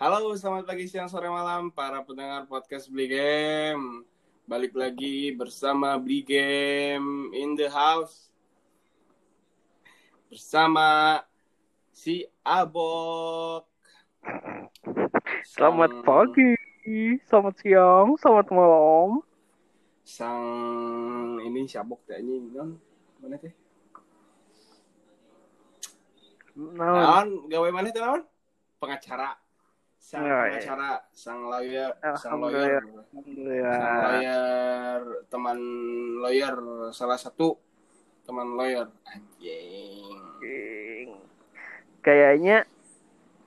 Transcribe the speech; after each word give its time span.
Halo, 0.00 0.32
selamat 0.32 0.64
pagi, 0.64 0.88
siang, 0.88 1.12
sore, 1.12 1.28
malam 1.28 1.68
para 1.68 2.00
pendengar 2.00 2.48
podcast 2.48 2.88
Beli 2.88 3.12
Game. 3.12 4.00
Balik 4.48 4.72
lagi 4.72 5.28
bersama 5.36 6.00
Beli 6.00 6.24
Game 6.24 7.28
in 7.36 7.52
the 7.52 7.68
house. 7.68 8.32
Bersama 10.32 11.20
si 11.92 12.24
Abok. 12.40 13.68
Selamat 15.44 15.92
Sang- 15.92 16.04
pagi, 16.08 16.50
selamat 17.28 17.54
siang, 17.60 18.08
selamat 18.16 18.46
malam. 18.56 19.20
Sang 20.00 20.44
ini 21.44 21.68
si 21.68 21.76
Abok 21.76 22.08
anjing 22.08 22.48
non 22.56 22.80
mana 23.20 23.36
teh? 23.36 23.52
Nah, 26.56 27.20
Naon 27.20 27.52
gawe 27.52 27.68
mana 27.68 27.92
teh 27.92 28.00
naon? 28.00 28.24
Pengacara. 28.80 29.36
Sang 30.10 30.26
Oh, 30.26 30.42
iya. 30.42 30.58
pengacara, 30.58 30.92
sang 31.14 31.40
lawyer, 31.46 31.90
sang 32.18 32.42
lawyer. 32.42 32.82
Sang 32.82 34.02
lawyer 34.10 35.02
teman 35.30 35.58
lawyer 36.18 36.54
salah 36.90 37.14
satu 37.14 37.54
teman 38.26 38.58
lawyer. 38.58 38.90
Anjing. 39.06 41.14
Kayaknya 42.02 42.66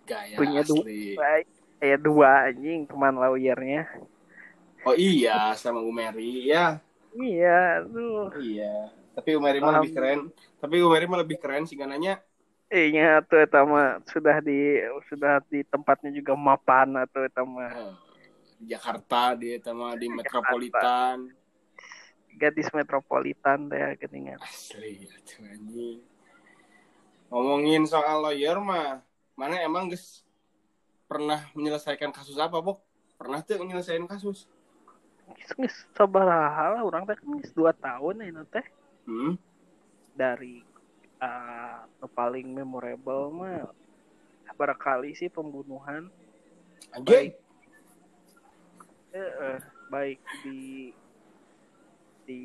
gaya 0.08 0.40
punya 0.40 0.64
asli. 0.64 1.20
dua, 1.20 1.44
kayak 1.84 2.00
dua 2.00 2.32
anjing 2.48 2.88
teman 2.88 3.20
lawyernya. 3.20 3.84
oh 4.88 4.96
iya 4.96 5.52
sama 5.60 5.84
Umeri 5.84 6.48
ya. 6.48 6.80
Iya, 7.12 7.84
tuh. 7.92 8.32
iya 8.40 8.88
tapi 9.14 9.36
Umeri 9.36 9.60
mah 9.60 9.84
lebih 9.84 10.00
keren. 10.00 10.20
Tapi 10.64 10.80
Umeri 10.80 11.06
mah 11.12 11.20
lebih 11.28 11.38
keren 11.44 11.68
sih 11.68 11.76
nanya 11.76 12.24
Nya 12.72 13.22
tuh 13.26 13.44
eta 13.44 13.62
mah 13.68 14.02
sudah 14.10 14.42
di 14.42 14.82
sudah 15.12 15.42
di 15.46 15.62
tempatnya 15.68 16.10
juga 16.10 16.34
mapan 16.34 17.06
atau 17.06 17.22
eta 17.22 17.46
mah 17.46 17.70
Eh, 17.70 17.94
di 18.58 18.66
Jakarta 18.72 19.36
dia 19.36 19.60
sama 19.60 19.94
di 20.00 20.08
metropolitan. 20.10 21.30
Gadis 22.34 22.72
metropolitan 22.74 23.70
teh 23.70 23.78
geuningan. 24.02 24.42
asli 24.42 25.06
atuh 25.06 25.46
anjing. 25.46 26.02
Ngomongin 27.30 27.86
soal 27.86 28.26
lawyer 28.26 28.58
mah 28.58 29.06
mana 29.38 29.62
emang 29.62 29.90
guys 29.90 30.26
pernah 31.06 31.46
menyelesaikan 31.54 32.10
kasus 32.10 32.38
apa 32.42 32.58
Bok? 32.58 32.82
Pernah 33.22 33.46
tuh 33.46 33.62
menyelesaikan 33.62 34.10
kasus? 34.10 34.50
Geus 35.38 35.52
geus 35.54 35.76
sabaraha 35.94 36.78
lah 36.78 36.82
urang 36.82 37.06
teh 37.06 37.14
kan 37.14 37.30
2 37.38 37.54
tahun 37.78 38.16
ini 38.34 38.44
teh. 38.50 38.66
Hmm? 39.04 39.36
dari 40.14 40.62
uh, 41.24 42.08
paling 42.12 42.52
memorable 42.52 43.32
mah 43.32 43.72
barangkali 44.54 45.16
sih 45.18 45.32
pembunuhan. 45.32 46.12
Anjing. 46.94 47.34
Eh, 49.14 49.18
eh, 49.18 49.60
baik 49.90 50.20
di 50.46 50.92
di 52.24 52.44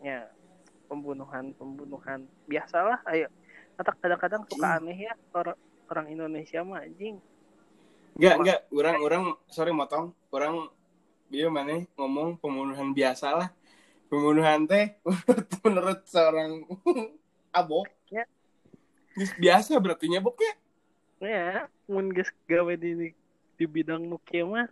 ya 0.00 0.28
pembunuhan 0.90 1.54
pembunuhan 1.56 2.26
biasalah 2.50 3.00
ayo. 3.14 3.30
Kata- 3.78 3.96
kadang-kadang 4.02 4.42
suka 4.50 4.76
aneh 4.76 5.08
ya 5.08 5.14
orang 5.32 5.56
orang 5.88 6.06
Indonesia 6.12 6.60
mah 6.60 6.84
anjing. 6.84 7.16
Enggak, 8.20 8.36
enggak. 8.36 8.60
Orang, 8.74 8.96
orang, 9.00 9.22
sorry 9.48 9.72
motong. 9.72 10.12
Orang, 10.28 10.68
dia 11.32 11.46
mana 11.48 11.80
ngomong 11.96 12.36
pembunuhan 12.36 12.92
biasa 12.92 13.32
lah. 13.32 13.48
Pembunuhan 14.10 14.66
teh, 14.66 14.98
menurut, 15.06 15.48
menurut 15.64 16.00
seorang 16.04 16.50
abok. 17.50 17.86
Ya. 18.08 18.24
Geus 19.12 19.32
Biasa 19.36 19.76
berarti 19.76 20.06
nyabok 20.06 20.38
ya. 20.38 20.54
ya 21.20 21.48
mun 21.84 22.08
geus 22.08 22.32
gawe 22.48 22.72
di 22.74 23.12
di 23.54 23.64
bidang 23.66 24.00
nu 24.02 24.16
kieu 24.24 24.48
mah 24.48 24.64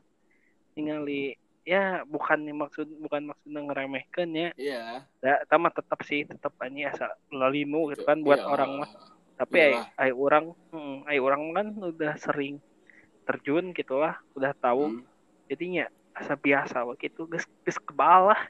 ningali 0.73 1.37
ya 1.61 2.01
bukan 2.09 2.41
maksud 2.49 2.89
bukan 3.05 3.29
maksudnya 3.29 3.61
ngeremehkan 3.69 4.29
ya 4.33 4.49
Iya. 4.57 5.05
ya 5.21 5.35
sama 5.45 5.69
tetap 5.69 6.01
sih 6.03 6.25
tetap 6.25 6.57
aja 6.57 6.89
asa 6.89 7.07
lalinu 7.29 7.93
gitu 7.93 8.09
kan 8.09 8.25
buat 8.25 8.41
Iya. 8.41 8.49
orang 8.49 8.71
mah 8.81 8.91
tapi 9.37 9.57
ay, 9.61 9.71
Iyalah. 9.77 9.87
ay 10.01 10.11
orang 10.11 10.45
hmm, 10.73 10.97
ay 11.05 11.19
orang 11.21 11.43
kan 11.53 11.67
udah 11.85 12.15
sering 12.17 12.57
terjun 13.29 13.77
gitu 13.77 14.01
lah 14.01 14.17
udah 14.33 14.57
tahu 14.57 14.89
Hmm, 14.89 15.05
jadinya 15.47 15.85
asa 16.17 16.33
biasa 16.33 16.81
begitu 16.89 17.29
geus 17.29 17.45
geus 17.61 17.77
kebal 17.77 18.33
lah 18.33 18.41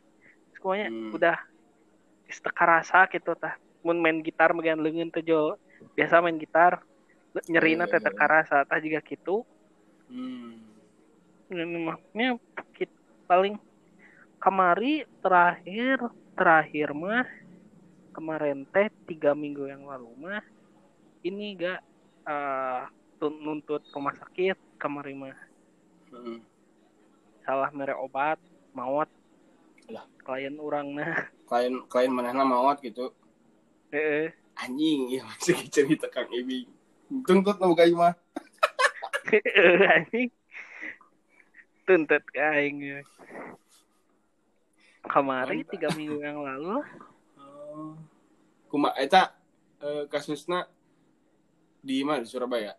semuanya 0.54 0.86
Hmm. 0.86 1.18
udah 1.18 1.36
geus 2.30 2.38
teu 2.38 2.54
karasa 2.54 3.10
gitu 3.10 3.34
tah 3.34 3.58
mun 3.88 4.04
main 4.04 4.20
gitar 4.20 4.52
bagian 4.52 4.84
leungeun 4.84 5.08
teh 5.08 5.24
jo 5.24 5.56
biasa 5.96 6.20
main 6.20 6.36
gitar 6.36 6.84
nyerina 7.48 7.88
teh 7.88 7.96
teu 7.96 8.12
karasa 8.12 8.60
tah 8.68 8.76
juga 8.76 9.00
gitu 9.00 9.48
hmm. 10.12 10.68
maknya 11.88 12.36
kit- 12.76 12.92
paling 13.24 13.56
kemari 14.36 15.08
terakhir 15.24 15.96
terakhir 16.36 16.92
mah 16.92 17.24
kemarin 18.12 18.68
teh 18.68 18.92
tiga 19.08 19.32
minggu 19.32 19.64
yang 19.64 19.88
lalu 19.88 20.12
mah 20.20 20.44
ini 21.24 21.56
gak 21.56 21.80
eh, 22.28 22.82
tun- 23.16 23.40
nuntut 23.40 23.80
rumah 23.96 24.12
sakit 24.12 24.76
kemari 24.76 25.16
mah 25.16 25.36
Hmm. 26.08 26.40
salah 27.44 27.68
mere 27.68 27.92
obat 27.92 28.40
maut 28.72 29.12
Lah. 29.92 30.08
klien 30.24 30.56
orang 30.56 30.96
nah 30.96 31.28
Klien, 31.44 31.84
klien 31.84 32.08
manehna 32.08 32.48
mawat 32.48 32.80
gitu. 32.80 33.12
Eh 33.94 34.28
Anjing, 34.58 35.14
iya 35.14 35.22
masih 35.22 35.54
cerita 35.70 36.10
Kang 36.10 36.26
Ibing. 36.34 36.66
Tuntut 37.22 37.62
nu 37.62 37.78
gayu 37.78 37.94
mah. 37.94 38.18
anjing 39.94 40.32
tuntut 41.86 42.24
ke 42.32 42.40
aing 42.42 42.78
ya. 42.82 43.00
kemari 45.08 45.62
Mantap. 45.62 45.72
tiga 45.72 45.88
minggu 45.96 46.20
yang 46.20 46.42
lalu 46.42 46.82
Oh. 47.38 47.94
Kuma 48.66 48.90
eta 48.98 49.30
eh, 49.78 50.04
kasusna 50.10 50.66
di 51.78 52.02
mana 52.02 52.24
di 52.24 52.28
Surabaya? 52.28 52.74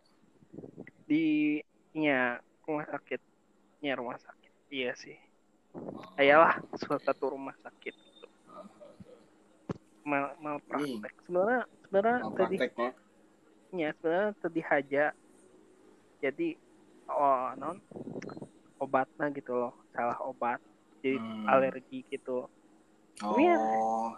di 1.10 1.58
nya 1.98 2.38
rumah 2.70 2.86
sakit 2.86 3.22
nya 3.82 3.98
rumah 3.98 4.18
sakit 4.22 4.54
iya 4.70 4.94
sih 4.94 5.18
ayalah 6.22 6.62
suatu 6.78 7.02
satu 7.02 7.34
rumah 7.34 7.58
sakit. 7.66 8.09
Mal 10.10 10.34
mal 10.42 10.58
praktek 10.66 11.14
sebenarnya 11.30 11.62
sebenarnya 11.86 12.20
tadi 12.34 12.58
nya 13.78 13.90
sebenarnya 14.02 14.32
tadi 14.42 14.62
haja. 14.66 15.06
Jadi 16.20 16.48
oh 17.14 17.54
non 17.62 17.78
obatnya 18.82 19.30
gitu 19.38 19.54
loh 19.54 19.74
salah 19.94 20.18
obat. 20.26 20.58
Jadi 21.00 21.22
Hmm. 21.22 21.46
alergi 21.48 22.02
gitu. 22.10 22.50
Oh. 23.22 23.36
Heeh. 23.38 24.10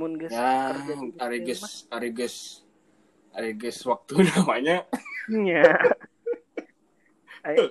mun 0.00 0.16
geus 0.16 0.32
Ya, 0.32 0.72
Ariges, 1.20 1.84
Ariges, 1.92 2.36
Ariges 3.36 3.78
waktu 3.84 4.14
namanya. 4.32 4.88
nya 5.28 5.76
Ay, 7.44 7.70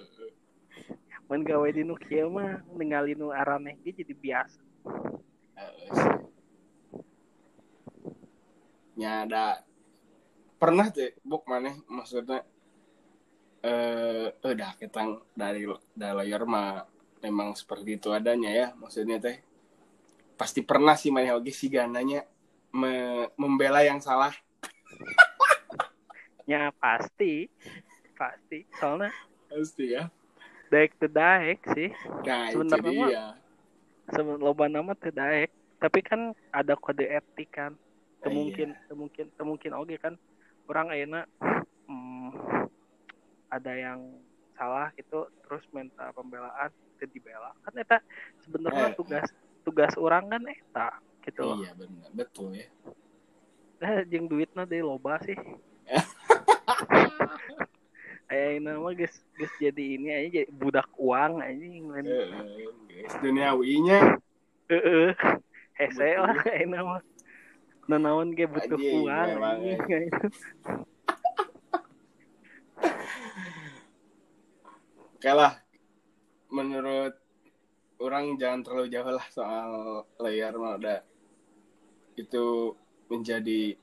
mun 1.29 1.41
gawe 1.45 1.67
di 1.73 1.81
nu 1.85 1.93
kieu 1.97 2.29
mah 2.29 2.61
ningali 2.73 3.13
nu 3.17 3.29
araneh 3.33 3.77
jadi 3.81 4.13
biasa 4.13 4.61
Ya 8.99 9.11
ada 9.23 9.43
pernah 10.61 10.87
tuh 10.95 11.15
buk 11.29 11.43
mana 11.51 11.71
maksudnya 11.87 12.43
eh 13.63 14.27
udah 14.51 14.71
ketang 14.79 15.09
dari 15.35 15.63
dari 15.95 16.13
lawyer 16.19 16.43
mah 16.53 16.83
memang 17.23 17.55
seperti 17.59 17.99
itu 17.99 18.09
adanya 18.11 18.51
ya 18.51 18.67
maksudnya 18.81 19.17
teh 19.19 19.37
pasti 20.39 20.63
pernah 20.63 20.95
sih 20.95 21.11
mana 21.11 21.35
oke 21.35 21.51
sih 21.51 21.67
gananya 21.67 22.23
me- 22.71 23.27
membela 23.35 23.83
yang 23.83 23.99
salah. 23.99 24.31
Nya 26.47 26.71
pasti 26.81 27.47
pasti 28.19 28.63
soalnya 28.79 29.11
pasti 29.51 29.85
ya. 29.95 30.03
Daek 30.71 30.91
teu 31.01 31.09
daek 31.09 31.59
sih. 31.75 31.89
Nah 32.23 32.47
Sebenarnya 32.53 33.07
dia. 33.09 33.25
sebelum 34.13 34.39
loba 34.39 34.65
nama 34.71 34.93
teu 34.95 35.11
daek. 35.11 35.51
Tapi 35.79 35.99
kan 36.03 36.35
ada 36.51 36.75
kode 36.75 37.07
etik 37.07 37.49
kan 37.55 37.71
teu 38.19 38.29
Iya. 38.29 38.35
mungkin 38.35 38.69
teu 38.85 38.95
mungkin 38.95 39.25
teu 39.31 39.43
mungkin 39.43 39.71
oge 39.73 39.95
kan 39.97 40.13
orang 40.65 40.91
ayeuna 40.91 41.23
hmm, 41.85 42.29
ada 43.47 43.71
yang 43.73 43.99
salah 44.53 44.91
gitu 44.93 45.25
terus 45.41 45.63
minta 45.71 46.11
pembelaan 46.11 46.67
teu 46.95 47.07
dibela 47.07 47.55
kan 47.63 47.73
eta 47.75 47.97
sebenarnya 48.43 48.91
Eh. 48.91 48.95
tugas 48.95 49.27
tugas 49.63 49.93
orang 49.95 50.27
kan 50.27 50.43
eta 50.45 50.89
gitu 51.23 51.57
iya 51.57 51.71
benar 51.73 52.09
betul 52.11 52.51
ya 52.51 52.67
nah 53.79 54.03
jeung 54.11 54.27
duitna 54.27 54.63
deui 54.63 54.83
loba 54.83 55.19
sih 55.23 55.35
Ayeuna 58.29 58.77
mah 58.77 58.93
geus 58.93 59.17
geus 59.33 59.49
jadi 59.57 59.97
ini 59.97 60.07
aja 60.13 60.29
jadi 60.37 60.51
budak 60.53 60.85
uang 60.95 61.41
Eh, 61.41 61.49
eh, 61.49 62.29
guys 62.85 63.13
duniawinya 63.17 64.21
Heeh. 64.69 65.09
Hese 65.81 65.97
Betul. 65.97 66.21
lah 66.21 66.37
enak 66.45 66.81
mah. 66.85 67.01
Nanaon 67.89 68.37
ge 68.37 68.45
butuh 68.45 68.77
Anjing, 68.77 69.01
uang 69.01 69.41
anjing. 69.41 69.79
Oke 75.17 75.31
lah. 75.33 75.57
Menurut 76.53 77.17
orang 77.99 78.37
jangan 78.37 78.61
terlalu 78.63 78.87
jauh 78.93 79.09
lah 79.11 79.25
soal 79.33 79.69
layar 80.21 80.53
mah 80.55 80.77
udah 80.79 81.01
itu 82.15 82.75
menjadi 83.11 83.75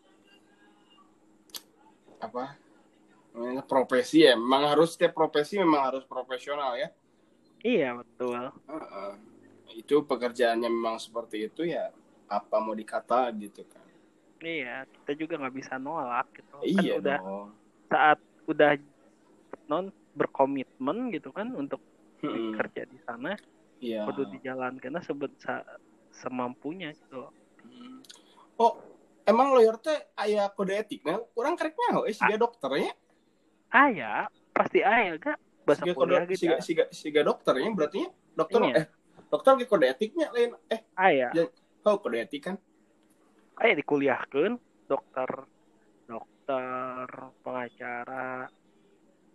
apa 2.17 2.57
namanya 3.37 3.61
profesi 3.65 4.25
ya 4.25 4.33
memang 4.37 4.73
harus 4.73 4.97
setiap 4.97 5.13
profesi 5.13 5.61
memang 5.61 5.93
harus 5.93 6.05
profesional 6.09 6.77
ya 6.81 6.89
Iya 7.65 7.99
betul. 7.99 8.53
Heeh. 8.71 9.13
itu 9.77 10.01
pekerjaannya 10.09 10.71
memang 10.73 10.97
seperti 10.97 11.51
itu 11.53 11.69
ya 11.69 11.93
apa 12.27 12.57
mau 12.63 12.73
dikata 12.73 13.29
gitu 13.37 13.67
kan 13.69 13.86
Iya, 14.47 14.87
kita 14.87 15.13
juga 15.19 15.35
nggak 15.43 15.57
bisa 15.59 15.75
nolak 15.75 16.31
gitu. 16.39 16.55
iya 16.63 16.95
kan 16.95 17.01
udah 17.03 17.19
dong 17.19 17.47
saat 17.91 18.19
udah 18.47 18.71
non 19.67 19.91
berkomitmen 20.15 21.11
gitu 21.11 21.35
kan 21.35 21.51
untuk 21.55 21.83
Mm-mm. 22.23 22.55
kerja 22.57 22.87
di 22.89 22.99
sana, 23.03 23.35
iya 23.83 24.07
kudu 24.07 24.25
dijalankan 24.39 25.03
sebut 25.03 25.35
semampunya 26.15 26.95
gitu. 26.95 27.29
Hmm. 27.67 28.01
oh 28.57 28.79
emang 29.27 29.53
lawyer 29.53 29.77
teh 29.83 29.99
aya 30.17 30.47
kode 30.49 30.73
etik 30.79 31.03
nah 31.03 31.19
kurang 31.35 31.59
kereknya 31.59 32.01
eh 32.07 32.15
siga 32.15 32.39
dokternya 32.39 32.95
Aya, 33.75 34.31
pasti 34.55 34.81
aya 34.81 35.19
gak 35.19 35.37
bahasa 35.67 35.83
siga 35.83 35.93
kode 35.99 36.15
gitu. 36.31 36.39
siga, 36.39 36.57
siga, 36.63 36.85
siga 36.95 37.21
dokternya 37.27 37.69
berarti 37.75 38.07
dokter 38.33 38.61
Iya. 38.63 38.75
eh 38.81 38.87
dokter 39.29 39.53
ge 39.59 39.67
kode 39.67 39.87
etiknya 39.91 40.31
lain 40.33 40.55
eh 40.71 40.81
Aya, 40.97 41.29
oh 41.85 41.97
kode 41.99 42.23
etik 42.23 42.41
kan 42.47 42.57
aya 43.61 43.73
dikuliahkeun 43.77 44.61
dokter 44.87 45.31
dokter 46.07 47.07
pengacara. 47.43 48.47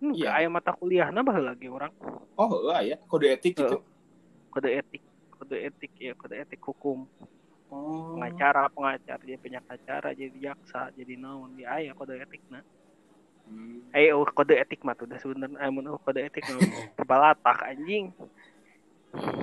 Hmm, 0.02 0.18
Iya. 0.18 0.34
aya 0.34 0.48
mata 0.50 0.74
kuliahna 0.74 1.22
baheula 1.22 1.54
lagi 1.54 1.70
orang. 1.70 1.94
Oh 2.38 2.50
ya 2.82 2.98
kode 3.06 3.38
etik 3.38 3.54
gitu 3.54 3.86
kode 4.52 4.70
etik 4.84 5.04
kode 5.38 5.58
etik 5.58 5.92
ya 5.98 6.14
kode 6.18 6.36
etik 6.42 6.62
hukum. 6.62 7.06
Oh. 7.72 8.20
Pengacara 8.20 8.68
pengacara 8.68 9.22
jadi 9.24 9.40
pengacara 9.40 10.10
jadi 10.12 10.52
jaksa 10.52 10.92
jadi 10.92 11.16
naon 11.16 11.56
di 11.56 11.64
aya 11.64 11.96
kode 11.96 12.20
etik 12.20 12.44
nah. 12.52 12.66
Hmm. 13.48 13.84
ayo 13.92 14.22
kode 14.32 14.54
etik 14.60 14.86
mah 14.86 14.94
tuh 14.94 15.10
udah 15.10 15.20
sebenernya 15.20 15.60
amun 15.66 15.92
oh, 15.92 16.00
kode 16.02 16.24
etik 16.24 16.46
mah 16.52 16.62
kebalatak 17.00 17.60
anjing. 17.64 18.12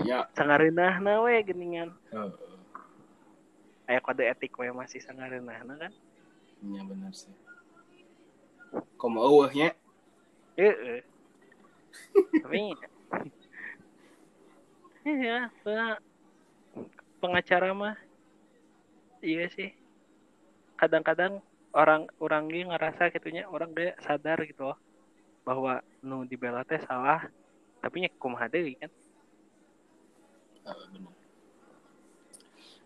Ya. 0.05 0.25
Sangareunah 0.33 1.01
na 1.03 1.21
we 1.25 1.41
geningan. 1.45 1.93
Aya 3.89 4.05
kode 4.05 4.25
etik 4.29 4.53
we 4.61 4.69
masih 4.69 5.01
sangareunah 5.01 5.65
na 5.65 5.75
kan? 5.89 5.93
Iya 6.61 6.81
benar 6.85 7.13
sih. 7.17 7.33
Komo 9.01 9.25
eueuhnya 9.25 9.73
heeh. 10.61 11.01
Tapi 12.45 12.77
iya 15.09 15.49
pe- 15.65 16.01
pengacara 17.19 17.73
mah 17.73 17.97
iya 19.25 19.49
sih. 19.51 19.73
Kadang-kadang 20.79 21.43
orang 21.75 22.07
orang 22.23 22.47
ge 22.53 22.63
ngerasa 22.69 23.11
gitunya 23.11 23.49
orang 23.51 23.75
ge 23.75 23.97
sadar 24.05 24.39
gitu 24.47 24.69
loh 24.71 24.79
bahwa 25.43 25.83
nu 26.07 26.23
dibela 26.29 26.63
teh 26.63 26.79
salah. 26.87 27.25
Tapi 27.83 28.05
nya 28.07 28.11
kumaha 28.19 28.47
deui 28.53 28.79
kan? 28.79 28.91
Heeh, 30.67 30.87
benar. 30.93 31.18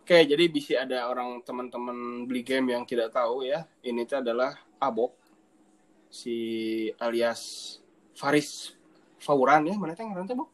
Oke, 0.03 0.19
jadi 0.27 0.45
bisa 0.51 0.83
ada 0.83 1.07
orang 1.07 1.39
teman-teman 1.47 2.27
beli 2.27 2.43
game 2.43 2.75
yang 2.75 2.83
tidak 2.83 3.15
tahu 3.15 3.47
ya. 3.47 3.63
Ini 3.87 4.03
tuh 4.03 4.19
adalah 4.19 4.59
Abok 4.83 5.15
si 6.11 6.35
alias 6.99 7.79
Faris 8.13 8.75
Fauran 9.23 9.63
ya, 9.71 9.79
mana 9.79 9.95
teh 9.95 10.03
ngaran 10.03 10.27
teh, 10.27 10.35
Bok? 10.35 10.51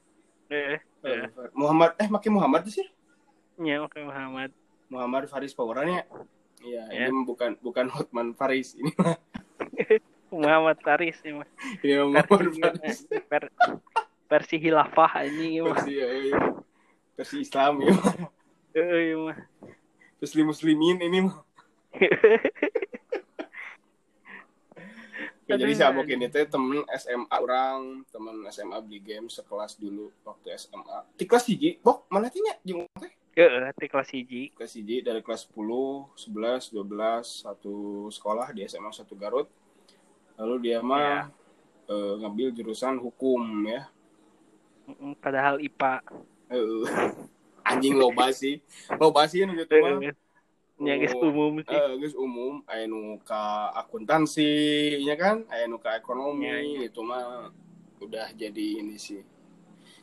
eh 0.53 0.77
Eh, 1.01 1.31
Muhammad 1.57 1.97
eh 1.97 2.11
makin 2.13 2.33
Muhammad 2.37 2.69
sih. 2.69 2.85
nya 3.57 3.81
oke 3.81 3.97
Muhammad 4.05 4.53
Muhammad 4.93 5.25
Faris 5.33 5.57
Fauran 5.57 5.89
ya. 5.97 6.03
Iya, 6.61 6.83
Ya. 6.93 7.07
ini 7.09 7.25
bukan 7.25 7.57
bukan 7.65 7.87
Hotman 7.89 8.37
Faris, 8.37 8.77
ini 8.77 8.93
mah 9.01 9.17
Muhammad 10.35 10.77
Faris 10.85 11.17
ini 11.25 11.41
mah 11.41 11.49
ini 11.81 11.93
mah 11.97 12.07
Muhammad 12.21 12.29
versi, 12.53 12.61
Faris. 12.61 12.99
ver- 13.33 13.55
versi 14.29 14.57
hilafah 14.61 15.11
anjing 15.25 15.65
mah 15.65 15.73
Versi, 15.73 15.93
ya, 15.97 16.09
ya. 16.13 16.37
versi 17.17 17.37
Islam 17.41 17.73
ya. 17.81 17.95
euy 18.83 19.15
mah 19.19 19.39
Muslim 20.19 20.51
muslimin 20.51 20.99
ini 20.99 21.19
mah. 21.27 21.39
Ya, 25.49 25.57
jadi 25.57 25.73
si 25.73 25.81
Aduh, 25.81 26.05
Abok 26.05 26.13
ini 26.13 26.29
teh 26.29 26.45
temen 26.45 26.85
SMA 26.93 27.33
orang, 27.41 28.05
temen 28.13 28.45
SMA 28.53 28.85
beli 28.85 29.01
game 29.01 29.33
sekelas 29.33 29.81
dulu 29.81 30.13
waktu 30.21 30.53
SMA. 30.61 31.09
Di 31.17 31.25
kelas 31.25 31.49
hiji, 31.49 31.81
Bok, 31.81 32.05
mana 32.13 32.29
teh 32.29 32.37
nya 32.45 32.61
jeung 32.61 32.85
teh? 33.01 33.09
Heeh, 33.33 33.73
di 33.73 33.87
kelas 33.89 34.13
hiji. 34.13 34.53
Kelas 34.53 34.77
hiji 34.77 35.01
dari 35.01 35.25
kelas 35.25 35.49
10, 35.49 36.21
11, 36.21 36.69
12 36.69 37.49
satu 37.49 37.77
sekolah 38.13 38.53
di 38.53 38.69
SMA 38.69 38.93
satu 38.93 39.17
Garut. 39.17 39.49
Lalu 40.37 40.69
dia 40.69 40.85
mah 40.85 41.33
eh, 41.89 42.15
ngambil 42.21 42.53
jurusan 42.53 43.01
hukum 43.01 43.41
ya. 43.65 43.89
Padahal 45.17 45.65
IPA. 45.65 46.05
Eh, 46.53 46.85
anjing 47.69 47.95
loba 47.97 48.33
sih. 48.33 48.65
Loba 48.97 49.29
sih 49.29 49.45
nu 49.45 49.53
gitu 49.55 49.77
mah. 49.79 50.01
Nya 50.79 50.95
geus 50.95 51.15
umum 51.19 51.59
sih. 51.67 51.75
Eh, 51.75 51.93
geus 51.99 52.15
umum, 52.15 52.63
aya 52.71 52.87
nu 52.87 53.19
ka 53.27 53.75
akuntansi, 53.75 54.47
ya 55.03 55.19
kan? 55.19 55.43
Aya 55.51 55.67
nu 55.67 55.83
ka 55.83 55.99
ekonomi, 55.99 56.47
Iya, 56.47 56.59
iya. 56.63 56.81
itu 56.87 57.01
mah 57.03 57.51
udah 57.99 58.31
jadi 58.33 58.67
ini 58.87 58.95
sih. 58.95 59.27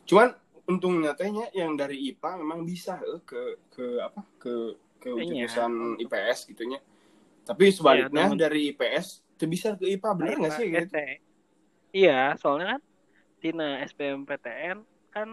Cuman 0.03 0.35
untungnya 0.67 1.15
tehnya 1.15 1.47
yang 1.55 1.79
dari 1.79 2.11
IPA 2.11 2.43
memang 2.43 2.67
bisa 2.67 2.99
eh, 2.99 3.21
ke 3.23 3.41
ke 3.71 3.85
apa? 4.03 4.21
ke 4.35 4.75
ke 4.99 5.09
Iya. 5.15 5.47
jurusan 5.47 5.71
IPS 6.01 6.51
gitunya. 6.51 6.79
Tapi 7.45 7.69
sebaliknya 7.71 8.25
temen- 8.33 8.41
dari 8.41 8.73
IPS 8.73 9.21
itu 9.37 9.45
bisa 9.47 9.79
ke 9.79 9.85
IPA 9.95 10.09
bener 10.17 10.35
nggak 10.43 10.53
sih 10.59 10.67
gitu? 10.67 10.91
Iya, 11.95 12.35
soalnya 12.35 12.75
kan 12.75 12.81
tina 13.39 13.79
SBMPTN 13.87 14.83
kan 15.07 15.29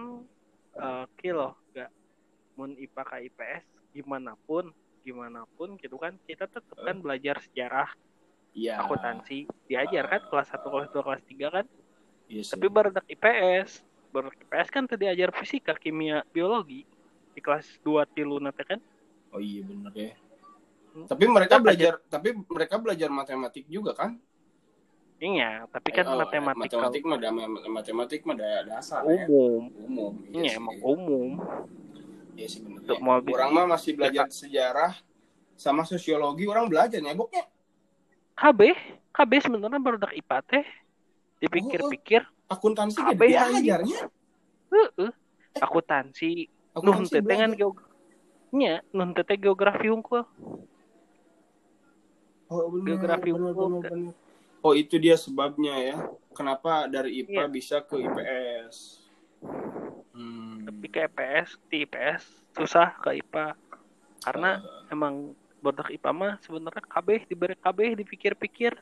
eh, 0.78 1.04
kilo 1.18 1.58
mun 2.54 2.76
IPA 2.76 3.02
ke 3.02 3.16
IPS 3.26 3.62
gimana 3.92 4.32
pun 4.44 4.68
gimana 5.02 5.44
pun 5.56 5.74
gitu 5.76 5.96
kan 5.96 6.14
kita 6.22 6.46
tetap 6.46 6.76
kan 6.76 6.96
belajar 6.98 7.42
sejarah 7.42 7.90
Iya. 8.52 8.76
akuntansi 8.78 9.48
diajar 9.64 10.04
kan 10.06 10.20
kelas 10.28 10.52
1 10.52 10.60
kelas 10.62 10.88
2 10.90 11.00
kelas 11.00 11.22
3 11.24 11.48
kan 11.50 11.66
Iya 12.28 12.42
sih. 12.44 12.52
tapi 12.52 12.66
baru 12.68 12.92
IPS 13.02 13.80
baru 14.12 14.28
IPS 14.30 14.68
kan 14.68 14.84
tadi 14.84 15.08
ajar 15.08 15.32
fisika 15.32 15.72
kimia 15.74 16.20
biologi 16.28 16.84
di 17.32 17.40
kelas 17.40 17.80
2 17.80 18.04
tilu 18.08 18.36
nanti 18.36 18.62
kan 18.62 18.80
Oh 19.32 19.40
iya 19.40 19.64
bener 19.64 19.92
ya. 19.96 20.12
Hmm. 20.92 21.08
Tapi 21.08 21.24
mereka 21.24 21.56
Tetap 21.56 21.64
belajar, 21.64 21.92
tapi 22.04 22.28
mereka 22.36 22.76
belajar 22.76 23.08
matematik 23.08 23.64
juga 23.64 23.96
kan? 23.96 24.20
iya 25.16 25.64
tapi 25.70 25.88
kan 25.88 26.04
Eh, 26.04 26.10
oh, 26.10 26.18
matematik 26.18 26.58
matematik 26.58 27.02
mah 27.06 27.18
matematik 27.70 28.20
mah 28.26 28.34
da- 28.34 28.64
dasar 28.66 29.00
ya. 29.06 29.24
umum 29.24 29.70
Umum. 29.86 30.12
iya 30.28 30.50
sih. 30.50 30.58
emang 30.58 30.76
umum 30.82 31.30
Iya 32.32 32.46
sih 32.48 32.60
bener. 32.60 32.80
Untuk 32.80 32.96
ya. 32.96 33.04
mau 33.04 33.18
bi- 33.20 33.32
Orang 33.32 33.50
mah 33.52 33.66
masih 33.68 33.92
belajar 33.92 34.26
sejarah 34.28 34.92
sama 35.54 35.84
sosiologi 35.84 36.44
orang 36.44 36.66
belajar 36.66 36.98
ya 36.98 37.12
boknya. 37.12 37.44
KB 38.32 38.60
KB 39.12 39.30
sebenarnya 39.38 39.76
baru 39.76 39.96
dak 39.96 40.12
IPA 40.12 40.38
teh 40.42 40.64
dipikir-pikir 41.38 42.22
Akuntansi 42.46 42.96
Apa 42.96 43.12
gede 43.12 43.26
ya, 43.28 43.44
anjing? 43.44 43.64
diajarnya. 43.64 43.98
heeh 44.72 45.10
akuntansi 45.54 46.48
nuhun 46.74 47.04
Akuntansi 47.04 47.12
teh 47.12 47.20
teh 47.20 47.36
kan 47.36 47.50
belajar. 47.50 47.60
geog 47.60 47.78
nya 48.50 48.74
nuhun 48.88 49.12
teh 49.12 49.36
geografi 49.36 49.88
unggul 49.88 50.24
Oh, 52.48 52.68
bener, 52.68 52.84
geografi 52.86 53.30
bener, 53.30 53.52
unggul. 53.52 53.68
bener, 53.70 53.90
bener. 53.90 54.14
Oh 54.60 54.72
itu 54.72 54.94
dia 54.96 55.16
sebabnya 55.16 55.74
ya. 55.74 55.96
Kenapa 56.30 56.84
dari 56.86 57.20
IPA 57.20 57.32
Iya. 57.34 57.44
bisa 57.48 57.76
ke 57.80 57.96
IPS? 57.98 58.76
Hmm. 60.12 60.68
tapi 60.68 60.86
ke 60.92 61.08
IPS 61.08 61.56
di 61.72 61.88
IPS 61.88 62.22
susah 62.52 63.00
ke 63.00 63.16
IPA 63.16 63.56
karena 64.22 64.60
Eh, 64.60 64.92
emang 64.92 65.32
bodak 65.64 65.88
IPA 65.88 66.10
mah 66.12 66.34
sebenarnya 66.44 66.84
KB 66.84 67.30
diberi 67.30 67.54
KB 67.56 67.78
dipikir-pikir. 67.96 68.76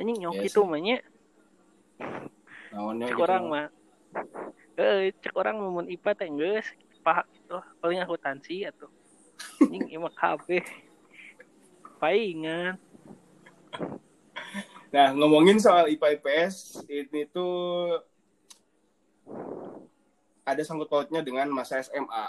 Anjing 0.00 0.24
nyok 0.24 0.40
itu 0.40 0.62
sih. 0.62 0.66
mahnya 0.66 0.98
naonnya 2.72 3.12
cek 3.12 3.20
orang 3.20 3.44
mah. 3.50 3.66
Eh 4.78 5.12
cek 5.20 5.34
orang 5.36 5.56
mau 5.60 5.82
IPA 5.84 6.10
teh 6.16 6.28
geus 6.32 6.66
IPA 6.96 7.14
gitu. 7.36 7.56
Paling 7.82 7.98
akuntansi 8.00 8.56
atau 8.64 8.88
anjing 9.60 9.84
emang 10.00 10.14
KB 10.14 10.64
paingan 12.00 12.80
Nah, 14.90 15.14
ngomongin 15.14 15.62
soal 15.62 15.86
IPA 15.86 16.18
IPS, 16.18 16.82
ini 16.90 17.22
tuh 17.30 17.94
ada 20.54 20.62
sangkut 20.66 20.90
pautnya 20.90 21.20
dengan 21.22 21.46
masa 21.50 21.78
SMA. 21.82 22.26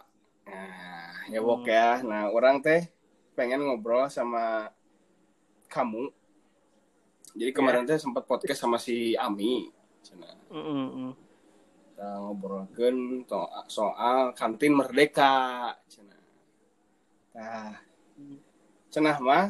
Nah, 0.47 1.27
ya 1.29 1.39
Bok 1.41 1.65
Hmm. 1.65 1.71
ya. 1.71 1.89
Nah, 2.05 2.23
orang 2.29 2.61
teh 2.61 2.87
pengen 3.33 3.65
ngobrol 3.65 4.09
sama 4.09 4.69
kamu. 5.71 6.11
Jadi 7.33 7.51
kemarin 7.55 7.87
teh 7.87 7.97
sempat 7.97 8.27
podcast 8.27 8.59
sama 8.61 8.75
si 8.81 9.15
Ami. 9.15 9.71
Cina. 10.01 10.27
Mm, 10.49 10.57
mm, 10.57 10.89
mm. 10.97 11.11
Nah, 12.01 12.17
ngobrolkan 12.17 13.21
soal, 13.29 13.63
soal 13.69 14.19
kantin 14.33 14.73
merdeka 14.73 15.69
cenah 15.85 16.17
nah 17.31 17.77
cenah 18.91 19.17
mah 19.21 19.45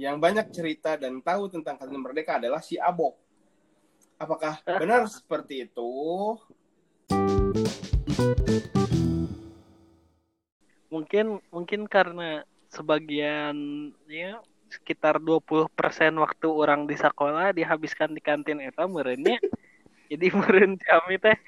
yang 0.00 0.16
banyak 0.16 0.48
cerita 0.48 0.96
dan 0.96 1.20
tahu 1.20 1.52
tentang 1.52 1.76
kantin 1.76 2.00
merdeka 2.00 2.40
adalah 2.40 2.64
si 2.64 2.80
Abok 2.80 3.20
apakah 4.16 4.64
benar 4.64 5.04
seperti 5.12 5.68
itu 5.68 5.92
mungkin 10.90 11.38
mungkin 11.50 11.80
karena 11.86 12.42
sebagian 12.70 13.56
ya 14.06 14.38
sekitar 14.70 15.18
20% 15.18 15.70
waktu 16.18 16.46
orang 16.46 16.86
di 16.86 16.94
sekolah 16.94 17.50
dihabiskan 17.50 18.14
di 18.14 18.22
kantin 18.22 18.62
eta 18.62 18.86
merenya 18.86 19.38
jadi 20.10 20.26
meren 20.34 20.78
kami 20.78 21.18
teh 21.18 21.38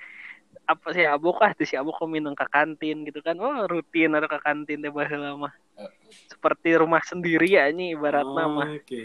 apa 0.63 0.95
sih 0.95 1.03
abok 1.03 1.43
ah 1.43 1.53
si 1.59 1.75
abok 1.75 2.07
minum 2.07 2.39
ke 2.39 2.47
kantin 2.47 3.03
gitu 3.03 3.19
kan. 3.19 3.35
Oh 3.43 3.67
rutin 3.67 4.15
ada 4.15 4.31
ke 4.31 4.39
kantin 4.39 4.79
deh 4.79 4.93
baheula 4.95 5.35
mah. 5.35 5.55
Seperti 6.31 6.79
rumah 6.79 7.03
sendiri 7.03 7.59
ya 7.59 7.67
ini 7.67 7.99
ibarat 7.99 8.23
Oh, 8.23 8.37
nama 8.37 8.71
oke. 8.71 9.03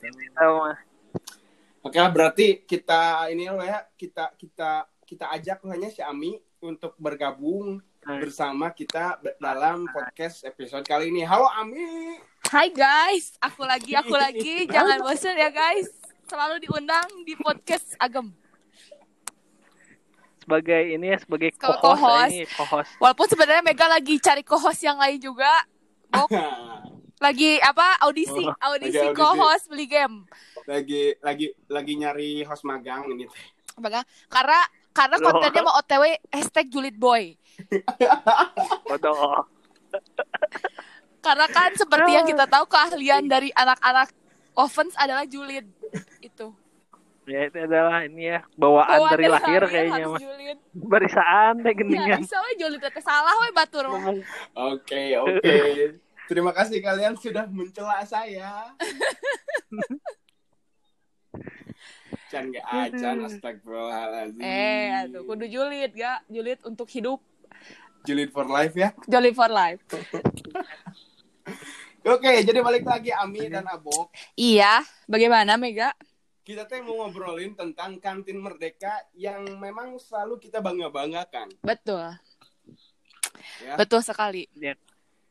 Kita 0.00 0.44
mah. 0.48 0.78
Oke 1.84 2.00
lah, 2.00 2.08
berarti 2.08 2.64
kita 2.64 3.28
ini 3.28 3.44
ya 3.44 3.84
kita 3.92 4.32
kita 4.40 4.88
kita 5.04 5.24
ajak 5.36 5.60
hanya 5.68 5.92
si 5.92 6.00
Ami 6.00 6.40
untuk 6.64 6.96
bergabung 6.96 7.78
Nah. 8.00 8.20
bersama 8.20 8.68
kita 8.68 9.16
dalam 9.38 9.84
podcast 9.86 10.44
episode 10.44 10.84
kali 10.84 11.08
ini. 11.08 11.24
Halo 11.24 11.48
Ami. 11.50 12.20
Hai 12.44 12.68
guys, 12.68 13.32
aku 13.38 13.64
lagi, 13.64 13.92
aku 13.92 14.12
lagi. 14.12 14.64
Jangan 14.74 15.00
bosan 15.00 15.32
ya 15.34 15.48
guys. 15.48 15.88
Selalu 16.24 16.60
diundang 16.62 17.08
di 17.22 17.32
podcast 17.34 17.96
Agem. 17.98 18.32
sebagai 20.36 20.92
ini 20.92 21.08
ya 21.08 21.16
sebagai 21.16 21.56
co-host 21.56 21.72
ya, 21.72 21.80
co-host. 21.80 22.28
ini 22.28 22.44
co-host 22.44 22.90
Walaupun 23.00 23.26
sebenarnya 23.32 23.64
Mega 23.64 23.88
lagi 23.88 24.20
cari 24.20 24.44
co-host 24.44 24.84
yang 24.84 25.00
lain 25.00 25.16
juga. 25.16 25.48
Bok, 26.06 26.28
lagi 27.24 27.56
apa? 27.64 27.96
Audisi, 28.04 28.44
Oh, 28.44 28.52
audisi, 28.68 29.00
audisi. 29.00 29.16
co-host 29.16 29.64
beli 29.72 29.88
game. 29.88 30.28
lagi 30.64 31.16
lagi 31.20 31.48
lagi 31.66 31.92
nyari 31.96 32.44
host 32.44 32.60
magang 32.62 33.08
ini 33.08 33.24
teh. 33.24 33.44
Karena 34.28 34.60
karena 34.94 35.16
kontennya 35.18 35.62
mau 35.62 35.74
OTW 35.76 36.02
hashtag 36.30 36.70
Julid 36.70 36.96
Boy. 36.96 37.34
Karena 41.24 41.46
kan 41.48 41.72
seperti 41.72 42.10
yang 42.12 42.26
kita 42.28 42.44
tahu 42.44 42.68
keahlian 42.68 43.24
dari 43.24 43.48
anak-anak 43.50 44.12
offense 44.54 44.92
adalah 44.94 45.24
julid. 45.24 45.64
Itu. 46.20 46.52
ya 47.24 47.48
itu 47.48 47.56
adalah 47.56 48.04
ini 48.04 48.36
ya 48.36 48.44
bawaan 48.52 49.00
Bawaan 49.00 49.12
dari 49.16 49.32
lahir 49.32 49.64
lahir 49.64 49.72
kayaknya 49.72 50.04
julid. 50.20 50.58
barisaan 50.76 51.56
deh 51.64 51.72
Ya, 51.72 51.78
geningan 51.80 52.20
bisa 52.20 52.36
we 52.36 52.52
julid 52.60 52.84
teh 52.84 53.00
salah 53.00 53.32
we 53.40 53.48
batur 53.56 53.88
mah. 53.88 53.96
ngomong 53.96 54.20
Oke, 54.76 55.16
oke. 55.16 55.56
Terima 56.28 56.52
kasih 56.52 56.84
kalian 56.84 57.16
sudah 57.16 57.48
mencela 57.48 58.04
saya. 58.04 58.68
Can 62.30 62.50
gak 62.50 62.66
acan, 62.66 63.16
astagfirullahaladzim. 63.30 64.42
Eh, 64.42 65.06
aduh, 65.06 65.22
kudu 65.26 65.46
julid 65.46 65.92
ya. 65.94 66.20
Julid 66.26 66.58
untuk 66.66 66.88
hidup. 66.90 67.22
Julid 68.04 68.30
for 68.30 68.44
life 68.44 68.74
ya. 68.76 68.92
Julid 69.08 69.32
for 69.32 69.48
life. 69.48 69.80
Oke, 72.04 72.44
jadi 72.44 72.60
balik 72.60 72.84
lagi 72.84 73.08
Ami 73.16 73.48
dan 73.48 73.64
Abok. 73.64 74.12
Iya, 74.36 74.84
bagaimana 75.08 75.56
Mega? 75.56 75.96
Kita 76.44 76.68
teh 76.68 76.84
mau 76.84 77.00
ngobrolin 77.00 77.56
tentang 77.56 77.96
kantin 77.96 78.36
merdeka 78.36 78.92
yang 79.16 79.48
memang 79.56 79.96
selalu 79.96 80.36
kita 80.36 80.60
bangga-banggakan. 80.60 81.48
Betul. 81.64 82.12
Ya. 83.64 83.80
Betul 83.80 84.04
sekali. 84.04 84.44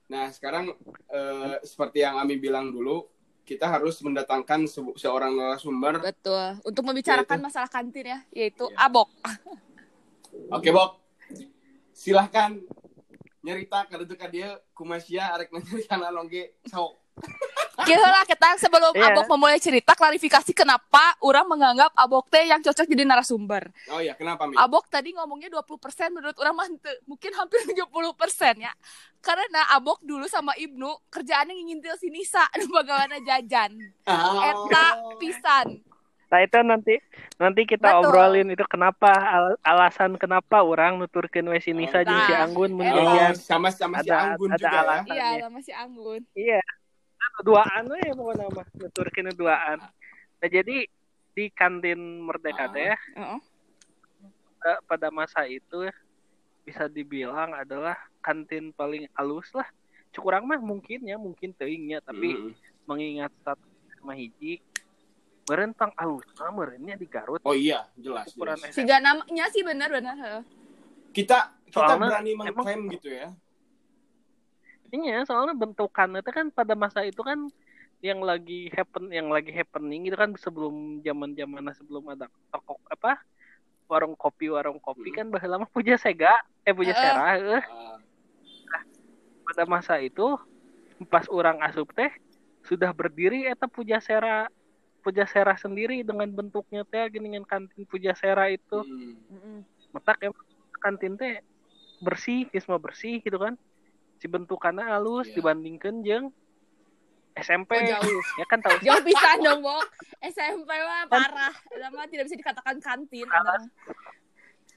Nah, 0.09 0.33
sekarang 0.33 0.73
eh, 1.13 1.61
seperti 1.61 2.01
yang 2.01 2.17
Ami 2.17 2.41
bilang 2.41 2.73
dulu, 2.73 3.05
kita 3.43 3.67
harus 3.67 3.99
mendatangkan 3.99 4.65
se- 4.65 4.95
seorang 4.97 5.35
narasumber. 5.35 5.99
Betul. 5.99 6.59
Untuk 6.63 6.83
membicarakan 6.83 7.37
Yaitu? 7.39 7.47
masalah 7.47 7.69
kantin 7.69 8.05
ya, 8.07 8.19
yaitu 8.31 8.65
Iya. 8.71 8.87
Abok. 8.87 9.09
Oke, 10.55 10.71
Bok. 10.71 10.97
Silahkan 11.93 12.57
nyerita 13.43 13.85
ka 14.15 14.31
dia 14.31 14.55
kumasia 14.71 15.35
arek 15.35 15.51
nyerikan 15.51 16.01
alongge 16.01 16.57
sok. 16.65 16.97
Kira 17.85 18.03
lah 18.05 18.23
kita 18.23 18.47
sebelum 18.57 18.93
Iya. 18.93 19.11
Abok 19.11 19.25
memulai 19.29 19.57
cerita 19.57 19.91
klarifikasi 19.91 20.51
kenapa 20.51 21.01
orang 21.19 21.45
menganggap 21.45 21.91
Abok 21.93 22.27
teh 22.27 22.43
yang 22.43 22.59
cocok 22.59 22.83
jadi 22.83 23.03
narasumber. 23.03 23.69
Oh 23.87 23.97
iya, 23.97 24.13
kenapa 24.13 24.43
Mi? 24.43 24.55
Abok 24.55 24.87
tadi 24.87 25.11
ngomongnya 25.11 25.47
20% 25.49 25.69
menurut 26.09 26.35
orang 26.35 26.53
mah 26.53 26.65
henteu. 26.65 26.93
mungkin 27.05 27.31
hampir 27.31 27.59
70% 27.65 27.83
ya. 28.57 28.71
Karena 29.19 29.45
Abok 29.69 29.99
dulu 30.01 30.25
sama 30.25 30.51
Ibnu 30.53 30.85
kerjaannya 31.07 31.53
ngintil 31.53 31.95
si 31.95 32.07
Nisa 32.07 32.43
nu 32.57 32.69
bagaimana 32.69 33.19
jajan. 33.19 33.71
Eta 34.41 34.85
pisan. 35.17 35.79
Nah 36.25 36.41
itu 36.41 36.57
nanti 36.59 36.97
nanti 37.37 37.61
kita 37.63 37.93
Betul. 37.93 38.09
obrolin 38.09 38.49
itu 38.49 38.65
kenapa 38.65 39.05
al- 39.13 39.59
alasan 39.61 40.17
kenapa 40.17 40.59
orang 40.59 40.97
nuturkeun 40.97 41.45
we 41.45 41.59
si 41.59 41.71
Nisa 41.71 42.01
jeung 42.01 42.25
si 42.25 42.33
Nah, 42.33 42.41
Anggun 42.43 42.73
mun. 42.73 42.89
Oh, 42.89 43.29
sama 43.37 43.69
sama 43.69 44.01
si 44.01 44.09
Ada- 44.09 44.33
Anggun 44.33 44.49
ada 44.49 44.57
juga 44.57 44.79
ya. 44.81 44.81
Iya, 45.05 45.27
Iya. 45.29 45.41
sama 45.45 45.59
si 45.61 45.71
Anggun. 45.71 46.21
Iya. 46.33 46.61
Duaan 47.41 47.83
we 47.87 48.01
pokoknya 48.09 48.45
mah 48.49 48.67
nuturkeun 48.73 49.29
duaan. 49.33 49.79
Nah 50.39 50.47
jadi 50.47 50.85
di 51.33 51.45
kantin 51.49 51.97
Merdeka 52.21 52.69
teh 52.69 52.93
Heeh. 52.93 53.39
pada- 54.55 54.81
pada 54.85 55.07
masa 55.09 55.43
itu 55.43 55.89
bisa 56.61 56.87
dibilang 56.87 57.51
adalah 57.53 57.97
kantin 58.19 58.71
paling 58.71 59.09
halus 59.13 59.49
lah. 59.51 59.67
Cukurang 60.09 60.45
mah 60.45 60.57
mungkin 60.57 61.03
ya 61.03 61.17
mungkin 61.17 61.51
teuing 61.51 61.87
nya 61.87 61.99
tapi 61.99 62.31
Mm. 62.31 62.51
mengingat 62.85 63.31
status 63.35 63.71
mah 63.99 64.13
hiji 64.13 64.61
meureun 65.43 65.73
pang 65.73 65.91
alus 65.93 66.23
meureunnya 66.37 66.95
di 66.95 67.03
Garut 67.03 67.41
Oh 67.41 67.51
iya, 67.51 67.83
jelas. 67.97 68.31
jelas. 68.31 68.63
Siga 68.69 68.99
namanya 68.99 69.49
sih 69.49 69.59
benar-benar. 69.59 70.15
heeh. 70.15 70.41
Kita 71.11 71.51
kita 71.65 71.83
Soalnya 71.83 72.07
berani 72.13 72.31
emang- 72.31 72.47
mengklaim 72.53 72.81
gitu 72.89 73.09
ya. 73.09 73.27
Iya, 74.93 75.25
soalnya 75.25 75.57
bentukannya 75.57 76.21
itu 76.21 76.29
kan 76.29 76.53
pada 76.53 76.77
masa 76.77 77.01
itu 77.01 77.25
kan 77.25 77.49
yang 78.05 78.21
lagi 78.21 78.69
happen, 78.69 79.09
yang 79.09 79.33
lagi 79.33 79.49
happening 79.49 80.05
itu 80.05 80.13
kan 80.13 80.29
sebelum 80.37 81.01
zaman 81.01 81.33
zaman 81.33 81.73
sebelum 81.73 82.13
ada 82.13 82.29
toko 82.53 82.77
apa 82.93 83.17
warung 83.89 84.13
kopi 84.13 84.53
warung 84.53 84.77
kopi 84.77 85.09
Hmm. 85.09 85.17
kan 85.17 85.25
baheula 85.33 85.65
mah 85.65 85.71
puja 85.73 85.97
sega 85.97 86.37
eh 86.61 86.75
puja 86.77 86.93
Heeh. 86.93 87.01
sera 87.01 87.23
heuh. 87.33 87.63
Ah, 87.63 87.97
pada 89.49 89.63
masa 89.65 89.97
itu 89.97 90.37
pas 91.09 91.25
orang 91.31 91.57
asup 91.65 91.89
teh 91.97 92.11
sudah 92.63 92.93
berdiri 92.93 93.49
eta 93.49 93.65
puja 93.65 93.97
sera 93.97 94.45
puja 95.03 95.27
sera 95.27 95.57
sendiri 95.59 96.05
dengan 96.05 96.29
bentuknya 96.31 96.85
teh 96.87 97.11
dengan 97.11 97.43
kantin 97.43 97.83
puja 97.89 98.13
sera 98.15 98.47
itu 98.47 98.77
mm. 98.85 99.33
Mm-mm. 99.33 99.57
metak 99.91 100.21
ya 100.21 100.29
kantin 100.79 101.17
teh 101.19 101.41
bersih 101.99 102.47
kisma 102.51 102.79
bersih 102.79 103.19
gitu 103.19 103.35
kan 103.41 103.57
bentukannya 104.25 104.83
halus 104.83 105.27
Iya. 105.27 105.35
dibandingkan 105.35 105.95
jeung 106.01 106.25
SMP 107.33 107.73
Oh, 107.73 107.81
jauh. 107.81 108.21
ya 108.37 108.45
kan 108.45 108.59
tahu 108.59 108.77
Jauh 108.79 109.01
pisan 109.01 109.37
dong, 109.41 109.59
Bok. 109.59 109.85
SMP 110.21 110.69
mah 110.69 111.03
parah. 111.07 111.49
Eta 111.67 111.89
mah 111.89 112.05
tidak 112.05 112.27
bisa 112.27 112.37
dikatakan 112.37 112.77
kantin. 112.77 113.25
Ada. 113.25 113.57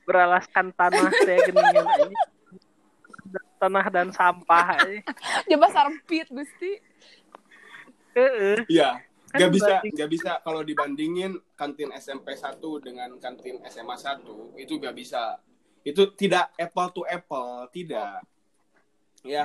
beralaskan 0.02 0.70
tanah 0.72 1.10
geningan 1.50 1.82
ini 2.00 2.14
tanah 3.56 3.86
dan 3.88 4.08
sampah 4.08 4.86
ini. 4.86 5.02
Coba 5.46 5.66
sarempit, 5.68 6.30
Gusti. 6.30 6.78
Heeh. 8.14 8.62
Iya. 8.66 9.02
Kan 9.26 9.38
Gak 9.42 9.50
bisa, 9.50 9.66
berarti- 9.74 9.92
gak 9.92 10.10
bisa 10.10 10.30
kalau 10.40 10.62
dibandingin 10.62 11.34
kantin 11.52 11.90
SMP 11.92 12.32
1 12.32 12.54
dengan 12.78 13.18
kantin 13.18 13.58
SMA 13.66 13.98
1 13.98 14.22
itu 14.56 14.78
gak 14.78 14.94
bisa. 14.94 15.42
Itu 15.82 16.14
tidak 16.14 16.54
apple 16.54 16.88
to 16.92 17.02
apple, 17.04 17.66
tidak. 17.68 18.22
Ya, 19.26 19.44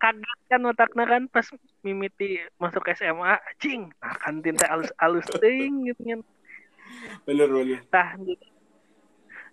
kaget 0.00 0.40
kan 0.48 0.60
otaknya 0.64 1.04
kan 1.06 1.22
pas 1.28 1.46
mimiti 1.80 2.36
masuk 2.56 2.84
SMA 2.92 3.36
cing 3.56 3.88
nah 3.96 4.12
kantin 4.16 4.52
teh 4.54 4.66
alus 4.66 4.90
alus 4.98 5.24
ting 5.38 5.84
gitu 5.84 6.02
kan 6.02 6.20
bener 7.24 7.48
bener. 7.48 7.78
tah 7.88 8.12
di, 8.16 8.36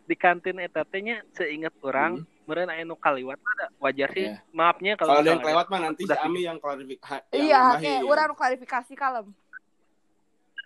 di 0.04 0.16
kantin 0.16 0.60
eta 0.60 0.84
teh 0.84 1.00
nya 1.00 1.24
seingat 1.32 1.72
orang 1.82 2.20
Hmm. 2.20 2.28
meureun 2.44 2.68
aya 2.68 2.84
nu 2.84 2.98
kaliwat 2.98 3.38
ada 3.38 3.72
wajar 3.78 4.10
sih 4.12 4.28
Iya. 4.28 4.44
maafnya 4.52 4.98
Kalau 4.98 5.16
ada 5.16 5.30
yang 5.30 5.40
kelewat 5.40 5.68
mah 5.68 5.80
nanti 5.80 6.04
si 6.04 6.16
Ami 6.16 6.44
yang 6.44 6.58
klarifikasi. 6.58 7.32
Iya, 7.32 7.78
oke. 7.78 7.92
Orang 8.04 8.34
klarifikasi 8.34 8.92
kalem. 8.94 9.32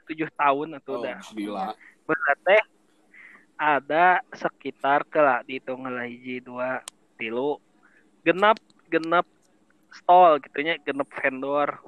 tujuh 0.06 0.30
tahun 0.34 0.78
atau 0.78 0.92
Oh, 0.92 1.00
udah 1.02 1.18
gila. 1.34 1.74
berarti 2.06 2.58
ada 3.58 4.22
sekitar 4.32 5.02
ke 5.04 5.18
lah 5.18 5.42
dihitung 5.42 5.82
lah 5.82 6.06
hiji 6.06 6.42
dua 6.42 6.86
tilu 7.18 7.58
genap 8.22 8.54
genap 8.88 9.26
stall 9.92 10.38
gitunya 10.40 10.78
genap 10.80 11.08
vendor 11.14 11.80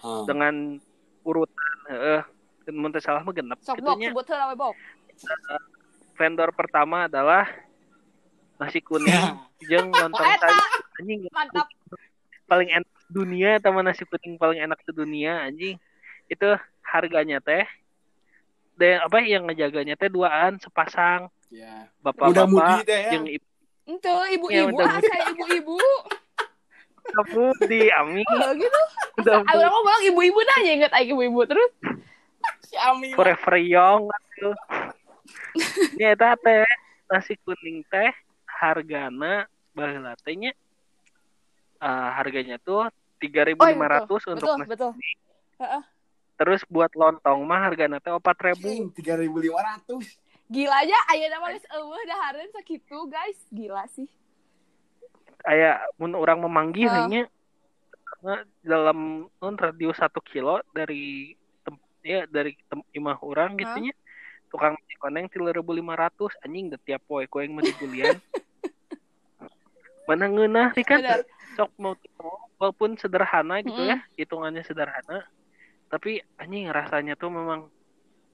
Hah. 0.00 0.24
dengan 0.24 0.80
urutan 1.22 1.76
heeh 1.86 2.22
mun 2.70 2.90
teu 2.90 3.02
salah 3.02 3.20
mah 3.20 3.32
genep 3.32 3.58
Sok 3.60 3.78
Bok, 3.78 3.98
gitunya 3.98 4.08
sebut 4.10 4.26
heula 4.26 4.44
we, 4.48 4.56
Bok. 4.56 4.74
vendor 6.14 6.50
pertama 6.52 7.06
adalah 7.06 7.48
nasi 8.56 8.78
kuning 8.78 9.10
jeung 9.62 9.88
lontong 9.88 10.20
Oh, 10.20 10.28
eta. 10.28 10.46
sayur 10.46 10.82
anjing 10.96 11.20
Mantap. 11.30 11.66
paling 12.44 12.68
enak 12.70 12.90
dunia 13.08 13.56
sama 13.58 13.80
nasi 13.80 14.04
kuning 14.04 14.36
paling 14.36 14.60
enak 14.60 14.78
di 14.84 14.92
dunia 14.92 15.42
anjing 15.42 15.76
itu 16.26 16.48
harganya 16.82 17.40
teh 17.40 17.64
dan 18.74 19.00
apa 19.02 19.16
yang 19.20 19.44
ngejaganya 19.44 19.94
teh 19.94 20.08
duaan 20.08 20.56
sepasang 20.56 21.28
Ya. 21.50 21.90
bapak-bapak 21.98 22.86
ya. 22.86 23.18
yang 23.18 23.26
Ente 23.26 23.42
Ya, 23.98 24.22
ibu-ibu, 24.30 24.76
ah, 24.78 25.00
saya 25.00 25.22
ibu-ibu. 25.28 25.74
ibu 27.10 27.42
di 27.66 27.90
ami 27.90 28.22
Oh, 28.24 28.54
gitu. 28.54 28.80
udah 29.18 29.42
Ah, 29.42 29.52
Orang 29.52 29.72
mau 29.72 29.82
bilang 29.82 30.04
ibu-ibu 30.06 30.40
nanya 30.40 30.70
inget 30.72 30.92
aja 30.92 31.02
ibu-ibu 31.04 31.42
terus. 31.44 31.70
Si 32.62 32.78
Ami. 32.78 33.10
forever 33.12 33.58
young 33.58 34.06
atuh. 34.06 34.54
Ini 35.92 36.14
eta 36.14 36.38
teh 36.38 36.62
nasi 37.06 37.34
kuning 37.36 37.82
teh 37.84 38.14
hargana 38.46 39.44
baheula 39.72 40.14
teh 40.16 40.34
nya 40.34 40.54
eh, 41.76 42.08
harganya 42.14 42.56
tuh 42.58 42.86
3.500 43.18 43.58
Oh, 43.58 43.66
iya, 43.66 43.74
betul. 43.98 44.18
untuk 44.30 44.30
Betul, 44.38 44.54
nasi. 44.56 44.68
betul. 44.70 44.92
Terus 46.38 46.60
buat 46.64 46.92
lontong 46.94 47.42
mah 47.42 47.60
hargana 47.60 47.98
teh 47.98 48.08
4.000. 48.08 48.54
Anjing, 48.54 48.86
3.500. 48.94 50.19
Gila 50.50 50.76
aja, 50.82 50.98
ayo 51.14 51.30
nama 51.30 51.54
geus 51.54 51.66
eueuh 51.70 52.02
dahareun 52.04 52.50
sakitu, 52.50 53.06
guys. 53.06 53.38
Gila 53.48 53.86
sih. 53.94 54.10
Aya 55.46 55.78
mun 55.96 56.12
orang 56.12 56.42
memanggil 56.42 56.90
Ah. 56.90 57.06
nya 57.06 57.24
karena 58.04 58.34
dalam 58.60 58.98
non 59.40 59.56
radius 59.56 59.96
1 59.96 60.20
kilo 60.20 60.60
dari 60.74 61.32
tem- 61.62 61.80
ya 62.02 62.26
dari 62.26 62.58
tem- 62.66 62.84
imah 62.92 63.16
orang 63.22 63.56
gitu 63.56 63.72
Ah. 63.72 63.80
nya 63.80 63.94
tukang 64.50 64.74
nasi 64.74 64.98
koneng 64.98 65.30
3.500 65.30 66.34
anjing 66.42 66.68
da 66.68 66.76
tiap 66.76 67.00
poe 67.06 67.24
koeng 67.24 67.54
mah 67.54 67.62
dibulian. 67.62 68.18
Mana 70.10 70.26
ngeunah 70.26 70.74
sih 70.74 70.82
kan 70.82 70.98
sok 71.54 71.70
mau 71.78 71.94
walaupun 72.58 72.98
sederhana 72.98 73.62
gitu 73.62 73.78
ya 73.80 74.02
hitungannya 74.18 74.60
sederhana 74.60 75.24
tapi 75.88 76.20
anjing 76.36 76.66
rasanya 76.68 77.14
tuh 77.14 77.30
memang 77.30 77.70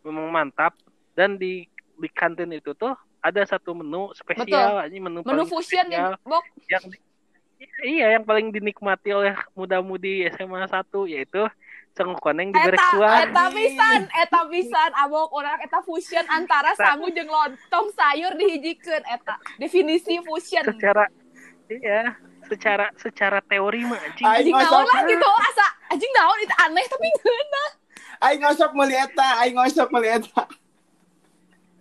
memang 0.02 0.26
mantap 0.32 0.72
dan 1.14 1.36
di 1.36 1.68
di 1.96 2.08
kantin 2.12 2.52
itu 2.52 2.76
tuh 2.76 2.92
ada 3.24 3.42
satu 3.42 3.74
menu 3.74 4.12
spesial 4.14 4.86
anjing 4.86 5.02
menu, 5.02 5.24
Menu 5.26 5.44
fusion 5.48 5.88
spesial 5.88 6.14
nih, 6.14 6.22
Bok. 6.22 6.44
yang 6.70 6.84
iya 7.82 8.06
yang 8.16 8.24
paling 8.24 8.52
dinikmati 8.52 9.10
oleh 9.16 9.34
muda-mudi 9.56 10.28
SMA 10.36 10.68
1 10.68 10.92
yaitu 11.08 11.42
sangu 11.96 12.12
koneng 12.20 12.52
diberi 12.52 12.76
Eta, 12.76 12.92
kuah 12.92 13.24
eta 13.24 13.44
pisan, 13.48 14.00
eta 14.12 14.40
pisan 14.52 14.90
abok 15.00 15.32
orang 15.32 15.58
eta 15.64 15.80
fusion 15.80 16.24
antara 16.28 16.76
sangu 16.76 17.08
jeung 17.08 17.26
lontong 17.26 17.88
sayur 17.96 18.36
dihijikeun 18.36 19.02
eta. 19.08 19.40
Definisi 19.56 20.20
fusion. 20.20 20.60
secara 20.60 21.08
iya 21.72 22.14
secara 22.46 22.92
secara 23.00 23.40
teori 23.42 23.82
mah 23.88 23.98
anjing 23.98 24.28
Anjing 24.28 24.54
naon 24.54 24.86
lah 24.86 25.02
gitu 25.08 25.28
asa 25.50 25.66
anjing 25.90 26.12
naon 26.12 26.38
itu 26.44 26.54
aneh 26.60 26.84
tapi 26.84 27.08
ngeunah. 27.08 27.68
Aing 28.16 28.40
ngosok 28.44 28.70
meuli 28.76 28.96
eta, 28.96 29.28
aing 29.44 29.56
ngosok 29.56 29.88
meuli 29.92 30.08
eta. 30.12 30.44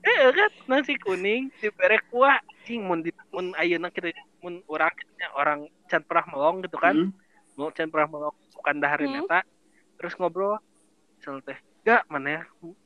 Eh 0.05 0.29
kan 0.29 0.51
nasi 0.69 0.93
kuning 1.01 1.49
diberi 1.57 1.97
kuah 2.13 2.37
anjing 2.37 2.85
mun 2.85 3.01
di 3.01 3.09
mun 3.33 3.57
ayeuna 3.57 3.89
kita 3.89 4.13
mun 4.45 4.61
urang 4.69 4.93
nya 5.17 5.33
orang 5.33 5.65
can 5.89 6.05
pernah 6.05 6.25
melong 6.29 6.61
gitu 6.61 6.77
kan 6.77 6.93
Hmm. 6.93 7.13
mau 7.57 7.73
can 7.73 7.89
pernah 7.89 8.09
melong 8.13 8.35
bukan 8.53 8.75
daharin 8.77 9.09
Hmm. 9.17 9.25
eta 9.25 9.41
terus 9.97 10.13
ngobrol 10.17 10.61
misal 11.17 11.41
teh 11.41 11.57
gak 11.81 12.05
mana 12.05 12.29
ya 12.29 12.41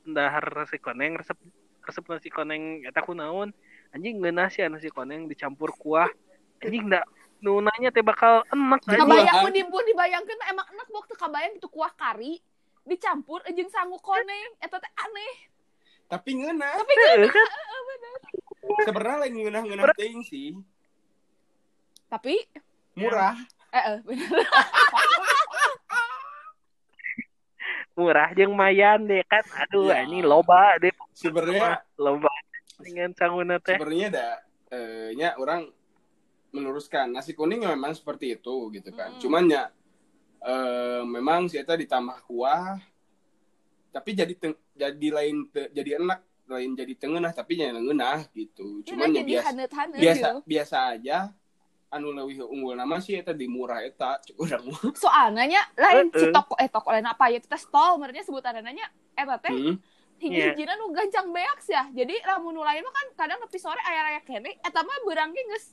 dahar 0.08 0.44
nasi 0.64 0.80
koneng 0.80 1.20
resep 1.20 1.36
resep 1.84 2.04
nasi 2.08 2.28
koneng 2.32 2.88
eta 2.88 3.04
kunaon 3.04 3.52
anjing 3.92 4.16
ngeunah 4.16 4.48
sih 4.48 4.64
nasi 4.72 4.88
koneng 4.88 5.28
dicampur 5.28 5.76
kuah 5.76 6.08
anjing 6.64 6.88
enggak 6.88 7.04
nunanya 7.40 7.88
teh 7.92 8.04
bakal 8.04 8.44
enak 8.48 8.80
anjing. 8.84 9.00
Kabayang 9.00 9.36
mun 9.44 9.52
dipun 9.52 9.84
dibayangkeun 9.88 10.38
mah 10.40 10.48
emang 10.52 10.66
enak 10.72 10.88
bok 10.88 11.04
teu 11.08 11.16
kabayang 11.20 11.56
itu 11.56 11.68
kuah 11.68 11.92
kari 11.96 12.40
dicampur 12.84 13.44
jeung 13.52 13.68
sangu 13.68 14.00
koneng 14.00 14.56
eta 14.60 14.76
teh 14.80 14.92
aneh. 15.04 15.49
Tapi 16.10 16.30
ngeunah. 16.34 16.72
Tapi 16.74 16.92
Heeh, 16.98 17.30
kan 17.30 18.84
Sebenarnya 18.84 19.16
lain 19.22 19.32
ngeunah-ngeunah 19.34 19.86
teuing 19.94 20.22
sih. 20.22 20.58
tapi 22.10 22.42
Murah. 22.98 23.38
eh, 23.70 23.82
eh 23.86 23.98
bener. 24.02 24.26
murah 27.94 28.32
jeung 28.32 28.56
mayan 28.56 29.04
deh 29.04 29.20
kan 29.28 29.44
aduh 29.60 29.92
Ya. 29.92 30.02
ini 30.02 30.24
loba 30.24 30.74
deh 30.80 30.90
Sebenarnya 31.12 31.84
loba 31.94 32.32
dengan 32.80 33.12
sanguna 33.12 33.60
teh 33.60 33.76
sebenarnya 33.76 34.06
ada 34.10 34.28
eh, 34.72 35.08
nya 35.14 35.36
orang 35.36 35.68
meluruskan 36.50 37.12
nasi 37.12 37.30
kuning 37.30 37.62
memang 37.62 37.94
seperti 37.94 38.34
itu 38.34 38.74
gitu 38.74 38.90
kan. 38.90 39.14
Mm. 39.14 39.20
Cuman 39.22 39.44
ya 39.46 39.70
eh, 40.42 41.02
memang 41.04 41.46
si 41.46 41.60
ditambah 41.60 42.26
kuah 42.26 42.80
tapi 43.90 44.10
jadi 44.12 44.34
teng- 44.34 44.60
jadi 44.72 45.08
lain 45.10 45.36
te- 45.46 45.70
jadi 45.70 45.98
enak 45.98 46.18
lain 46.46 46.74
jadi 46.74 46.94
tengenah 46.94 47.30
tapi 47.30 47.54
ya 47.56 47.70
ngeunah 47.70 48.26
gitu. 48.32 48.82
Cuman 48.82 49.10
ya 49.10 49.22
jadi 49.22 49.30
biasa 49.30 49.46
hanet-hanet 49.48 49.98
biasa 49.98 50.26
gitu. 50.26 50.38
biasa 50.44 50.76
aja 50.90 51.18
anu 51.88 52.10
leuwih 52.10 52.42
unggul 52.44 52.74
nama 52.74 52.98
sih 52.98 53.14
eta 53.14 53.30
di 53.30 53.46
murah 53.46 53.82
eta 53.82 54.18
urang 54.36 54.66
mah. 54.66 54.90
Soalnya 55.02 55.44
nya 55.44 55.62
lain 55.74 56.06
si 56.10 56.26
Heeh. 56.26 56.30
toko 56.30 56.54
eh 56.54 56.66
toko 56.66 56.88
lain 56.88 57.02
apa 57.04 57.24
ya 57.28 57.38
kita 57.38 57.54
stall 57.54 57.98
merenya 57.98 58.22
sebutannya 58.22 58.62
nanya 58.62 58.86
eta 59.12 59.38
teh 59.38 59.50
Hmm. 59.50 59.74
Iya. 60.20 60.52
hiji-hijina 60.52 60.76
nu 60.76 60.92
gancang 60.92 61.32
beaks 61.32 61.66
ya. 61.66 61.88
Jadi 61.88 62.12
lamun 62.22 62.52
nu 62.52 62.60
lain 62.60 62.84
mah 62.84 62.92
kan 62.92 63.06
kadang 63.16 63.40
nepi 63.40 63.56
sore 63.56 63.80
aya-aya 63.80 64.20
kene 64.20 64.52
eta 64.54 64.80
mah 64.80 64.96
beurang 65.00 65.32
ge 65.32 65.40
geus 65.46 65.72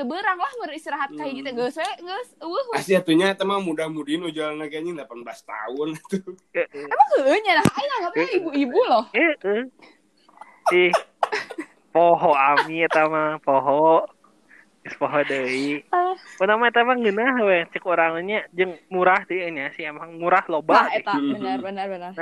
teu 0.00 0.08
beurang 0.08 0.34
lah 0.34 0.48
meur 0.56 0.72
istirahat 0.72 1.10
kayak 1.10 1.28
Hmm. 1.28 1.38
gitu 1.38 1.50
geus 1.54 1.76
we 1.76 1.84
geus 2.00 2.28
eueuh 2.38 2.64
we. 2.66 2.74
Asli 2.74 2.94
atunya 2.94 3.26
eta 3.28 3.44
mah 3.44 3.60
mudah-mudi 3.60 4.16
nu 4.16 4.28
jalan 4.28 4.56
kayaknya 4.62 5.04
18 5.04 5.12
tahun 5.44 5.88
tuh. 6.08 6.32
Emang 6.56 7.08
heueuh 7.14 7.36
nya 7.38 7.52
lah 7.54 7.66
aing 7.68 7.92
anggapnya 7.94 8.26
ibu-ibu 8.34 8.80
loh. 8.82 9.04
eh 9.12 9.32
eh 9.44 9.62
ih 10.72 10.92
poho 11.90 12.30
ami 12.32 12.80
eta 12.80 13.04
mah 13.04 13.36
poho 13.38 14.08
Geus 14.80 14.96
poho 14.96 15.20
deui 15.22 15.84
Ah. 15.90 16.16
Pernah 16.34 16.56
mah 16.56 16.68
eta 16.68 16.80
mah 16.80 16.96
ngeunah 16.96 17.34
we 17.42 17.58
cek 17.68 17.84
orangnya 17.84 18.48
jeung 18.50 18.80
murah 18.88 19.20
teh 19.22 19.44
nya 19.46 19.68
sih 19.70 19.84
emang 19.84 20.16
murah 20.16 20.40
loba 20.46 20.72
Nah, 20.80 20.96
eta 20.96 21.12
Hmm. 21.12 21.36
benar 21.36 21.58
benar 21.60 21.86
benar. 21.86 22.12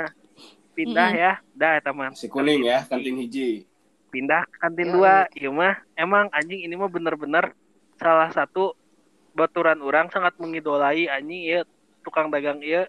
pindah 0.69 1.07
Mm-mm. 1.07 1.21
ya 1.21 1.33
dah 1.53 1.71
eta 1.75 1.91
mah 1.91 2.07
Nasi 2.09 2.27
kuning 2.27 2.63
ya, 2.63 2.83
kantin 2.83 3.15
hiji. 3.15 3.63
pindah 4.09 4.41
kantin 4.57 4.87
Ya, 4.87 4.91
dua 4.91 5.13
ieu 5.33 5.51
mah 5.51 5.77
emang 5.93 6.27
anjing 6.31 6.59
ini 6.59 6.73
mah 6.73 6.87
bener-bener 6.87 7.51
salah 7.99 8.31
satu 8.31 8.73
baturan 9.31 9.79
orang 9.79 10.07
sangat 10.09 10.33
mengidolai 10.35 11.05
anjing 11.05 11.43
ya 11.45 11.61
tukang 12.01 12.27
dagang 12.27 12.59
ieu 12.59 12.87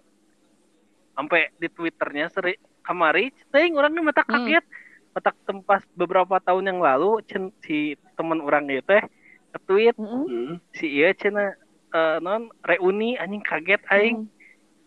sampai 1.13 1.51
di 1.55 1.67
twitternya 1.67 2.27
seri 2.27 2.55
kamari 2.81 3.29
teuing 3.51 3.75
orangnya 3.75 4.01
mata 4.01 4.23
Hmm. 4.23 4.47
kaget 4.47 4.65
mata 5.11 5.31
tempas 5.43 5.83
beberapa 5.93 6.39
tahun 6.39 6.65
yang 6.65 6.79
lalu 6.79 7.19
cen, 7.27 7.51
si 7.61 7.93
teman 8.15 8.39
orang 8.39 8.65
ieu 8.67 8.81
teh 8.81 9.03
nge-tweet 9.51 9.95
Heeh. 9.95 10.23
Hmm. 10.25 10.55
si 10.71 10.87
ieu 10.89 11.11
cenah 11.11 11.53
eh, 11.91 12.17
non 12.19 12.47
reuni 12.63 13.15
anjing 13.15 13.43
kaget 13.43 13.83
aing 13.91 14.25
Hmm. 14.25 14.31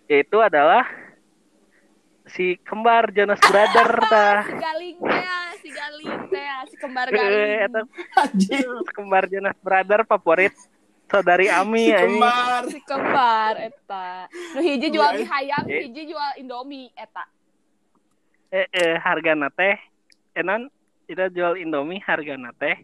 yaitu 0.05 0.37
adalah 0.37 0.85
si 2.27 2.57
kembar 2.59 3.13
Jonas 3.13 3.41
Brother 3.41 3.89
tah 4.13 4.43
Si 4.43 4.57
galing 4.57 4.97
teh, 4.99 5.29
si 5.61 5.69
galing 5.71 6.09
teh, 6.35 6.47
si 6.67 6.77
kembar 6.77 7.07
Eh, 7.07 7.15
galing. 7.15 7.65
eta 7.65 7.81
Anjing. 8.23 8.69
kembar 8.91 9.25
Jonas 9.27 9.57
Brother 9.59 10.01
favorit 10.05 10.55
saudari 11.07 11.47
Ami 11.49 11.85
Si 11.85 11.93
anjing. 11.93 12.03
kembar. 12.11 12.63
Si 12.67 12.79
kembar 12.83 13.55
eta. 13.61 14.07
Nu 14.53 14.61
hiji 14.61 14.89
jual 14.91 15.11
Iya, 15.11 15.17
mie 15.17 15.29
hayam, 15.29 15.65
eh. 15.67 15.81
hiji 15.85 16.03
jual 16.07 16.33
Indomie 16.37 16.91
eta. 16.95 17.25
Eh, 18.51 18.67
eh 18.69 18.95
hargana 18.97 19.49
teh 19.49 19.75
enan 20.33 20.71
kita 21.05 21.27
jual 21.29 21.55
Indomie 21.55 21.99
hargana 22.01 22.51
teh 22.53 22.79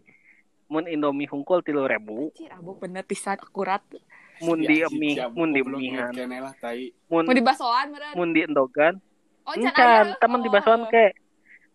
mun 0.67 0.83
Indomie 0.85 1.27
hungkul 1.27 1.59
tilu 1.61 1.83
ribu 1.83 2.31
abok 2.49 2.81
bener 2.81 3.03
pisan 3.03 3.35
akurat. 3.35 3.83
mun 4.41 4.57
Ya, 4.57 4.67
di 4.67 4.77
si 4.83 4.95
mie 4.97 5.15
mun 5.29 5.49
di 5.49 5.61
mihan 5.61 6.09
tai. 6.57 6.89
mun 7.05 7.27
di 7.27 7.39
basoan 7.41 7.91
meureun. 7.91 8.15
mun 8.15 8.29
di 8.31 8.41
endogan 8.41 8.95
Oh, 9.41 9.53
encan 9.53 9.73
aya. 9.73 10.17
temen 10.17 10.39
di 10.39 10.47
Oh. 10.47 10.53
basuhan 10.53 10.81
ke 10.87 11.05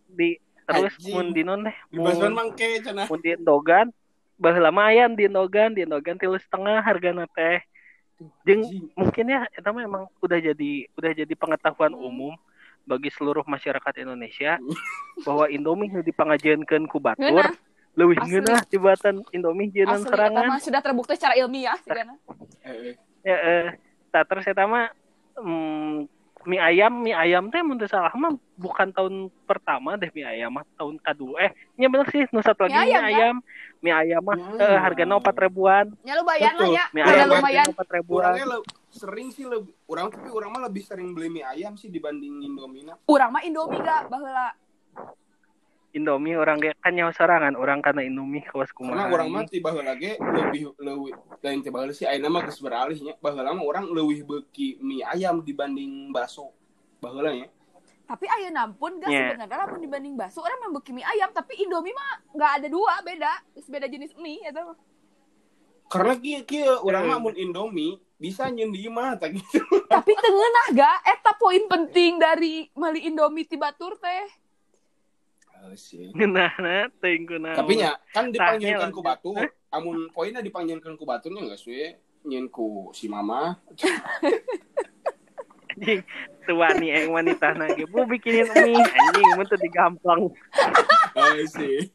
di 0.09 0.39
terus 0.67 0.93
mun 1.05 1.31
di 1.31 1.41
non 1.41 1.63
teh 1.63 1.75
Di 1.87 1.97
basuhan 1.97 2.27
mun, 2.27 2.33
mangke 2.35 2.67
cenah. 2.79 3.07
mun 3.07 3.19
di 3.19 3.31
endogan 3.31 3.87
baheula 4.35 4.69
mah 4.69 4.91
aya 4.91 5.07
di 5.09 5.23
endogan 5.25 5.71
di 5.71 5.81
endogan 5.81 6.15
tilu 6.15 6.35
setengah 6.37 6.77
hargana 6.79 7.23
teh 7.29 7.63
jeung 8.43 8.61
mungkin 8.93 9.25
ya 9.27 9.45
itu 9.47 9.63
mah 9.63 9.83
emang 9.83 10.03
udah 10.19 10.39
jadi 10.39 10.71
udah 10.93 11.11
jadi 11.13 11.33
pengetahuan 11.33 11.91
Hmm. 11.91 12.03
umum 12.03 12.33
bagi 12.83 13.07
seluruh 13.09 13.43
masyarakat 13.43 13.93
Indonesia 13.99 14.57
Hmm. 14.57 14.75
bahwa 15.25 15.47
Indomie 15.47 15.87
nu 15.87 16.01
dipangajeunkeun 16.01 16.85
ku 16.85 16.97
batur 16.97 17.45
leuwih 17.93 18.13
Asli. 18.15 18.29
ngeunah 18.35 18.61
tibatan 18.63 19.15
Indomie 19.31 19.69
jeunan 19.69 19.97
Asli 19.97 20.05
eta 20.05 20.11
serangan 20.11 20.43
mah 20.47 20.59
sudah 20.59 20.81
terbukti 20.81 21.13
secara 21.13 21.33
ilmiah 21.33 21.77
eh. 22.61 22.93
ya 23.23 23.35
eh 23.35 23.65
tak 24.07 24.27
terus 24.27 24.45
eta 24.45 24.63
mah 24.63 24.89
mm, 25.35 26.05
mie 26.47 26.57
ayam 26.57 27.03
mie 27.03 27.11
ayam 27.11 27.51
teh 27.51 27.59
mun 27.59 27.75
salah 27.83 28.09
mah 28.15 28.31
bukan 28.55 28.87
tahun 28.89 29.13
pertama 29.43 29.99
deh 29.99 30.07
mie 30.09 30.23
ayam 30.23 30.49
mah 30.49 30.63
tahun 30.73 30.95
kedua 30.97 31.43
eh 31.43 31.51
nya 31.75 31.91
bener 31.91 32.07
sih 32.07 32.23
nu 32.31 32.39
satu 32.39 32.65
lagi 32.65 32.73
Mie 32.73 32.87
mie 32.87 33.03
ayam, 33.03 33.35
mie 33.83 33.91
ayam 33.93 34.21
mah 34.23 34.37
Mie 34.37 34.55
eh, 34.55 34.63
ayam. 34.65 34.79
hargana 34.79 35.13
opat 35.15 35.35
ribuan 35.37 35.85
Ya 36.01 36.15
lumayan 36.15 36.55
lah 36.55 36.69
ya. 36.71 36.85
mie 36.89 37.03
ayam 37.03 37.27
lumayan. 37.29 37.65
opat 37.67 37.87
ribuan 37.91 38.31
sering 38.87 39.29
sih 39.29 39.43
lebih 39.43 39.75
orang 39.85 40.07
tapi 40.07 40.31
orang 40.31 40.49
mah 40.49 40.61
lebih 40.65 40.81
sering 40.81 41.11
beli 41.11 41.27
mie 41.29 41.43
ayam 41.43 41.75
sih 41.75 41.91
dibanding 41.91 42.39
Indomie. 42.41 42.81
nah. 42.81 42.95
Urang 43.05 43.29
mah 43.29 43.43
Indomie 43.43 43.77
gak 43.77 44.07
baheula. 44.07 44.55
Indomie 45.95 46.35
orang 46.35 46.59
ge 46.59 46.75
kan 46.77 46.91
nyawa 46.91 47.15
sorangan 47.15 47.55
orang 47.55 47.79
karena 47.79 48.03
Indomie 48.03 48.43
kawas 48.43 48.69
Karena 48.75 49.07
kumaha 49.07 49.13
orang 49.13 49.27
mah 49.31 49.43
tiba 49.47 49.71
lagi 49.71 50.19
lebih 50.19 50.75
lebih 50.77 51.15
lain 51.39 51.59
tiba 51.63 51.79
heula 51.79 51.93
sih 51.95 52.03
ayeuna 52.03 52.27
mah 52.27 52.43
geus 52.43 52.59
beralihnya 52.59 53.15
baheula 53.17 53.55
mah 53.55 53.63
orang 53.63 53.85
leuwih 53.87 54.21
beuki 54.21 54.77
mie 54.79 55.01
ayam 55.03 55.39
dibanding 55.41 56.11
bakso. 56.11 56.51
Baheula 56.99 57.31
nya. 57.31 57.47
Tapi 58.07 58.23
ayeuna 58.23 58.71
pun 58.71 58.99
gak 58.99 59.09
Nya. 59.09 59.35
sebenarnya 59.35 59.57
lamun 59.63 59.79
dibanding 59.79 60.13
bakso 60.15 60.39
orang 60.39 60.59
mah 60.59 60.69
beuki 60.75 60.91
mie 60.91 61.07
ayam 61.07 61.31
tapi 61.31 61.55
Indomie 61.59 61.95
mah 61.95 62.11
gak 62.35 62.51
ada 62.61 62.67
dua 62.67 62.93
beda. 63.01 63.33
Beda 63.65 63.87
jenis 63.87 64.11
mie 64.15 64.43
eta 64.43 64.63
mah. 64.63 64.77
Karena 65.87 66.13
kieu 66.19 66.43
kieu 66.43 66.83
urang 66.83 67.07
Eh. 67.07 67.09
mah 67.09 67.19
mun 67.19 67.35
Indomie 67.35 67.95
bisa 68.17 68.51
nyeun 68.51 68.69
di 68.69 68.85
imah 68.85 69.15
tak 69.15 69.33
gitu. 69.39 69.63
Tapi 69.87 70.11
tengenah 70.13 70.67
gak 70.75 70.97
eta 71.09 71.31
poin 71.35 71.63
penting 71.65 72.19
dari 72.19 72.67
meuli 72.75 73.07
Indomie 73.07 73.47
ti 73.47 73.55
batur 73.55 73.95
teh. 73.97 74.46
Sih. 75.73 76.13
nah 76.15 76.53
nah 76.55 76.87
teuing 76.99 77.25
kunaon. 77.25 77.57
Tapi 77.57 77.73
nya 77.75 77.97
kan 78.09 78.29
dipanggilkan 78.29 78.89
ku 78.89 79.01
batur, 79.01 79.41
amun 79.67 80.07
poinnya 80.09 80.39
dipanggilkan 80.39 80.93
ku 80.93 81.03
baturnya 81.03 81.43
enggak 81.43 81.59
suwe 81.59 81.97
nyeun 82.23 82.47
ku 82.47 82.91
si 82.91 83.07
mama. 83.07 83.59
anjing 85.69 86.01
tua 86.43 86.73
nih 86.73 86.89
yang 86.95 87.13
wanita 87.13 87.53
nage 87.53 87.85
bu 87.85 88.01
bikinin 88.05 88.49
mie 88.49 88.81
anjing 88.81 89.27
mun 89.37 89.45
teu 89.45 89.57
digamplang 89.57 90.21
Oh 91.13 91.37
sih. 91.47 91.93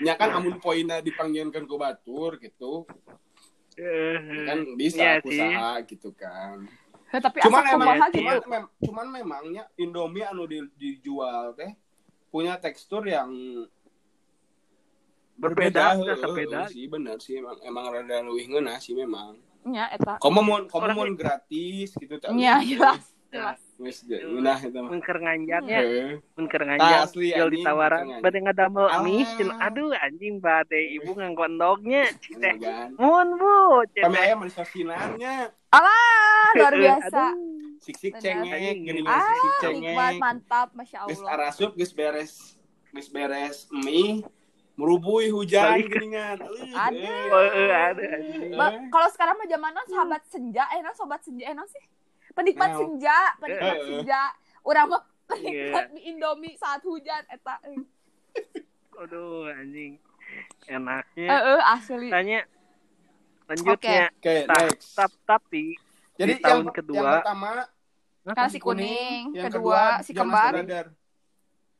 Nya 0.00 0.12
kan 0.14 0.28
amun 0.30 0.58
poinnya 0.58 1.00
dipanggilkan 1.00 1.64
ku 1.64 1.76
batur 1.76 2.36
gitu, 2.36 2.84
Eh, 3.74 4.44
kan 4.44 4.58
bisa 4.74 4.98
Iya 4.98 5.10
aku 5.18 5.30
sih. 5.30 5.40
usaha 5.40 5.70
gitu 5.82 6.10
kan. 6.12 6.56
Heh, 7.08 7.18
tapi 7.18 7.42
Cuman 7.42 7.62
asa 7.62 7.70
emang 7.72 7.88
kumaha 7.90 8.06
gitu. 8.06 8.16
cuman, 8.18 8.36
mem, 8.44 8.64
cuman 8.82 9.06
memangnya 9.08 9.62
Indomie 9.76 10.22
anu 10.22 10.44
di- 10.44 10.70
dijual 10.74 11.54
teh 11.54 11.70
punya 12.34 12.58
tekstur 12.58 13.06
yang 13.06 13.30
berbeda 15.38 15.94
heueuh, 15.94 16.18
sudah 16.18 16.30
beda 16.34 16.60
sih 16.66 16.90
bener 16.90 17.22
sih 17.22 17.38
emang 17.38 17.58
emang 17.62 17.94
rada 17.94 18.26
leuwih 18.26 18.50
ngeunah 18.50 18.82
sih 18.82 18.90
memang. 18.98 19.38
Nya 19.70 19.86
eta. 19.94 20.18
Komo 20.18 20.42
mun 20.42 20.66
komo 20.66 20.90
mun 20.90 21.14
gratis 21.14 21.94
gitu 21.94 22.18
teh. 22.18 22.30
Nya 22.34 22.58
jelas. 22.58 23.06
Jelas. 23.30 23.58
Wis 23.78 24.02
ngeunah 24.02 24.58
eta 24.62 24.78
mah. 24.82 24.90
mengker 24.90 25.18
nganjaknya 25.18 25.78
Heeh. 25.82 26.10
mengker 26.34 26.62
Ah, 26.62 26.66
nganjak 26.70 26.98
asli, 27.06 27.34
jual 27.34 27.50
ditawaran 27.54 28.02
mengker 28.06 28.22
bade 28.22 28.38
ngadamel 28.46 28.86
mie 29.02 29.22
aduh 29.58 29.90
anjing 29.94 30.34
bade 30.38 30.80
ibu 30.94 31.10
nganggondognya 31.14 32.02
Iya 32.34 32.50
kan. 32.58 32.88
mun 32.98 33.28
bu 33.34 33.54
Kami 33.94 34.10
cina 34.10 34.18
ayam 34.22 34.38
manis 34.42 34.54
sosinannya. 34.54 35.34
Ah, 35.70 36.50
luar 36.54 36.74
biasa. 36.78 37.24
Sik-sik 37.84 38.16
cengeng, 38.16 38.48
gini 38.80 39.00
Ah, 39.04 39.20
sik 39.20 39.36
nikmat, 39.36 39.60
cengeng. 39.60 40.16
mantap, 40.18 40.68
masya 40.72 41.04
Allah. 41.04 41.28
arasup 41.30 41.70
geus 41.74 41.92
beres 41.92 42.56
geus 42.90 43.08
beres 43.08 43.56
mie 43.70 44.24
merubui 44.74 45.28
hujan 45.28 45.76
Balik. 45.76 45.92
geuningan. 45.92 46.36
Aduh. 46.40 47.52
Eh, 47.52 47.70
ada. 47.70 48.04
Ba- 48.54 48.74
kalau 48.88 49.08
sekarang 49.08 49.36
mah 49.36 49.46
zaman 49.46 49.70
non 49.70 49.86
sahabat 49.86 50.22
senja, 50.24 50.64
eh 50.68 50.80
non 50.80 50.92
sobat 50.92 51.20
senja, 51.20 51.44
eh 51.44 51.52
non 51.52 51.68
sih 51.68 51.84
penikmat 52.32 52.68
Nah. 52.68 52.78
senja, 52.80 53.18
penikmat 53.36 53.76
Eh. 53.76 53.84
senja. 53.84 54.22
Urang 54.62 54.88
mah 54.88 55.02
Iya. 55.36 55.36
penikmat 55.70 55.86
mie 55.90 56.02
Indomie 56.06 56.54
saat 56.54 56.80
hujan, 56.80 57.22
eta. 57.26 57.54
Eh, 57.62 57.84
aduh 58.96 59.46
anjing 59.48 60.00
enaknya 60.64 61.28
eh, 61.28 61.60
asli. 61.68 62.08
tanya 62.08 62.40
lanjutnya 63.44 64.08
Oke, 64.10 64.34
Ta- 64.42 64.56
next. 64.64 64.94
tap- 64.94 65.20
tapi 65.24 65.76
Jadi 66.14 66.30
di 66.30 66.40
tahun 66.40 66.62
yang, 66.62 66.72
kedua- 66.72 66.96
yang 66.96 67.14
pertama 67.20 67.50
Nasi 68.24 68.56
kuning, 68.56 69.36
yang 69.36 69.52
kedua, 69.52 70.00
si 70.00 70.10
Jonas 70.10 70.32
kembar. 70.32 70.86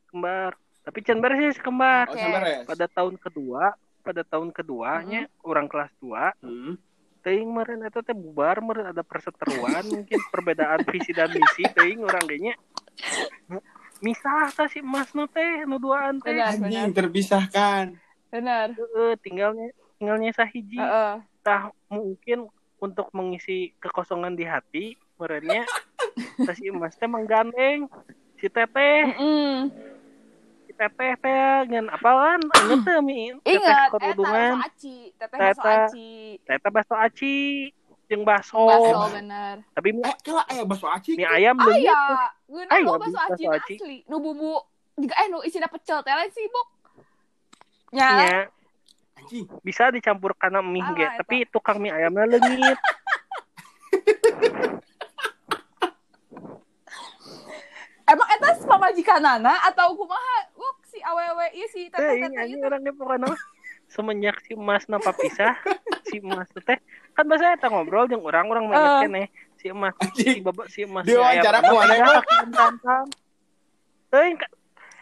Kembar 0.07 0.52
tapi 0.85 1.00
can 1.00 1.16
beres 1.18 1.57
sih 1.57 1.64
kembar 1.64 2.07
Oh, 2.07 2.12
Oke. 2.12 2.20
Samberes. 2.20 2.64
pada 2.68 2.87
tahun 2.87 3.16
kedua 3.16 3.72
pada 4.04 4.20
tahun 4.22 4.52
keduanya 4.52 5.33
orang 5.40 5.64
kelas 5.64 5.88
2 5.96 6.44
Hmm. 6.44 6.76
teuing 7.24 7.48
meureun 7.48 7.80
eta 7.83 8.04
teh 8.04 8.12
bubar 8.12 8.61
meureun 8.61 8.92
ada 8.92 9.00
perseteruan 9.00 9.80
mungkin 9.96 10.20
perbedaan 10.28 10.85
visi 10.85 11.09
dan 11.11 11.33
misi 11.33 11.64
teuing 11.72 12.04
orang 12.04 12.20
kayaknya 12.22 12.52
misah 13.98 14.52
tah 14.52 14.68
si 14.68 14.85
emas 14.85 15.09
nu 15.11 15.24
teh 15.24 15.64
nu 15.64 15.80
duaan 15.80 16.20
teh 16.20 16.37
Anjing 16.37 16.92
terpisahkan. 16.92 17.96
Benar. 18.28 18.76
Heeh, 18.76 19.16
tinggalnya 19.24 19.72
tinggalnya 19.96 20.37
sahiji 20.37 20.76
Heeh. 20.76 21.24
tah 21.40 21.72
mungkin 21.88 22.44
untuk 22.76 23.09
mengisi 23.11 23.72
kekosongan 23.80 24.37
di 24.37 24.44
hati 24.44 24.85
merenya 25.16 25.64
si 26.53 26.66
emas 26.66 26.92
teh 26.94 27.05
menggandeng 27.05 27.87
si 28.37 28.46
teteh 28.46 29.11
Mm-mm. 29.11 29.68
si 30.62 30.70
teteh 30.72 31.12
teh 31.16 31.55
ngan 31.66 31.87
apalan 31.88 32.40
inget 32.40 32.79
teh 32.83 32.98
mi 33.00 33.33
teteh 33.37 33.53
Ingat, 33.55 33.88
eta 33.88 33.92
kerudungan 33.94 34.53
bakso 34.53 34.64
aci, 34.64 34.96
teteh 35.12 35.38
Teta. 35.38 35.72
aci. 35.81 36.11
teteh 36.40 36.70
bakso 36.70 36.94
aci 36.94 37.35
jeung 38.05 38.22
bakso 38.22 38.61
Bakso 38.61 39.00
bener. 39.11 39.55
tapi 39.72 39.88
mie, 39.90 40.03
Eh, 40.03 40.14
kira 40.20 40.42
ayah 40.46 40.64
bakso 40.64 40.87
aci. 40.87 41.11
mie 41.14 41.27
ayam 41.27 41.55
ya, 41.74 42.31
geuna 42.44 42.70
Aya, 42.70 42.83
lo 42.83 42.90
bakso 42.94 43.12
bakso 43.12 43.33
aci 43.33 43.42
aci. 43.48 43.74
asli. 43.77 43.96
Nu 44.05 44.18
bumbu 44.18 44.61
juga 44.94 45.14
eh 45.16 45.27
nu 45.27 45.40
isina 45.40 45.66
pecel 45.66 46.00
teh 46.00 46.11
lain 46.11 46.29
sih, 46.29 46.44
Bok. 46.46 46.66
Nya. 47.90 48.09
Nya, 48.12 48.35
Anjing. 49.16 49.46
bisa 49.62 49.88
dicampur 49.88 50.35
karena 50.35 50.61
mie 50.61 50.79
Ah, 50.79 50.92
ge 50.92 51.07
tapi 51.16 51.37
tukang 51.48 51.79
mie 51.79 51.90
ayamnya 51.90 52.29
leungit 52.29 52.79
Emang 58.05 58.29
eta 58.37 58.49
pamajikanana 58.69 59.55
atau 59.73 59.97
kumaha? 59.97 60.37
Wuk 60.61 60.77
si 60.85 61.01
awewe 61.01 61.47
ieu 61.57 61.69
si 61.73 61.88
teh 61.88 61.99
teteh-teteh 61.99 62.45
ini 62.47 62.61
ieu. 62.61 62.67
orangnya 62.69 62.93
pokoknya 62.93 63.33
semenjak 63.88 64.37
si 64.45 64.55
emas 64.55 64.85
napa 64.87 65.11
pisah 65.17 65.57
si 66.09 66.21
emas 66.21 66.49
teh 66.53 66.79
kan 67.17 67.25
bahasa 67.27 67.57
eta 67.57 67.69
ngobrol 67.73 68.07
jeung 68.07 68.23
orang-orang 68.23 68.69
Eh. 68.69 68.71
banyak 68.71 68.95
keneh 69.09 69.27
si 69.57 69.67
emas 69.73 69.95
si 70.14 70.38
bapak 70.45 70.67
si 70.69 70.85
emas 70.85 71.05
Dia 71.09 71.19
wawancara 71.19 71.59
ku 71.64 71.75
mana, 71.75 72.07
teuing 74.12 74.37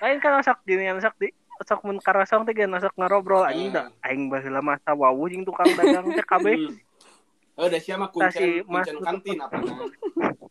lain 0.02 0.18
kan 0.22 0.40
sok 0.42 0.58
dinian 0.64 0.98
sok 1.02 1.14
di 1.18 1.28
sok 1.62 1.80
mun 1.86 1.98
karasong 2.00 2.46
teh 2.46 2.54
geus 2.54 2.70
sok 2.82 2.94
ngarobrol 2.96 3.44
anjing 3.46 3.70
da 3.74 3.90
aing 4.06 4.30
baheula 4.30 4.62
masa 4.62 4.94
wawu 4.94 5.28
jeung 5.30 5.46
tukang 5.46 5.68
dagang 5.78 6.10
teh 6.10 6.26
kabeh. 6.26 6.56
Oh, 7.52 7.68
udah 7.68 7.80
siapa 7.84 8.08
kuncen, 8.08 8.64
Mas 8.64 8.88
kuncen 8.88 8.96
kantin 9.04 9.36
apa 9.44 9.60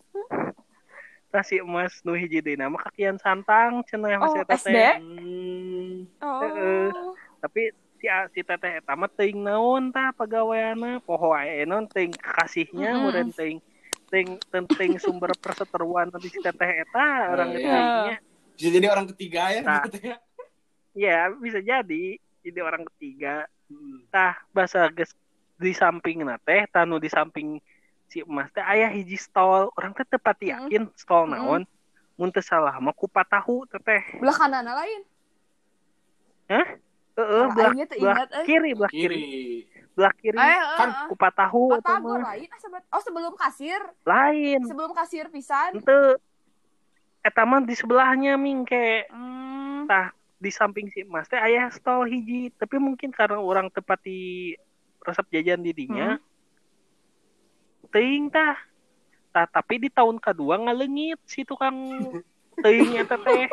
nah? 1.31 1.39
tah 1.39 1.43
si 1.47 1.55
emas 1.57 2.03
nu 2.03 2.11
hiji 2.13 2.43
deui 2.43 2.59
nama 2.59 2.75
kakian 2.75 3.15
santang 3.15 3.79
cenah 3.87 4.19
Oh, 4.19 4.27
masih 4.27 4.43
eta 4.43 4.55
SD? 4.59 4.67
teh 4.67 4.93
Hmm. 4.99 5.95
Oh. 6.19 7.15
tapi 7.39 7.71
si 7.97 8.07
si 8.33 8.41
teteh 8.41 8.81
eta 8.81 8.93
mah 8.93 9.07
teuing 9.07 9.39
naon 9.39 9.89
tah 9.89 10.11
pagaweana 10.11 10.99
poho 10.99 11.31
ae 11.31 11.63
non 11.63 11.87
teuing 11.87 12.11
kasihnya 12.11 12.91
Mm-mm. 12.91 13.01
meureun 13.07 13.31
teuing 13.31 13.59
teuing 14.11 14.41
teuing 14.75 14.95
sumber 14.99 15.31
perseteruan 15.37 16.11
nanti 16.11 16.27
si 16.27 16.41
teteh 16.41 16.83
eta 16.83 17.31
orang 17.31 17.47
Oh, 17.47 17.55
gitu 17.55 17.65
iya. 17.65 17.79
nya. 18.11 18.17
Bisa 18.57 18.69
jadi 18.73 18.87
orang 18.91 19.05
ketiga 19.15 19.41
ya 19.49 19.61
Nah. 19.63 19.81
gitu 19.87 19.97
ya. 20.03 20.17
ya 20.91 21.19
bisa 21.31 21.59
jadi 21.61 22.03
jadi 22.43 22.59
orang 22.59 22.83
ketiga 22.93 23.47
Hmm. 23.71 24.03
tah 24.11 24.35
bahasa 24.51 24.91
geus 24.91 25.15
di 25.55 25.71
samping 25.71 26.27
teh 26.43 26.67
tanu 26.67 26.99
di 26.99 27.07
samping 27.07 27.55
si 28.11 28.19
emas 28.21 28.51
teh 28.51 28.59
aya 28.61 28.91
hiji 28.91 29.15
stol 29.15 29.71
orang 29.73 29.95
teh 29.95 30.03
tepat 30.05 30.35
Mm-mm. 30.37 30.51
yakin 30.67 30.83
stol 30.93 31.23
Mm-mm. 31.23 31.31
naon 31.33 31.61
mun 32.19 32.29
teu 32.29 32.43
salah 32.43 32.75
mah 32.77 32.91
kupat 32.91 33.23
tahu 33.25 33.63
teteh 33.65 34.19
Belah 34.19 34.35
kanana 34.35 34.75
lain. 34.75 35.01
heeh 36.51 36.67
belah, 37.15 37.71
aingnya 37.71 37.85
teu 37.87 37.97
belah 37.97 38.15
ingat, 38.17 38.29
eh. 38.33 38.43
kiri 38.43 38.71
belah 38.73 38.91
kiri 38.91 39.15
Kiri. 39.15 39.27
belah 39.91 40.13
kiri 40.13 40.37
Eh, 40.37 40.59
Kan 40.75 40.89
eh, 40.89 40.93
eh. 40.93 41.07
kupat 41.07 41.33
tahu 41.33 41.63
lain 41.73 42.49
bet- 42.67 42.89
Oh, 42.89 42.99
sebelum 42.99 43.33
kasir, 43.33 43.79
lain 44.03 44.59
sebelum 44.65 44.91
kasir 44.91 45.25
pisan. 45.27 45.71
ente 45.73 46.19
eta 47.21 47.41
mah 47.41 47.61
di 47.61 47.71
sebelahnya 47.71 48.35
mingke 48.35 49.07
Hmm. 49.07 49.85
tah 49.85 50.09
di 50.35 50.49
samping 50.49 50.89
si 50.89 51.01
emas 51.01 51.25
teh 51.25 51.37
aya 51.37 51.69
stol 51.69 52.03
hiji 52.03 52.49
tapi 52.51 52.75
mungkin 52.75 53.13
karena 53.13 53.37
orang 53.37 53.69
tepat 53.69 54.01
di 54.01 54.51
resep 54.99 55.25
jajan 55.31 55.61
didinya 55.61 56.17
teuing 57.91 58.27
tah 58.27 58.55
tah 59.29 59.45
tapi 59.45 59.77
di 59.77 59.89
tahun 59.89 60.17
kedua 60.17 60.59
ngaleungit 60.59 61.19
si 61.23 61.43
tukang 61.43 61.75
teuing 62.57 62.97
eta 62.97 63.15
teh 63.17 63.47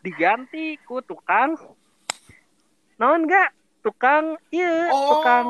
diganti 0.00 0.78
ku 0.82 1.00
tukang 1.00 1.56
naon 2.96 3.24
enggak 3.24 3.50
tukang 3.80 4.36
iya 4.48 4.90
Oh. 4.90 5.18
tukang 5.18 5.46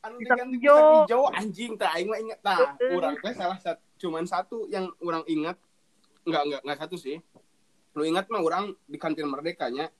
Anu 0.00 0.16
diganti 0.16 0.56
hijau. 0.56 1.04
hijau 1.04 1.22
anjing 1.30 1.76
tah 1.76 1.92
aing 1.92 2.08
mah 2.08 2.16
inget 2.16 2.40
tah. 2.40 2.72
Urang 2.88 3.16
teh 3.16 3.32
salah 3.32 3.58
satu 3.58 3.80
cuman 3.98 4.24
satu 4.24 4.64
yang 4.66 4.88
orang 4.98 5.20
ingat 5.26 5.60
nggak 6.22 6.42
nggak 6.42 6.60
nggak 6.64 6.78
satu 6.78 6.96
sih 6.96 7.20
lu 7.92 8.02
ingat 8.02 8.24
mah 8.26 8.40
orang 8.40 8.72
di 8.82 8.96
kantin 8.96 9.26
merdekanya 9.26 9.92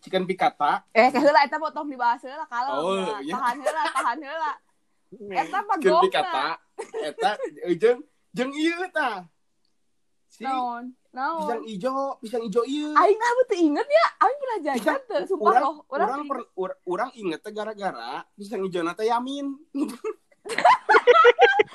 chicken 0.00 0.24
pikata 0.24 0.88
Eh, 0.90 1.12
heula 1.12 1.42
eta 1.42 1.56
potong 1.56 1.84
dibahas 1.86 2.22
heula 2.22 2.46
kalau 2.46 2.72
Oh, 2.80 2.96
enggak. 2.96 3.18
iya. 3.20 3.34
tahan 3.34 3.56
heula, 3.58 3.82
tahan 3.92 4.18
heula. 4.20 4.52
Eta 5.12 5.58
mah 5.60 5.76
chicken 5.76 5.92
gongna. 5.92 6.04
pikata 6.08 6.46
eta 7.04 7.30
eh, 7.68 7.76
jeung 7.76 8.00
jeung 8.32 8.52
ieu 8.56 8.80
tah 8.88 9.28
si 10.32 10.40
Naon? 10.42 10.96
Naon? 11.12 11.44
pisang 11.44 11.62
ijo 11.68 11.92
pisang 12.18 12.42
ijo 12.48 12.64
ieu 12.64 12.96
Aing 12.96 13.18
mah 13.20 13.44
teu 13.44 13.58
inget 13.60 13.84
ya. 13.84 14.06
Aing 14.24 14.38
pernah 14.40 14.58
jajan 14.64 15.00
teu, 15.04 15.20
sumpah 15.28 15.52
Urang- 15.52 15.64
loh. 15.68 15.76
Urang 15.92 16.08
orang 16.08 16.24
per, 16.24 16.38
ur- 16.56 16.78
orang 16.88 17.10
inget 17.12 17.40
teh 17.44 17.52
gara-gara 17.52 18.24
pisang 18.32 18.64
ijo 18.64 18.80
nate 18.80 19.04
yamin 19.04 19.52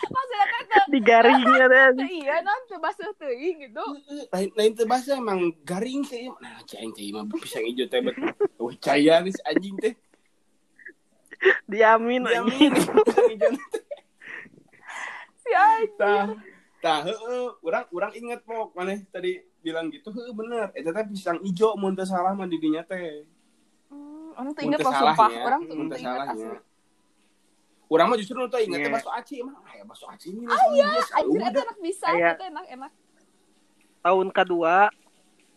maksudnya 0.07 0.45
teh 0.49 0.63
teu 0.67 0.83
di 0.91 0.99
garingnya 0.99 1.65
deh 1.69 1.87
teu 1.95 2.07
iya 2.09 2.35
non 2.41 2.61
teu 2.67 2.79
basuh 2.81 3.13
teuing 3.15 3.69
gitu. 3.69 3.83
lain 4.33 4.49
lain 4.57 4.71
teh 4.73 4.83
bahasa 4.83 5.15
emang 5.15 5.53
garing 5.61 6.01
sih 6.03 6.27
nah 6.41 6.57
cing 6.65 6.91
teh 6.91 7.13
mah 7.13 7.23
pisang 7.37 7.63
ijo 7.63 7.85
teh 7.85 8.01
bet 8.01 8.17
wah 8.57 8.73
caya 8.81 9.21
nih 9.21 9.33
anjing 9.45 9.77
teh 9.77 9.93
diamin 11.71 12.21
nate 12.21 12.39
Si 15.37 15.49
anjing. 15.49 16.43
tah 16.77 17.01
urang 17.59 17.85
urang 17.89 18.13
inget 18.13 18.43
pok. 18.43 18.73
Maneh 18.73 19.03
tadi 19.07 19.31
bilang 19.59 19.87
gitu 19.87 20.09
heeh 20.09 20.31
bener. 20.31 20.69
Eta 20.71 20.91
teh 20.91 21.05
pisang 21.07 21.39
ijo 21.41 21.73
mun 21.75 21.93
teu 21.93 22.03
salah 22.03 22.31
mah 22.31 22.45
di 22.45 22.57
dinya 22.57 22.83
teh. 22.83 23.23
Hmm, 23.87 24.35
Orang 24.35 24.51
tuh 24.51 24.61
inget 24.63 24.79
loh 24.79 24.91
sumpah. 24.91 25.29
Orang 25.41 25.61
tuh 25.63 25.73
tuh 25.73 25.83
inget 25.87 25.99
salahnya. 25.99 26.51
Urang 27.87 28.07
mah 28.09 28.17
justru 28.17 28.35
teh 28.45 28.61
inget 28.61 28.79
teh 28.79 28.89
Iya. 28.89 28.93
bakso 28.93 29.09
aci 29.09 29.33
emang 29.39 29.55
aya 29.63 29.83
bakso 29.83 30.05
aci 30.05 30.27
ini 30.29 30.43
Ah 30.45 30.59
iya, 30.69 30.85
anjir 31.13 31.39
eta 31.39 31.47
udah 31.47 31.63
enak 31.63 31.77
bisa, 31.79 32.07
eta 32.11 32.45
enak 32.45 32.65
enak. 32.69 32.91
tahun 33.99 34.27
kedua 34.29 34.75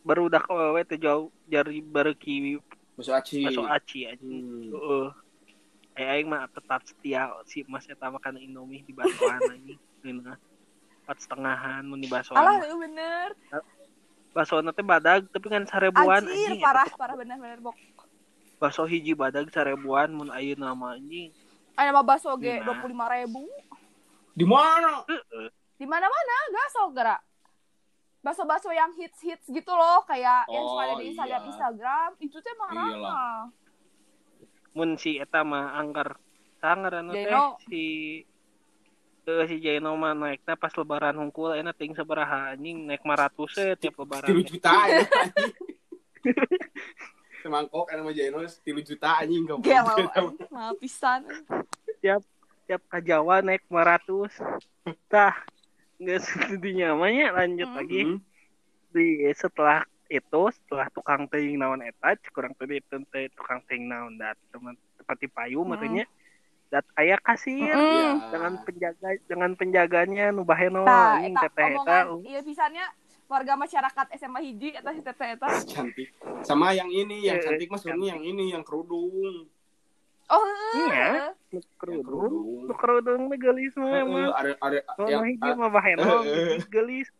baru 0.00 0.26
udah 0.26 0.40
ke 0.40 0.50
wewe 0.50 0.80
teh 0.84 0.96
jauh 0.96 1.28
jari 1.44 1.78
berki 1.80 2.62
bakso 2.94 3.10
aci. 3.12 3.42
Bakso 3.44 3.66
aci 3.66 3.98
anjing. 4.06 4.30
Hmm. 4.30 4.70
heeh 4.70 5.06
Eh, 6.00 6.08
aing 6.08 6.24
mah 6.24 6.48
tetap 6.48 6.80
setia 6.82 7.28
si 7.44 7.60
Mas 7.66 7.84
eta 7.84 8.08
makan 8.08 8.40
Indomie 8.40 8.80
di 8.80 8.90
baksoan 8.90 9.36
anjing 9.44 9.76
Geuna. 10.00 10.32
empat 11.02 11.16
setengahan 11.20 11.84
mun 11.84 12.00
di 12.00 12.08
baksoan 12.08 12.40
Alah, 12.40 12.56
bener. 12.64 13.36
baksoan 14.32 14.64
teh 14.70 14.80
badag 14.80 15.28
tapi 15.28 15.44
kan 15.44 15.66
sarebuan 15.66 16.22
Anjir, 16.22 16.56
anjing 16.56 16.56
parah, 16.58 16.88
parah 16.94 17.14
bener-bener 17.14 17.60
bok. 17.60 17.76
bakso 18.56 18.84
hiji 18.84 19.12
badag 19.12 19.50
sarebuan 19.50 20.08
mun 20.08 20.30
ayeuna 20.30 20.72
mah 20.72 20.96
anjing 20.96 21.36
Ada 21.74 21.90
mah 21.90 22.00
bakso 22.02 22.32
ge 22.34 22.60
dua 22.60 22.80
puluh 22.80 22.92
lima 22.92 23.04
ribu. 23.10 23.44
di 24.32 24.44
mana 24.44 25.04
heeh 25.04 25.48
Di 25.76 25.84
mana-mana 25.84 26.36
gaso 26.50 26.92
gerak. 26.92 27.20
Bakso-bakso 28.20 28.68
yang 28.68 28.92
hits-hits 28.94 29.48
gitu 29.48 29.72
loh, 29.72 30.04
kayak 30.04 30.44
yang 30.46 30.60
suka 30.62 30.80
ada 30.82 30.92
Oh, 30.92 30.96
di 30.96 31.02
iya. 31.02 31.10
Instagram 31.10 31.42
Instagram, 31.46 32.10
itu 32.20 32.36
teh 32.36 32.52
mah 32.54 32.68
Iyalah. 32.70 33.36
Mun 34.70 34.94
si 34.94 35.18
eta 35.18 35.42
mah 35.42 35.76
angker 35.76 36.14
sangar 36.58 37.00
anu 37.00 37.12
teh 37.12 37.26
si 37.66 37.82
eh 39.24 39.44
si 39.46 39.56
Jaino 39.58 39.94
mah 39.94 40.12
naiknya 40.12 40.54
pas 40.54 40.72
lebaran 40.72 41.14
hungkul 41.14 41.54
enak 41.54 41.76
ting 41.76 41.94
sabaraha 41.94 42.54
anjing 42.54 42.86
naik 42.86 43.02
500 43.02 43.62
eh 43.62 43.74
tiap 43.76 43.94
lebaran 43.98 44.28
tilu 44.28 44.42
juta 44.42 44.72
ya 44.90 45.04
semangkok 47.40 47.88
anu 47.88 48.04
mah 48.04 48.14
Jaino 48.14 48.38
tilu 48.60 48.80
juta 48.80 49.16
anjing 49.18 49.48
gak 49.48 49.58
anjing, 49.64 50.36
mahal 50.50 50.74
pisan. 50.76 51.24
tiap 52.00 52.20
tiap 52.66 52.82
ke 52.86 52.98
Jawa 53.02 53.40
naik 53.40 53.64
500 53.66 54.28
tah 55.08 55.34
nggak 55.96 56.20
setudinya 56.24 56.94
namanya 56.94 57.32
lanjut 57.34 57.68
Hmm. 57.68 57.78
lagi 57.78 58.00
Hmm. 58.04 58.18
di 58.90 59.06
setelah 59.32 59.86
itu 60.10 60.42
setelah 60.50 60.90
tukang 60.90 61.24
teuing 61.24 61.54
naon 61.56 61.80
eta 61.80 62.12
kurang 62.28 62.50
tadi 62.52 62.76
itu 62.76 62.98
tukang 63.32 63.62
teuing 63.64 63.86
naon 63.86 64.18
dat 64.18 64.34
teman 64.50 64.74
seperti 64.96 65.26
payu 65.26 65.62
Hmm. 65.62 65.70
matanya 65.70 66.04
dat 66.66 66.86
aya 66.94 67.14
kasir 67.16 67.70
Mm. 67.70 67.94
Ya. 67.94 68.10
dengan 68.30 68.52
penjaga 68.60 69.08
dengan 69.24 69.50
penjaganya 69.54 70.26
nu 70.30 70.42
baheno 70.42 70.82
Nah, 70.82 71.18
eta 71.18 71.40
teteh 71.44 71.70
eta 71.76 71.98
uh, 72.08 72.22
iya 72.22 72.38
pisannya 72.40 72.86
warga 73.26 73.54
masyarakat 73.54 74.06
SMA 74.12 74.40
hiji 74.40 74.68
eta 74.72 74.90
si 74.90 75.00
teteh 75.00 75.28
eta. 75.34 75.46
cantik 75.72 76.10
sama 76.42 76.70
yang 76.70 76.86
ini 76.86 77.22
yang 77.24 77.38
Eh, 77.38 77.42
cantik 77.44 77.70
mas 77.70 77.82
Sony 77.82 78.06
yang 78.06 78.18
ini 78.20 78.50
yang 78.50 78.62
kerudung 78.62 79.46
Oh, 80.30 80.46
Iya. 80.86 81.34
kerudung 81.74 82.70
kerudung 82.72 83.26
mah 83.26 83.34
gelis 83.36 83.74
mah 83.74 83.90
emang 83.96 84.30
ada 84.30 84.54
ada 84.60 84.78
yang 85.04 85.22
mah 85.22 85.28
hiji 85.28 85.42
ah, 85.44 85.54
mah 85.56 85.70
baheno 85.70 86.06
gelis 86.68 87.10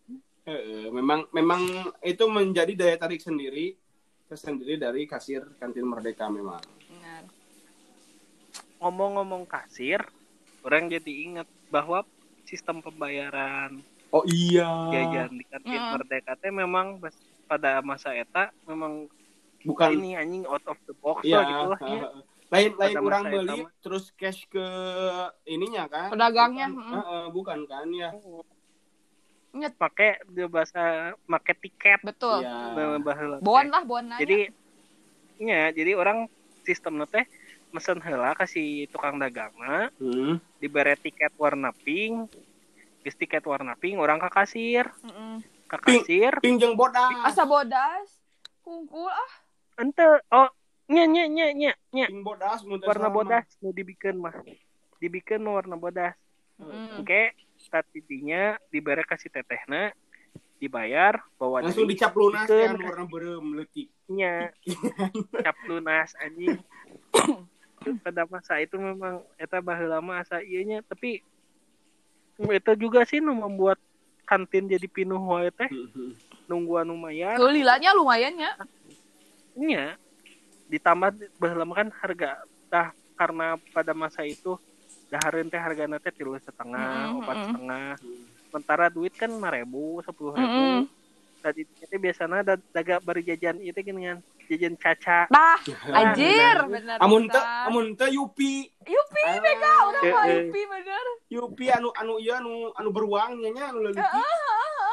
memang 0.91 1.27
memang 1.31 1.61
itu 2.03 2.25
menjadi 2.27 2.73
daya 2.75 2.97
tarik 2.99 3.23
sendiri 3.23 3.75
tersendiri 4.31 4.79
dari 4.79 5.11
kasir 5.11 5.43
kantin 5.59 5.87
Merdeka 5.87 6.31
memang 6.31 6.63
Benar. 6.87 7.25
ngomong-ngomong 8.79 9.43
kasir 9.51 9.99
orang 10.63 10.87
jadi 10.87 11.13
ingat 11.27 11.49
bahwa 11.73 12.07
sistem 12.47 12.79
pembayaran 12.79 13.83
oh 14.15 14.23
iya 14.27 14.69
jajan 14.95 15.35
di 15.35 15.45
kantin 15.51 15.81
Mm. 15.81 15.91
Merdeka 15.99 16.33
teh 16.39 16.53
memang 16.55 17.03
pada 17.51 17.83
masa 17.83 18.15
eta 18.15 18.55
memang 18.67 19.11
bukan 19.67 19.91
ini 19.99 20.15
anjing 20.17 20.45
out 20.47 20.63
of 20.71 20.79
the 20.87 20.95
box 21.03 21.27
iya 21.27 21.43
lah 21.43 21.47
gitu 21.47 21.67
lah 21.75 21.81
ya. 21.83 22.09
lain 22.55 22.71
lain 22.75 22.97
orang 22.99 23.23
beli 23.31 23.61
terus 23.79 24.11
cash 24.19 24.43
ke 24.51 24.67
ininya 25.47 25.87
kan 25.87 26.11
Pedagangnya, 26.11 26.67
bukan, 26.67 26.91
mm. 26.91 27.03
eh, 27.07 27.27
bukan 27.31 27.59
kan 27.71 27.87
ya 27.95 28.11
Ingat, 29.51 29.75
pakai 29.75 30.23
dia 30.29 30.47
bahasa 30.47 30.83
pakai 31.21 31.55
tiket 31.55 31.99
betul. 32.01 32.43
Baheula 33.01 33.37
teh. 33.37 33.43
Bon 33.43 33.65
lah, 33.65 33.83
bon 33.83 33.99
nanya. 34.01 34.19
jadi 34.19 34.39
ya 35.37 35.63
jadi 35.71 35.93
orang 35.95 36.29
sistem 36.63 37.03
teh 37.05 37.25
mesen 37.71 37.99
heula 37.99 38.35
kasih 38.35 38.87
tukang 38.89 39.17
dagang 39.17 39.51
Hmm. 39.97 40.39
diberi 40.59 40.95
tiket 40.97 41.33
warna 41.35 41.71
pink 41.73 42.31
Geus 43.01 43.17
tiket 43.17 43.41
warna 43.43 43.73
pink 43.75 43.97
orang 43.97 44.19
ke 44.19 44.29
kasir 44.29 44.85
Mm-mm. 45.01 45.41
ke 45.65 45.77
Pink. 45.81 46.05
kasir 46.05 46.33
pinjang 46.39 46.77
bodas 46.77 47.09
Asa 47.25 47.43
bodas. 47.43 48.07
Kungkul 48.61 49.09
ah. 49.09 49.33
ente 49.79 50.05
oh 50.29 50.53
nya 50.87 51.07
nya 51.07 51.25
nya 51.25 51.47
nya 51.51 51.73
nya 51.91 52.07
pink 52.07 52.21
bodas 52.21 52.61
warna 52.83 53.09
bodas 53.09 53.47
nu 53.59 53.73
dibikin 53.73 54.21
mah 54.21 54.37
dibikin 54.97 55.41
warna 55.43 55.75
bodas 55.75 56.15
Mm. 56.61 57.01
oke 57.01 57.23
tadinya 57.71 58.59
diberi 58.69 59.07
kasih 59.07 59.31
tetehna 59.31 59.95
dibayar 60.61 61.25
bawa 61.41 61.65
langsung 61.65 61.89
dicap 61.89 62.13
lunas 62.13 62.45
kan 62.45 62.77
warna 62.77 63.09
berem 63.09 63.57
leutik 63.57 63.89
nya 64.13 64.53
cap 65.41 65.57
lunas 65.65 66.13
anjing. 66.21 66.61
Pada 68.05 68.29
masa 68.29 68.61
itu 68.61 68.77
memang 68.77 69.25
eta 69.41 69.65
baheula 69.65 70.05
mah 70.05 70.21
asa 70.21 70.45
ieu 70.45 70.61
nya 70.61 70.85
tapi 70.85 71.25
itu 72.37 72.73
juga 72.77 73.09
sih 73.09 73.25
nu 73.25 73.33
membuat 73.33 73.81
kantin 74.29 74.69
jadi 74.69 74.85
pinuh 74.85 75.17
wae 75.17 75.49
teh. 75.49 75.71
Nungguan 76.45 76.93
lumayan 76.93 77.41
lilanya 77.41 77.97
lumayan 77.97 78.37
ya. 78.37 78.53
nya 79.57 79.97
ditambah 80.69 81.41
baheula 81.41 81.65
mah 81.65 81.77
kan 81.81 81.89
harga 82.05 82.31
dah 82.69 82.93
karena 83.17 83.57
pada 83.73 83.97
masa 83.97 84.29
itu 84.29 84.61
dahareun 85.11 85.47
teh 85.47 85.59
hargana 85.59 85.99
teh 85.99 86.11
tilu 86.11 86.39
setengah 86.39 87.11
Mm, 87.11 87.19
opat 87.19 87.37
mm. 87.37 87.45
setengah 87.45 87.87
sementara 88.47 88.87
duit 88.89 89.13
kan 89.13 89.29
lima 89.29 89.51
ribu 89.51 89.99
sepuluh 90.01 90.33
ribu 90.33 90.47
Mm-mm. 90.47 90.81
tadi 91.41 91.63
itu 91.65 91.97
biasanya 91.97 92.43
da, 92.45 92.55
daga 92.71 92.99
bari 92.99 93.23
jajan 93.23 93.59
itu 93.59 93.75
dengan 93.77 94.19
jajan 94.47 94.75
caca 94.75 95.27
Nah, 95.29 95.59
anjir, 95.99 96.57
bener. 96.65 96.99
amun 96.99 97.25
teu 97.25 97.39
pisan. 97.39 97.67
amun 97.67 97.87
teu 97.95 98.09
Yupi 98.09 98.55
Yupi, 98.83 99.23
Ah, 99.25 99.39
Beka, 99.39 99.73
udah 99.85 100.01
Eh, 100.01 100.11
mah 100.11 100.25
eh. 100.25 100.39
Yupi 100.43 100.63
bener. 100.65 101.05
Yupi 101.29 101.65
anu 101.69 101.89
anu 101.93 102.15
ieu 102.17 102.33
anu 102.33 102.53
anu 102.73 102.89
beruang 102.91 103.35
nya 103.37 103.51
nya 103.51 103.65
anu 103.71 103.79
leutik 103.81 104.03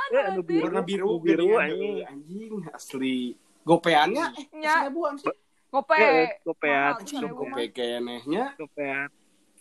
Eh, 0.08 0.24
anu 0.24 0.40
biru 0.40 0.64
warna 0.64 0.82
biru 0.82 1.08
anu 1.10 1.20
biru 1.20 1.46
geuningan, 1.52 1.68
anjing 1.68 1.96
anjing 2.08 2.54
asli 2.70 3.18
gopeannya 3.62 4.26
eh 4.32 4.46
Nya. 4.56 4.74
seribuan 4.82 5.14
sih 5.18 5.36
Gope. 5.68 6.00
Eh, 6.00 6.32
gopean 6.42 6.96
gope 7.28 7.64
kenehnya 7.70 8.56
gopean 8.56 9.12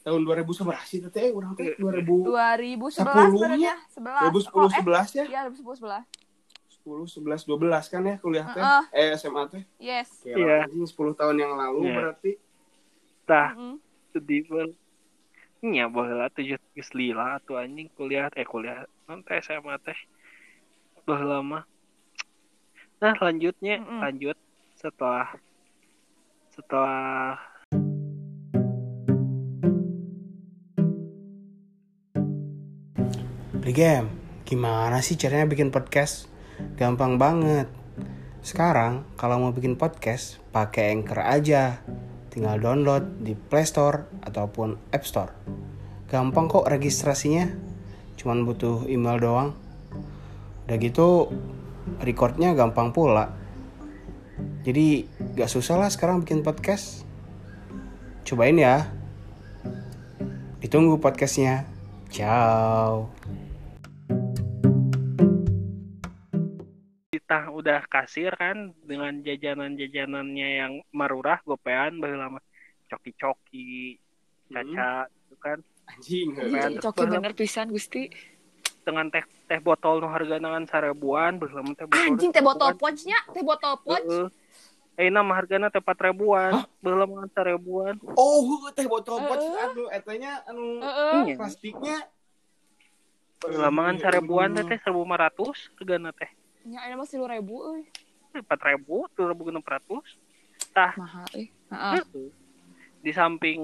tahun 0.06 0.22
2011 0.22 0.62
itu 0.94 1.08
teh 1.10 1.34
urang 1.34 1.52
teh 1.52 1.74
2000 1.74 2.30
2011 2.30 2.94
Sepuluhnya? 2.94 3.74
sebenarnya. 3.74 3.74
11. 3.90 4.46
2010 4.46 4.54
Oh, 4.54 4.62
eh, 4.64 4.78
11 4.78 5.08
ya 5.10 5.24
Iya, 5.26 5.40
2010 5.44 5.82
11. 5.82 6.04
10 6.78 7.02
11 7.10 7.42
12 7.42 7.84
kan 7.84 8.02
ya 8.04 8.16
kuliah 8.16 8.46
teh 8.46 8.62
Heeh. 8.62 8.84
eh 8.94 9.08
SMA 9.12 9.42
teh 9.48 9.62
Yes. 9.76 10.22
Iya. 10.22 10.62
anjing 10.62 10.86
10 10.86 11.10
tahun 11.12 11.36
yang 11.36 11.52
lalu 11.52 11.80
Iya. 11.84 11.94
berarti 11.96 12.32
tah 13.24 13.50
Mm-mm. 13.52 13.82
sedih 14.08 14.46
banget 14.46 14.78
nya 15.58 15.90
baheula 15.90 16.30
tujuh 16.30 16.54
geus 16.70 16.94
lila 16.94 17.42
atuh 17.42 17.58
anjing 17.58 17.90
kuliah 17.90 18.30
eh 18.30 18.46
kuliah 18.46 18.86
non 19.04 19.18
teh 19.20 19.34
SMA 19.36 19.74
teh 19.82 19.98
baheula 21.02 21.42
mah 21.42 21.64
nah 22.96 23.18
lanjutnya 23.18 23.82
Mm-mm. 23.82 23.98
lanjut 24.00 24.38
setelah 24.72 25.34
setelah 26.48 27.34
beli 33.66 33.83
game 33.83 34.07
Gimana 34.46 35.02
sih 35.02 35.18
caranya 35.18 35.50
bikin 35.50 35.74
podcast? 35.74 36.31
Gampang 36.79 37.18
banget. 37.18 37.66
Sekarang 38.38 39.02
kalau 39.18 39.42
mau 39.42 39.50
bikin 39.50 39.74
podcast, 39.74 40.38
pakai 40.55 40.94
Anchor 40.94 41.18
aja. 41.18 41.83
Tinggal 42.31 42.62
download 42.62 43.26
di 43.26 43.35
Play 43.35 43.66
Store 43.66 44.07
ataupun 44.22 44.79
App 44.94 45.02
Store. 45.02 45.35
Gampang 46.07 46.46
kok 46.46 46.70
registrasinya. 46.70 47.50
Cuman 48.14 48.46
butuh 48.46 48.87
email 48.87 49.18
doang. 49.18 49.50
Udah 50.70 50.76
gitu 50.79 51.35
recordnya 51.98 52.55
gampang 52.55 52.94
pula. 52.94 53.35
Jadi 54.62 55.11
gak 55.35 55.50
susah 55.50 55.74
lah 55.74 55.90
sekarang 55.90 56.22
bikin 56.22 56.46
podcast. 56.46 57.02
Cobain 58.22 58.62
ya. 58.62 58.87
Ditunggu 60.62 61.02
podcastnya. 61.02 61.66
Ciao. 62.14 63.11
Udah 67.56 67.88
kasir 67.88 68.36
kan 68.36 68.76
dengan 68.84 69.24
jajanan-jajanannya 69.24 70.48
yang 70.60 70.72
marurah 70.92 71.40
gopean 71.48 71.96
lama 72.04 72.38
coki-coki 72.92 73.96
caca 74.52 75.08
itu 75.08 75.36
kan 75.40 75.58
Anjing. 75.86 76.34
Gopean 76.34 76.82
Coki 76.82 77.06
bener 77.06 77.32
pisan 77.32 77.70
Gusti. 77.70 78.10
dengan 78.86 79.10
teh 79.10 79.26
teh 79.50 79.58
botol 79.58 79.98
nu 79.98 80.06
harga 80.06 80.38
nangan 80.38 80.62
sarebuan 80.70 81.42
baheula 81.42 81.66
mah 81.66 81.74
teh 81.74 81.90
botol 81.90 82.06
Anjing 82.06 82.30
teh 82.30 82.38
botol 82.38 82.70
punch-nya, 82.78 83.18
teh 83.34 83.42
botol 83.42 83.74
punch. 83.82 84.30
Eh, 84.96 85.10
nama 85.10 85.28
hargana 85.34 85.68
teh 85.74 85.82
4 85.82 86.06
ribuan, 86.06 86.62
baheula 86.78 87.04
mah 87.10 87.26
sarebuan. 87.34 87.98
Oh, 88.14 88.62
teh 88.70 88.86
botol 88.86 89.26
pot 89.26 89.42
anu 89.42 89.90
etanya 89.90 90.46
anu. 90.46 90.78
Iya. 91.26 91.34
plastiknya 91.34 92.06
Baheula 93.42 93.74
mah 93.74 93.90
kan 93.90 93.96
sarebuan 94.06 94.54
teh 94.54 94.78
teh 96.66 96.74
1500 96.74 96.74
hargana 96.74 96.74
teh. 96.74 96.74
Nya 96.74 96.79
aya 96.83 96.94
mah 96.98 97.07
10.000 97.07 97.46
euy. 97.46 97.83
4000, 98.35 99.07
2600. 99.14 100.02
Tah, 100.74 100.92
Mahal 100.98 101.26
euy. 101.35 101.46
Heeh. 101.70 102.02
Heeh. 102.02 102.29
di 102.96 103.14
samping 103.14 103.61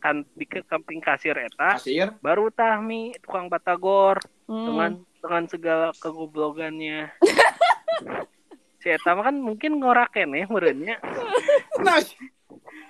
kan 0.00 0.24
di 0.32 0.48
ke 0.48 0.64
samping 0.64 1.04
kasir 1.04 1.36
eta 1.36 1.76
kasir 1.76 2.16
baru 2.24 2.48
tah 2.48 2.80
mi 2.80 3.12
tukang 3.20 3.52
batagor 3.52 4.16
Hmm. 4.48 4.66
dengan 4.66 4.90
dengan 5.20 5.44
segala 5.46 5.92
kegoblogannya 5.94 7.12
si 8.80 8.88
eta 8.88 9.12
mah 9.12 9.28
kan 9.28 9.36
mungkin 9.36 9.76
ngoraken 9.78 10.32
ya 10.32 10.48
merenya 10.48 10.96
nah 11.84 12.00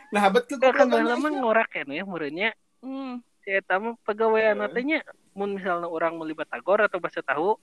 nah 0.08 0.30
bet 0.30 0.46
ke 0.46 0.56
kan 0.56 0.86
mah 0.86 1.02
ngoraken 1.34 1.90
ya 1.90 2.06
merenya 2.06 2.54
Hmm. 2.80 3.18
si 3.42 3.50
eta 3.50 3.82
mah 3.82 3.98
pegawaian 4.06 4.62
teh 4.70 5.02
mun 5.34 5.58
misalnya 5.58 5.90
orang 5.90 6.16
meuli 6.16 6.38
batagor 6.38 6.86
atau 6.86 7.02
bahasa 7.02 7.20
tahu 7.20 7.58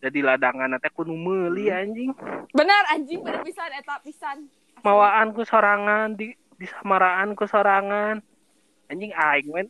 jadi 0.00 0.18
ladangan 0.20 0.76
teh 0.76 0.92
kudu 0.92 1.12
meuli 1.16 1.72
anjing. 1.72 2.12
Benar 2.52 2.82
anjing 2.92 3.24
bener 3.24 3.40
pisan 3.42 3.70
eta 3.72 3.96
pisan. 4.04 4.38
mawaan 4.84 5.34
ku 5.34 5.42
sorangan 5.42 6.14
di 6.14 6.30
di 6.60 6.66
samaraan 6.68 7.32
ku 7.32 7.48
sorangan. 7.48 8.20
Anjing 8.86 9.10
aing 9.10 9.48
men. 9.50 9.66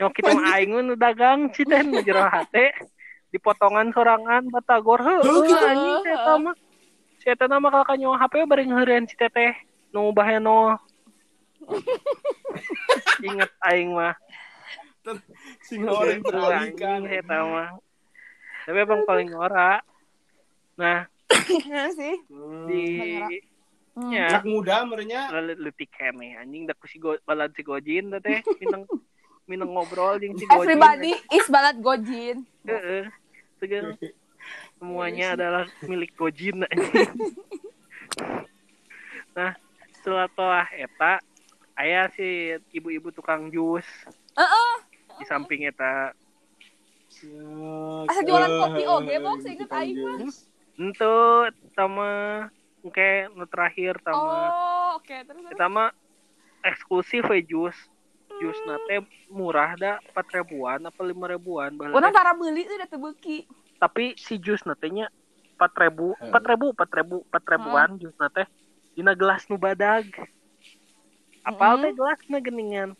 Nyok 0.00 0.12
kita 0.16 0.32
mah 0.32 0.56
aing 0.56 0.70
men 0.72 0.96
dagang 0.96 1.50
citen 1.52 1.92
nu 1.92 2.00
jero 2.00 2.24
hate 2.24 2.72
dipotongan 3.34 3.92
sorangan 3.92 4.48
batagor 4.48 5.02
heuh 5.02 5.44
gitu. 5.44 5.60
anjing 5.60 6.02
eta 6.08 6.34
mah. 6.40 6.56
Si 7.20 7.26
eta 7.28 7.44
mah 7.50 7.68
kalau 7.68 7.84
kanyo 7.84 8.16
HP 8.16 8.34
bari 8.46 8.64
ngeureun 8.70 9.04
si 9.10 9.18
teteh 9.18 9.52
nu 9.90 10.14
baheno 10.14 10.78
inget 13.26 13.50
aing 13.66 13.92
mah. 13.92 14.14
Singa 15.66 15.90
orang 15.90 16.22
si 16.22 17.12
eta 17.18 17.38
mah 17.44 17.85
tapi 18.66 18.82
emang 18.82 19.06
paling 19.06 19.30
ora 19.32 19.78
nah. 20.74 21.06
Iya 21.46 21.90
sih. 21.94 22.16
di 22.66 22.84
Hmm. 23.96 24.12
ya 24.12 24.28
Cak 24.28 24.44
muda 24.44 24.84
merenya 24.84 25.32
letik 25.40 25.88
kene 25.96 26.36
anjing. 26.36 26.68
Dak 26.68 26.76
si 26.84 27.00
go, 27.00 27.16
balad 27.24 27.56
si 27.56 27.64
gojin 27.64 28.12
teh 28.12 28.20
teh. 28.20 28.44
Minang 28.60 28.84
minang 29.48 29.72
ngobrol 29.72 30.20
jeung 30.20 30.36
si 30.36 30.44
gojin. 30.44 30.60
Everybody 30.60 31.12
is 31.32 31.48
balad 31.48 31.80
gojin. 31.80 32.44
heeh. 32.68 33.08
Tegang. 33.56 33.96
semuanya 34.76 35.32
adalah 35.32 35.64
milik 35.88 36.12
gojin 36.12 36.60
anjing. 36.68 37.08
nah 39.32 39.56
setelah 39.96 40.28
telah 40.36 40.68
eta 40.76 41.16
aya 41.72 42.12
si 42.12 42.52
ibu-ibu 42.76 43.08
tukang 43.16 43.48
jus. 43.48 43.88
Heeh. 44.36 44.74
di 45.16 45.24
samping 45.24 45.64
eta 45.64 46.12
Asa 48.06 48.20
jualan 48.22 48.50
kopi 48.60 48.82
oge, 48.84 49.16
Bok, 49.24 49.38
seinget 49.40 49.70
aing 49.72 49.96
mah. 49.96 50.20
ente 50.76 51.12
sama 51.72 52.08
oke 52.84 53.08
nu 53.32 53.44
terakhir 53.48 53.96
sama 54.04 54.52
Oh, 54.52 55.00
oke 55.00 55.16
terus 55.24 55.40
terus. 55.40 55.50
kita 55.56 55.66
mah 55.72 55.88
eksklusif 56.60 57.24
we 57.32 57.40
jus 57.40 57.76
jus 58.36 58.58
nate 58.68 59.08
murah 59.32 59.72
dah 59.80 59.96
empat 60.12 60.26
ribuan 60.36 60.84
apa 60.84 61.00
lima 61.00 61.24
ribuan 61.32 61.72
teh. 61.72 62.12
para 62.12 62.36
beli 62.36 62.68
tuh 62.68 62.76
udah 62.76 62.88
tebeki. 62.92 63.38
tapi 63.80 64.12
si 64.20 64.36
jus 64.36 64.60
nate 64.68 64.92
nya 64.92 65.08
empat 65.56 65.72
ribu 65.80 66.12
empat 66.20 66.42
ribu 66.44 66.66
empat 66.76 66.90
ribu 66.92 67.16
empat 67.24 67.44
ribuan 67.56 67.88
jus 67.96 68.12
nate 68.20 68.44
dina 68.92 69.16
gelas 69.16 69.48
nu 69.48 69.56
badag 69.56 70.04
apal 71.40 71.80
Mm-mm. 71.80 71.84
teh 71.88 71.92
gelas 71.96 72.20
na 72.28 72.38
geningan 72.44 72.90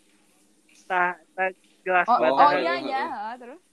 tah 0.89 1.13
tah 1.37 1.53
gelas 1.85 2.09
Oh, 2.09 2.17
badag 2.17 2.49
oh 2.49 2.53
iya 2.57 2.75
iya, 2.81 3.01
Heeh, 3.05 3.35
terus. 3.37 3.66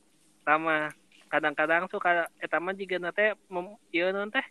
Sama 0.44 0.92
kadang-kadang 1.32 1.90
suka 1.90 2.30
eta 2.38 2.62
mah 2.62 2.78
juga 2.78 3.02
nate 3.02 3.34
mem, 3.50 3.74
naon 3.90 4.30
teh 4.30 4.46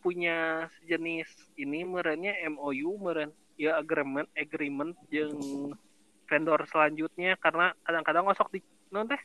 punya 0.00 0.70
sejenis 0.80 1.28
ini 1.60 1.84
merenya 1.84 2.32
MOU 2.48 2.96
meren 2.96 3.34
ya 3.60 3.76
agreement 3.76 4.30
agreement 4.32 4.96
jeung 5.12 5.76
vendor 6.24 6.64
selanjutnya. 6.70 7.36
Karena 7.36 7.76
kadang-kadang 7.84 8.30
osok 8.32 8.56
di 8.56 8.60
naon 8.88 9.12
teh 9.12 9.20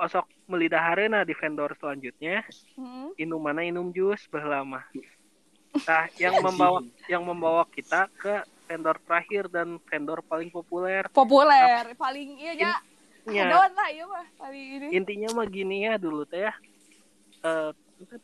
osok 0.00 0.24
melidahareuna 0.48 1.28
di 1.28 1.34
vendor 1.36 1.76
selanjutnya. 1.76 2.46
Hmm. 2.78 3.12
inum 3.20 3.42
mana 3.42 3.62
inum 3.66 3.92
jus 3.92 4.24
baheula 4.32 4.64
mah 4.64 4.84
nah 5.88 6.04
yang 6.20 6.40
membawa 6.44 6.84
yang 7.08 7.24
membawa 7.24 7.64
kita 7.68 8.08
ke 8.20 8.44
vendor 8.72 8.96
terakhir 9.04 9.52
dan 9.52 9.76
vendor 9.84 10.24
paling 10.24 10.48
populer. 10.48 11.04
Populer, 11.12 11.92
paling 11.92 12.40
iya 12.40 12.52
nya. 12.56 12.72
Nya 13.24 13.46
Hedon 13.46 13.70
lah 13.72 13.88
iya 13.88 14.04
mah 14.04 14.24
ini. 14.50 14.86
intinya 14.92 15.28
mah 15.32 15.46
gini 15.46 15.84
ya 15.84 15.94
dulu 15.96 16.24
teh 16.24 16.42
ya 16.42 16.54
Eh, 17.42 17.70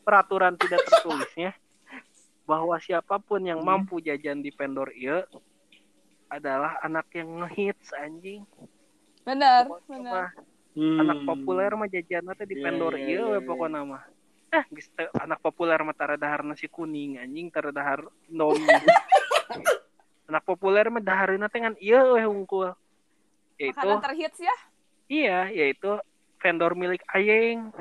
peraturan 0.01 0.55
tidak 0.55 0.79
tertulisnya 0.85 1.51
bahwa 2.45 2.79
siapa 2.79 3.19
pun 3.19 3.43
yang 3.43 3.59
mampu 3.61 3.99
jajan 3.99 4.39
di 4.39 4.49
vendor 4.49 4.91
iya 4.91 5.27
adalah 6.29 6.79
anak 6.81 7.11
yang 7.13 7.43
ngehits 7.43 7.91
anjing 7.93 8.47
Bener, 9.21 9.67
Pokoknya 9.67 9.91
bener. 9.93 10.13
mah 10.15 10.31
Hmm. 10.71 11.03
anak 11.03 11.19
populer 11.27 11.71
mah 11.75 11.89
jajan 11.89 12.31
teh 12.33 12.47
di 12.47 12.55
Iya, 12.55 12.63
vendor 12.63 12.95
iya, 12.95 13.03
iya 13.03 13.19
iya, 13.19 13.23
we 13.27 13.35
iya. 13.35 13.43
pokokna 13.43 13.81
mah 13.83 14.03
eh 14.49 14.65
geus 14.71 14.87
anak 15.17 15.39
populer 15.41 15.79
mah 15.83 15.91
tara 15.93 16.15
dahar 16.15 16.41
nasi 16.41 16.65
kuning 16.65 17.19
anjing 17.19 17.51
tara 17.51 17.69
dahar 17.69 18.07
nom 18.29 18.55
anak 20.29 20.43
populer 20.45 20.87
mah 20.87 21.01
dahareuna 21.01 21.49
teh 21.49 21.59
ngan 21.59 21.75
ieu 21.79 22.15
we 22.15 22.23
hungkul 22.23 22.71
yaitu 23.57 23.75
Makanan 23.75 23.99
terhits 24.01 24.39
ya. 24.39 24.55
Iya, 25.09 25.49
yaitu 25.49 25.97
vendor 26.39 26.77
milik 26.77 27.01
Ayeng 27.09 27.73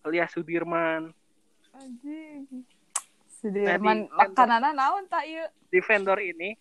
alias 0.00 0.30
Sudirman. 0.30 1.10
Anjing. 1.74 2.46
Nah, 2.46 2.62
Sudirman 3.28 3.96
di- 4.00 4.08
makananna 4.08 4.70
naon 4.70 5.04
tak 5.04 5.26
ieu? 5.26 5.44
Di 5.66 5.76
vendor 5.82 6.16
ini, 6.16 6.54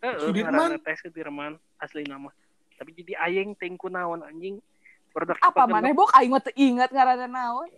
eh 0.00 0.14
Sudirman? 0.16 0.78
teh 0.78 0.96
Sudirman 0.96 1.52
asli 1.76 2.06
nama. 2.06 2.30
Tapi 2.78 2.94
jadi 2.94 3.18
Ayeng 3.18 3.52
tengku 3.52 3.88
naon 3.88 4.22
anjing. 4.22 4.62
Baru 5.10 5.24
dak 5.26 5.40
Apa 5.40 5.66
genep, 5.66 5.92
bok 5.92 6.12
aing 6.12 6.28
mah 6.28 6.40
teu 6.40 6.52
inget 6.54 6.88
ngaranna 6.88 7.26
naon. 7.26 7.68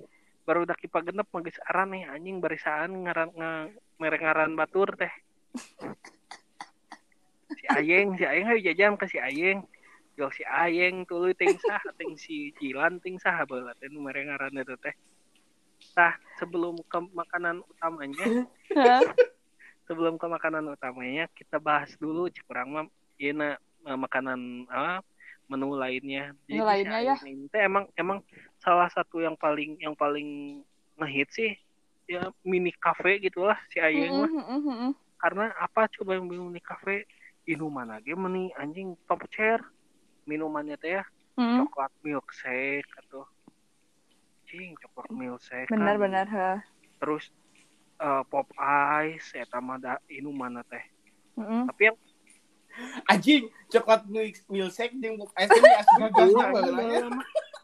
baru 0.43 0.65
dak 0.65 0.81
kipa 0.81 1.05
genep 1.05 1.29
mah 1.29 1.45
geus 1.45 1.61
aran 1.63 1.93
nih 1.93 2.09
anjing 2.09 2.41
barisaan 2.41 3.05
ngaran 3.05 3.31
nga, 3.31 3.69
merek 3.97 4.25
ngaran 4.25 4.57
batur 4.57 4.91
teh. 4.97 5.13
si 7.55 7.65
Ayeng, 7.69 8.17
si 8.17 8.25
Ayeng 8.25 8.47
hayu 8.47 8.61
jajan 8.63 8.95
ke 8.97 9.07
si 9.07 9.17
Ayeng. 9.17 9.65
Yo 10.19 10.27
si 10.35 10.43
Ayeng 10.43 11.07
tuluy 11.07 11.31
ting 11.39 11.55
sah, 11.63 11.79
ting 11.95 12.19
si 12.19 12.51
Jilan 12.59 12.99
ting 12.99 13.23
sah 13.23 13.47
baheula 13.47 13.71
teh 13.79 13.87
nu 13.87 14.03
ngaran 14.03 14.59
eta 14.59 14.75
teh. 14.83 14.91
Tah, 15.95 16.19
sebelum 16.43 16.75
ke 16.91 16.99
makanan 17.15 17.63
utamanya, 17.63 18.27
sebelum 19.87 20.19
ke 20.19 20.27
makanan 20.27 20.75
utamanya 20.75 21.31
kita 21.39 21.63
bahas 21.63 21.95
dulu 22.03 22.27
cek 22.27 22.51
kurang 22.51 22.75
mah 22.75 22.85
ieu 23.15 23.31
na 23.31 23.55
eh, 23.87 23.95
makanan 23.95 24.67
apa 24.67 25.07
menu 25.47 25.79
lainnya. 25.79 26.35
Menu 26.51 26.67
lainnya 26.67 26.99
ya. 26.99 27.17
ini 27.23 27.47
teh 27.55 27.63
emang 27.63 27.87
emang 27.95 28.19
salah 28.59 28.91
satu 28.91 29.23
yang 29.23 29.39
paling 29.39 29.79
yang 29.79 29.95
paling 29.95 30.61
ngehit 30.99 31.31
sih 31.31 31.55
ya 32.11 32.27
mini 32.43 32.75
cafe 32.75 33.23
gitulah 33.23 33.55
si 33.71 33.79
Ayeng 33.79 34.19
mah. 34.19 34.31
Heeh, 34.35 34.43
heeh, 34.51 34.63
heeh. 34.67 34.93
Karena 35.23 35.55
apa 35.63 35.87
coba 35.95 36.19
yang 36.19 36.27
mini 36.27 36.59
cafe 36.59 37.07
minuman 37.47 37.87
lagi 37.87 38.19
meni 38.19 38.51
anjing 38.59 38.99
top 39.07 39.23
chair 39.31 39.63
minumannya 40.29 40.77
teh 40.77 40.93
ya 40.93 41.05
Heeh. 41.35 41.65
coklat 41.65 41.93
milkshake 42.03 42.85
atau 42.99 43.25
anjing 44.45 44.77
coklat 44.79 45.09
milkshake 45.11 45.69
benar 45.69 45.97
kan. 45.97 46.03
benar 46.05 46.27
heh. 46.27 46.59
terus 46.99 47.25
eh, 47.97 48.23
pop 48.27 48.49
ice 49.09 49.33
eta 49.35 49.59
mah 49.59 49.77
da 49.77 49.97
inuman 50.07 50.61
teh 50.63 50.85
Mm-mm. 51.35 51.65
tapi 51.67 51.89
yang 51.89 51.97
Anjing, 53.05 53.51
coklat 53.67 54.07
milk 54.07 54.39
milkshake 54.47 54.95
jeung 54.97 55.17
pop 55.17 55.33
ice 55.35 55.51
ini 55.51 55.73
asli 55.75 56.05
gas 56.09 56.31
Iya, 56.31 56.47
bageulanya. 56.47 57.01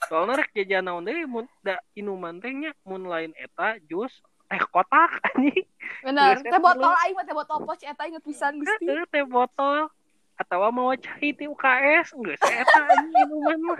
soalnya 0.04 0.34
rek 0.36 0.50
jajan 0.52 0.84
naon 0.84 1.00
deui 1.00 1.22
mun 1.24 1.46
da 1.60 1.78
inuman 1.92 2.36
teh 2.36 2.50
nya 2.50 2.70
mun 2.82 3.04
lain 3.04 3.30
eta 3.34 3.78
jus 3.84 4.10
teh 4.44 4.60
kotak 4.68 5.22
anjing 5.30 5.64
benar 6.02 6.36
teh 6.36 6.60
botol 6.60 6.92
aing 7.00 7.14
mah 7.14 7.24
teh 7.24 7.32
botol 7.32 7.62
pos 7.62 7.80
eta 7.80 8.04
inget 8.04 8.20
pisan 8.20 8.58
Gusti 8.58 8.84
Heeh, 8.84 9.06
teh 9.06 9.22
botol 9.22 9.86
atau 10.34 10.66
mau 10.68 10.90
cai 10.94 11.30
ti 11.30 11.44
UKS 11.44 12.14
geus 12.16 12.42
eta 12.42 12.80
anjing 12.84 13.14
inuman 13.22 13.58
mah. 13.60 13.78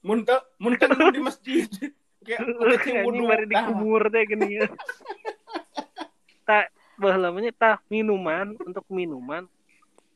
Mun 0.00 0.20
teu 0.22 0.40
mun 0.56 0.74
di 1.10 1.20
masjid. 1.20 1.68
Kayak 2.24 2.40
wudu. 3.04 3.28
bari 3.28 3.44
dikubur 3.44 4.08
teh 4.08 4.24
gini 4.24 4.56
ya 4.56 4.66
tak 6.48 6.72
baheula 6.96 7.28
mah 7.28 7.40
nya 7.40 7.52
tah 7.52 7.76
minuman 7.86 8.56
untuk 8.58 8.80
minuman 8.88 9.44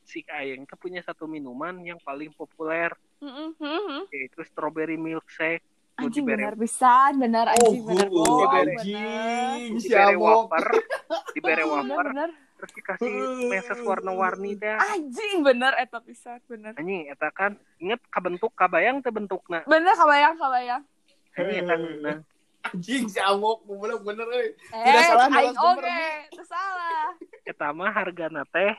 si 0.04 0.24
Ayeng 0.26 0.64
teh 0.64 0.72
punya 0.72 1.04
satu 1.04 1.28
minuman 1.28 1.76
yang 1.82 2.00
paling 2.00 2.32
populer 2.32 2.96
yaitu 4.08 4.40
strawberry 4.42 4.96
milkshake 4.96 5.60
Nu 5.98 6.06
anjing 6.06 6.24
dibere- 6.24 6.48
benar 6.48 6.56
pisan 6.56 7.12
benar 7.18 7.46
anjing 7.50 7.76
Oh, 7.76 7.84
benar 7.84 8.08
oh, 8.08 8.16
oh, 8.16 8.24
dibere 8.24 8.48
benar 8.48 8.66
anjing. 8.72 9.68
dibere 9.68 9.82
Siabok. 9.84 10.24
wafer 10.24 10.66
dibere 11.34 11.62
benar 11.66 11.84
wafer 11.84 12.06
benar 12.08 12.30
terus 12.58 12.72
dikasih 12.74 13.10
meses 13.46 13.78
warna-warni 13.86 14.58
teh 14.58 14.74
anjing 14.74 15.46
benar 15.46 15.78
eta 15.78 16.02
pisan 16.02 16.42
benar 16.50 16.74
anjing 16.74 17.06
eta 17.06 17.30
kan 17.30 17.54
inget 17.78 18.02
kabentuk 18.10 18.50
kabayang 18.58 18.98
teh 18.98 19.14
bentukna. 19.14 19.62
Bener 19.64 19.94
kabayang 19.94 20.34
kabayang. 20.34 20.82
Anjing 21.38 21.58
eta 21.62 21.74
nah, 22.02 22.18
Anjing 22.68 23.06
siabok, 23.06 23.62
bener 23.64 24.02
bener 24.02 24.26
euy. 24.34 24.50
eh 24.74 25.02
salah, 25.06 25.30
aing 25.30 25.54
narasumber 25.54 25.84
oge 25.86 26.02
teu 26.34 26.44
salah. 26.44 27.08
Eta 27.46 27.66
mah 27.70 27.94
hargana 27.94 28.42
teh 28.50 28.74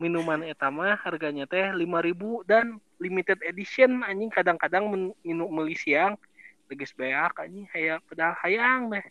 minuman 0.00 0.40
eta 0.48 0.72
mah 0.72 0.96
harganya 1.04 1.44
teh 1.44 1.70
5000 1.76 2.48
dan 2.48 2.80
limited 2.96 3.36
edition. 3.44 4.00
Anjing 4.00 4.32
kadang-kadang 4.32 4.88
minum 5.20 5.52
meuli 5.52 5.76
siang 5.76 6.16
geus 6.66 6.90
beak 6.98 7.38
anjing 7.38 7.68
hayang 7.70 8.02
padahal 8.10 8.34
hayang 8.42 8.90
meh 8.90 9.04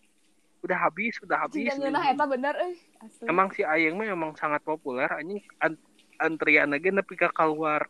udah 0.65 0.77
habis 0.81 1.13
udah 1.21 1.45
habis 1.45 1.69
eta 1.77 2.25
bener 2.25 2.53
euy 2.57 2.73
asli 3.05 3.29
emang 3.29 3.53
si 3.53 3.61
Ayeng 3.61 4.01
mah 4.01 4.09
emang 4.09 4.33
sangat 4.33 4.65
populer 4.65 5.05
anjing 5.13 5.37
an 5.61 5.77
antrian 6.17 6.73
lagi 6.73 6.89
nepi 6.89 7.13
ka 7.13 7.29
keluar 7.29 7.85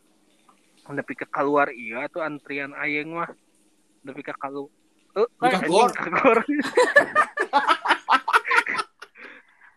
nepi 0.92 1.16
ka 1.16 1.28
keluar 1.32 1.72
iya 1.72 2.12
tuh 2.12 2.20
antrian 2.20 2.76
Ayeng 2.76 3.16
mah 3.16 3.32
nepi 4.04 4.22
ka 4.28 4.36
kalu 4.36 4.68
eh 5.16 5.24
anjing, 5.40 5.72
kagor. 5.72 5.92
kagor. 5.96 6.40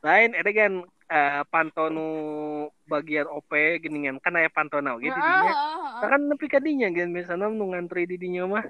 lain 0.06 0.30
eta 0.34 0.50
kan 0.50 0.72
eh, 1.10 1.42
pantau 1.46 1.86
nu 1.90 2.08
bagian 2.90 3.30
OP 3.30 3.50
geningan 3.78 4.18
kan 4.18 4.34
aya 4.34 4.50
pantau 4.50 4.82
na 4.82 4.98
oge 4.98 5.06
di 5.06 5.14
dinya 5.14 5.46
heeh, 5.46 5.54
heeh. 5.54 6.02
Nah, 6.02 6.08
kan 6.10 6.20
nepi 6.26 6.46
ka 6.50 6.58
dinya 6.58 6.90
gen 6.90 7.14
misalnya 7.14 7.46
nu 7.46 7.70
ngantri 7.70 8.10
di 8.10 8.18
dinya 8.18 8.50
mah 8.50 8.66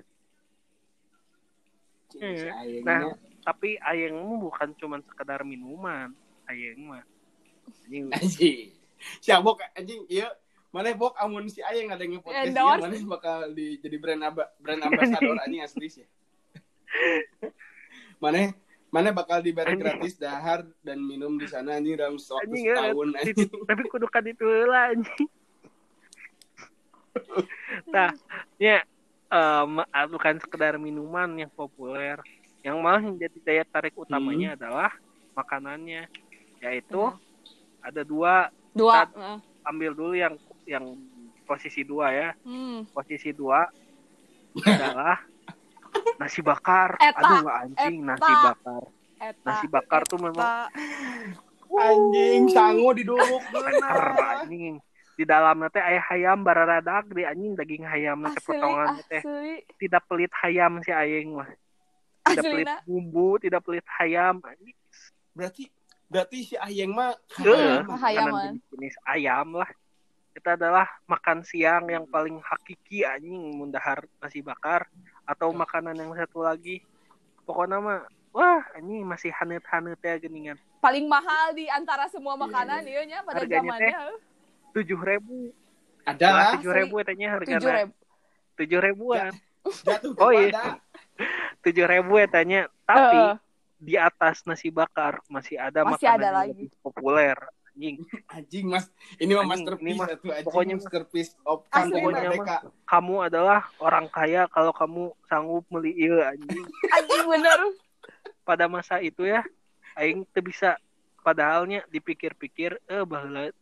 Ayengnya. 2.16 2.84
Nah. 2.84 3.27
Tapi 3.48 3.80
Ayeng 3.80 4.12
mah 4.20 4.36
bukan 4.44 4.76
cuman 4.76 5.00
sekedar 5.08 5.40
minuman 5.40 6.12
Ayeng 6.44 6.84
mah 6.84 7.00
anjing 7.88 8.12
anjing. 8.12 8.76
Siabok 9.24 9.64
anjing 9.72 10.04
ieu 10.12 10.28
Mana 10.68 10.92
bok 10.92 11.16
amun 11.16 11.48
si 11.48 11.64
Ayeng 11.64 11.88
ada 11.88 12.04
yang 12.04 12.20
podcast 12.20 12.52
Endorse. 12.52 12.84
mana 12.84 12.96
bakal 13.08 13.38
di, 13.56 13.80
jadi 13.80 13.96
brand 13.96 14.20
aba, 14.20 14.52
brand 14.60 14.84
ambassador 14.84 15.40
anjing 15.48 15.64
asli 15.64 15.88
sih. 15.88 16.04
Mana 18.20 18.52
mana 18.92 19.08
bakal 19.16 19.40
diberi 19.40 19.76
Anjing. 19.76 19.80
gratis 19.80 20.14
dahar 20.20 20.68
dan 20.84 21.00
minum 21.00 21.36
di 21.40 21.44
sana 21.48 21.76
anjing 21.76 21.96
dalam 21.96 22.16
waktu 22.20 22.52
Anjing, 22.52 22.64
ya, 22.68 22.76
setahun 22.76 23.08
Di- 23.08 23.16
anjing. 23.20 23.48
tapi 23.68 23.82
kudu 23.88 24.06
kan 24.08 24.24
itu 24.24 24.44
lah 24.64 24.84
anjing 24.92 25.28
nah 27.94 28.08
ya 28.56 28.80
ah, 29.28 29.64
bukan 30.08 30.40
sekedar 30.40 30.80
minuman 30.80 31.28
yang 31.36 31.52
populer 31.52 32.16
yang 32.62 32.76
malah 32.82 33.02
menjadi 33.02 33.38
daya 33.42 33.64
tarik 33.68 33.94
utamanya 33.94 34.58
adalah 34.58 34.90
makanannya 35.38 36.10
yaitu 36.58 37.14
ada 37.78 38.02
dua 38.02 38.50
dua 38.74 39.06
heeh. 39.06 39.38
ambil 39.62 39.90
dulu 39.94 40.14
yang 40.18 40.34
yang 40.66 40.84
posisi 41.46 41.86
dua 41.86 42.12
ya. 42.12 42.28
Hmm. 42.44 42.84
posisi 42.92 43.30
dua 43.32 43.64
adalah 44.66 45.22
nasi 46.20 46.44
bakar. 46.44 46.98
Eta, 47.00 47.16
aduh 47.24 47.48
anjing 47.48 48.04
nasi 48.04 48.28
eta. 48.28 48.44
bakar. 48.52 48.82
Eta 49.18 49.46
nasi 49.46 49.66
bakar 49.70 50.02
tuh 50.04 50.18
memang 50.20 50.68
eta 50.68 51.46
Anjing 51.68 52.48
sangu 52.48 52.96
diduruk 52.96 53.44
Bener, 53.54 53.98
anjing. 54.40 54.80
Di 55.18 55.24
dalamnya 55.26 55.68
teh 55.68 55.84
ayah 55.84 56.04
hayam 56.10 56.40
bararadak 56.40 57.12
di 57.12 57.22
anjing. 57.22 57.54
Daging 57.54 57.84
hayam 57.84 58.24
teh 58.28 58.42
potongan 58.42 58.98
teh 59.06 59.22
tidak 59.78 60.02
pelit 60.10 60.32
hayam 60.42 60.80
si 60.82 60.90
aing 60.90 61.38
mah 61.38 61.48
tidak 62.32 62.44
pelit 62.44 62.66
bumbu 62.84 63.28
tidak 63.40 63.60
pelit 63.64 63.86
anjing 64.44 64.76
Berarti 65.38 65.70
berarti 66.10 66.38
si 66.42 66.54
Ayeng 66.58 66.98
mah 66.98 67.14
makanan 67.38 67.94
hayaman. 67.94 68.58
jenis, 68.58 68.66
jenis 68.74 68.96
ayam 69.06 69.54
lah. 69.54 69.70
Kita 70.34 70.58
adalah 70.58 70.86
makan 71.06 71.46
siang 71.46 71.86
yang 71.86 72.10
paling 72.10 72.42
hakiki 72.42 73.06
anjing 73.06 73.54
mundahar 73.54 74.02
nasi 74.18 74.42
bakar. 74.42 74.90
Atau 75.22 75.54
makanan 75.54 75.94
yang 75.94 76.10
satu 76.18 76.42
lagi. 76.42 76.82
Pokoknya 77.46 77.78
mah 77.78 78.02
wah 78.34 78.62
anjing 78.74 79.06
masih 79.06 79.30
hanet-hanet 79.30 80.02
ya 80.02 80.18
geningan. 80.18 80.58
Paling 80.82 81.06
mahal 81.06 81.54
di 81.54 81.70
antara 81.70 82.10
semua 82.10 82.34
Iya, 82.34 82.42
makanan 82.42 82.80
ieu 82.82 83.02
nya 83.06 83.18
pada 83.22 83.38
Harganya 83.38 83.62
zamannya. 83.78 83.98
tujuh 84.74 84.98
ribu. 84.98 85.38
Ada 86.02 86.26
lah 86.34 86.50
tujuh 86.58 86.72
ribu 86.74 86.94
tujuh 86.98 87.30
harganya. 87.30 87.70
Ribu. 87.86 87.94
Tujuh 88.58 88.78
ribuan. 88.82 89.30
Jatuh 89.86 90.12
Oh, 90.18 90.32
iya. 90.34 90.80
Tujuh 91.60 91.84
ribu 91.84 92.16
etanya 92.16 92.66
tapi 92.82 93.18
Heeh. 93.18 93.34
di 93.78 93.94
atas 93.94 94.42
nasi 94.42 94.70
bakar 94.70 95.22
masih 95.26 95.58
ada 95.58 95.82
Masih 95.82 96.06
makanan 96.06 96.14
ada 96.14 96.24
yang 96.24 96.34
lagi. 96.34 96.50
lebih 96.54 96.68
populer 96.80 97.36
anjing. 97.78 97.96
Anjing 98.34 98.66
mas, 98.66 98.86
ini 99.22 99.32
mah 99.38 99.46
masterpiece 99.46 99.86
ini 99.86 99.92
mah- 99.94 100.08
satu 100.10 100.26
anjing. 100.28 100.46
pokoknya 100.50 100.74
mah- 100.74 100.82
masterpiece 100.82 101.32
of 101.46 101.58
pokoknya 101.70 102.02
merdeka. 102.26 102.56
kamu 102.84 103.14
adalah 103.22 103.60
orang 103.78 104.06
kaya 104.10 104.42
kalau 104.50 104.72
kamu 104.74 105.02
sanggup 105.26 105.62
beli 105.70 105.94
ieu 105.94 106.18
anjing. 106.18 106.66
Anjing 106.98 107.24
bener. 107.28 107.58
Pada 108.42 108.66
masa 108.66 108.98
itu 108.98 109.22
ya 109.22 109.46
aing 109.94 110.26
teu 110.30 110.42
bisa. 110.42 110.74
Padahalnya 111.18 111.84
dipikir-pikir 111.92 112.80
eh 112.88 113.04
baheula. 113.04 113.52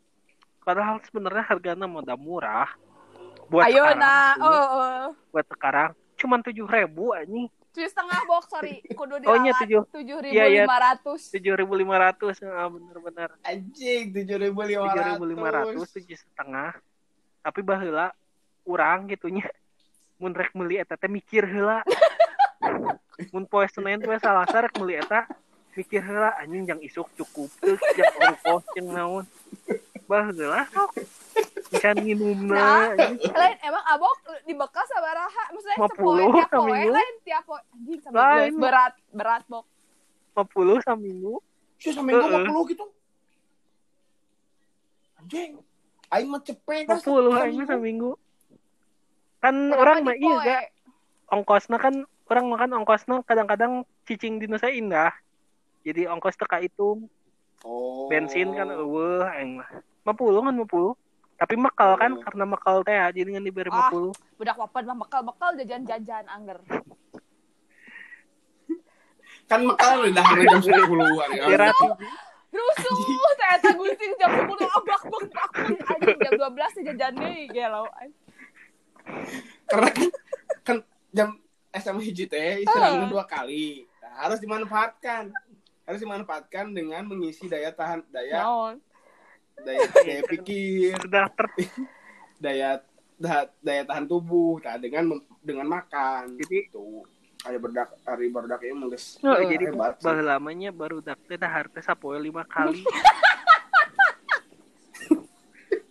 Padahal 0.62 1.02
sebenarnya 1.02 1.42
harganya 1.44 1.90
moda 1.90 2.14
murah. 2.14 2.70
Buat 3.50 3.66
ayo 3.66 3.82
sekarang 3.82 3.98
nah 3.98 4.32
oh, 4.38 4.48
oh. 4.48 5.04
buat 5.34 5.46
sekarang 5.50 5.90
cuman 6.16 6.40
tujuh 6.42 6.64
ribu 6.64 7.12
anjing. 7.12 7.46
Tujuh 7.76 7.92
setengah 7.92 8.20
box 8.24 8.48
sorry. 8.48 8.80
Kudu 8.88 9.20
Oh, 9.28 9.36
iya, 9.36 9.52
diralat 9.52 9.60
tujuh. 9.62 9.82
tujuh 9.92 10.16
ribu 10.24 10.32
Iya, 10.32 10.44
iya. 10.48 10.62
lima 10.64 10.76
ratus. 10.80 11.20
Tujuh 11.28 11.54
ribu 11.54 11.72
lima 11.76 11.96
ratus 12.00 12.34
ah, 12.42 12.68
bener-bener. 12.72 13.30
Anjing 13.44 14.04
tujuh 14.16 14.36
ribu 14.40 14.60
lima 14.64 14.88
tujuh 14.88 15.02
ribu 15.12 15.24
lima 15.28 15.48
ratus 15.52 15.88
tujuh 15.92 16.16
setengah. 16.16 16.72
Tapi 17.44 17.60
baheula 17.60 18.16
urang 18.64 19.06
gitunya. 19.12 19.44
Mun 20.16 20.32
rek 20.32 20.56
meuli 20.56 20.80
eta 20.80 20.96
teh 20.96 21.12
mikir 21.12 21.44
heula. 21.44 21.84
Mun 23.36 23.44
poe 23.44 23.68
Senin 23.68 24.00
poe 24.00 24.16
Salasa 24.16 24.64
rek 24.64 24.72
meuli 24.80 24.96
eta 24.96 25.28
mikir 25.76 26.00
heula 26.00 26.32
anjing 26.40 26.64
jang 26.64 26.80
isuk 26.80 27.04
cukup 27.20 27.52
teu 27.60 27.76
jang 27.92 28.12
ongkos 28.24 28.64
jeung 28.72 28.88
naon. 28.96 29.24
Baheula 30.08 30.64
sok 30.72 30.96
can 31.78 31.96
nginumna 31.96 32.54
Nah, 32.54 32.86
anjing. 32.98 33.32
lain 33.32 33.56
emang 33.60 33.84
abok 33.86 34.14
di 34.42 34.52
bekas 34.52 34.86
sabaraha 34.86 35.44
maksudnya 35.50 35.78
50 35.78 35.90
sepoe 35.90 36.22
tiap 36.32 36.50
poe 36.50 36.80
lain 36.86 37.14
tiap 37.22 37.42
poe 37.44 37.60
anjing 37.70 38.00
sampai 38.00 38.20
Lain. 38.42 38.52
berat 38.56 38.94
berat 39.10 39.42
bok 39.46 39.64
50 40.34 40.82
saminggu 40.82 41.34
Sih 41.76 41.92
saminggu 41.92 42.16
Heeh. 42.18 42.32
lima 42.34 42.48
puluh 42.48 42.64
gitu. 42.66 42.84
Anjing, 45.16 45.60
Aing 46.08 46.28
mah 46.28 46.40
cepet 46.40 46.86
kan 46.86 46.96
50 46.96 47.34
aja 47.34 47.62
saminggu 47.68 48.12
kan 49.38 49.54
Berapa 49.68 49.80
orang 49.82 49.96
mah 50.02 50.14
iya 50.14 50.28
poe? 50.30 50.42
ga 50.42 50.58
ongkosna 51.28 51.76
kan 51.76 51.94
orang 52.26 52.46
makan 52.46 52.70
ongkosna 52.76 53.14
kadang-kadang 53.22 53.72
cicing 54.02 54.36
di 54.36 54.46
Nusa 54.46 54.68
Indah 54.68 55.12
jadi 55.82 56.08
ongkos 56.08 56.34
teka 56.34 56.60
itu 56.60 57.06
Oh. 57.58 58.06
bensin 58.06 58.52
kan 58.52 58.68
eueuh 58.68 59.24
aing 59.26 59.58
mah 59.58 59.66
50 60.06 60.38
kan 60.40 60.54
50 60.54 60.94
tapi 61.36 61.54
makal 61.54 61.94
kan 61.94 62.12
Oh. 62.12 62.20
karena 62.20 62.44
makal 62.44 62.76
teh 62.80 62.96
jadi 63.12 63.28
ngan 63.30 63.44
diberi 63.44 63.68
Ah. 63.68 63.88
50 63.88 64.12
budak 64.36 64.56
wapan 64.56 64.82
mah 64.86 64.96
bekal-bekal 64.98 65.50
jajan-jajan 65.54 66.24
angger 66.26 66.58
Kan 69.46 69.62
makal 69.62 70.02
udah 70.02 70.24
hari 70.26 70.42
jam 70.44 70.58
sepuluhan 70.58 71.28
ya. 71.30 71.70
Rusuh 72.50 72.94
saya 73.36 73.56
tak 73.60 73.76
gusing 73.76 74.12
jam 74.16 74.32
10 74.32 74.42
abak 74.48 75.02
bak 75.06 75.22
bak 75.28 75.50
anjing 75.86 76.18
jam 76.18 76.32
12 76.34 76.74
teh 76.74 76.82
jajan 76.84 77.12
deui 77.14 77.46
gelo 77.48 77.84
Karena 79.66 79.88
kan, 79.88 80.08
kan 80.64 80.76
jam 81.12 81.28
SMA 81.70 82.00
hiji 82.02 82.24
teh 82.26 82.64
istirahatnya 82.64 83.06
Ah. 83.06 83.12
dua 83.12 83.24
kali 83.24 83.86
Nah, 84.00 84.24
harus 84.24 84.38
dimanfaatkan 84.40 85.30
harus 85.84 86.00
dimanfaatkan 86.00 86.72
dengan 86.72 87.04
mengisi 87.04 87.46
daya 87.46 87.70
tahan 87.70 88.02
daya 88.08 88.40
Naon? 88.40 88.74
Daya 89.62 89.86
daya 89.94 90.22
pikir. 90.26 90.96
daya 92.44 92.70
da- 93.16 93.52
daya 93.58 93.82
tahan 93.84 94.04
tubuh. 94.04 94.60
Nah, 94.60 94.76
dengan 94.76 95.16
dengan 95.40 95.66
makan. 95.70 96.36
Jadi- 96.36 96.68
gitu. 96.68 97.04
Hari 97.44 97.62
berdak 97.62 97.94
hari 98.02 98.26
berdak 98.26 98.58
ini 98.66 98.74
mengges 98.74 99.22
Oh, 99.22 99.30
Heeh. 99.30 99.54
jadi 99.54 99.70
hebat 99.70 100.02
baru 100.02 100.18
lamanya 100.18 100.74
baru 100.74 100.98
dahar 100.98 101.70
teh 101.70 101.78
sapoe 101.78 102.18
lima 102.18 102.42
kali. 102.50 102.82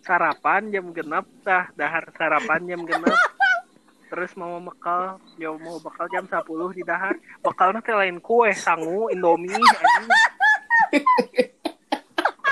sarapan 0.04 0.68
jam 0.68 0.92
genap 0.92 1.24
dah 1.40 1.72
dahar 1.72 2.12
sarapan 2.12 2.60
jam 2.62 2.84
genap. 2.84 3.16
Terus 4.06 4.36
mau 4.36 4.60
bekal 4.60 5.16
ya 5.34 5.50
mau 5.50 5.80
bekal 5.80 6.06
jam 6.06 6.28
10 6.28 6.44
di 6.76 6.84
dahar. 6.84 7.16
Bekalnya 7.40 7.80
teh 7.80 7.96
lain 7.96 8.20
kue 8.20 8.52
sangu 8.52 9.08
indomie 9.08 9.56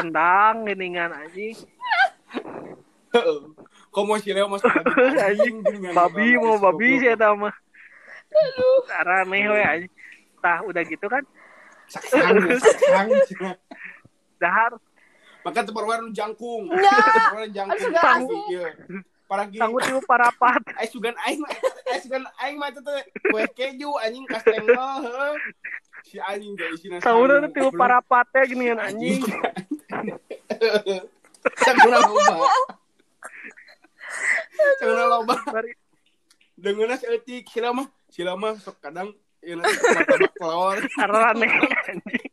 rendang 0.00 0.66
geningan 0.66 1.10
anjing. 1.14 1.54
Heeh. 3.14 3.38
kok 3.94 4.02
mau 4.02 4.18
si 4.18 4.34
Leo 4.34 4.50
masuk 4.50 4.66
Anjing, 5.30 5.62
babi 5.94 6.34
mau 6.34 6.58
babi 6.58 6.98
sih 6.98 7.14
eta 7.14 7.30
mah. 7.30 7.54
Cara 8.90 9.22
aneh 9.22 9.46
we 9.46 9.62
anjing. 9.62 9.92
Tah 10.42 10.58
udah 10.66 10.82
gitu 10.82 11.06
kan? 11.06 11.22
Saksang 11.86 12.42
saksang 12.58 13.08
dahar. 14.42 14.74
Maka 15.46 15.62
tempat 15.62 15.84
warna 15.86 16.10
jangkung. 16.10 16.66
Ya. 16.74 16.98
Warna 17.36 17.48
jangkung. 17.54 17.76
Asugan 17.78 18.02
Paragi, 18.02 18.24
asu. 18.26 18.38
iya. 18.50 18.66
paragi 19.24 19.56
sangu 19.56 19.78
tiu 19.80 20.00
parapat. 20.04 20.62
Ais 20.76 20.90
sugan 20.94 21.16
aing 21.24 21.38
mah 21.40 21.50
ais 21.94 22.02
sugan 22.02 22.24
aing 22.42 22.56
mah 22.60 22.68
teh 22.74 23.02
kue 23.30 23.44
keju 23.56 23.90
anjing 24.02 24.24
kastengel 24.28 25.38
si 26.04 26.20
anjing 26.20 26.52
teh 26.58 26.66
isina 26.76 27.00
Saudara 27.00 27.46
tiu 27.48 27.70
parapatnya 27.72 28.42
gini 28.44 28.64
kan 28.74 28.80
anjing. 28.90 29.22
Sakuna 31.60 31.98
loba. 32.00 32.48
Sakuna 34.80 35.04
loba. 35.08 35.34
Dengeuna 36.54 36.94
seeutik 36.96 37.50
sila 37.50 37.74
mah 37.74 37.88
sila 38.08 38.38
mah 38.38 38.54
sok 38.62 38.78
kadang 38.78 39.10
ieu 39.42 39.58
kelawar 40.38 40.80
Karena 40.94 41.34
aneh 41.34 41.50
anjing. 41.50 42.30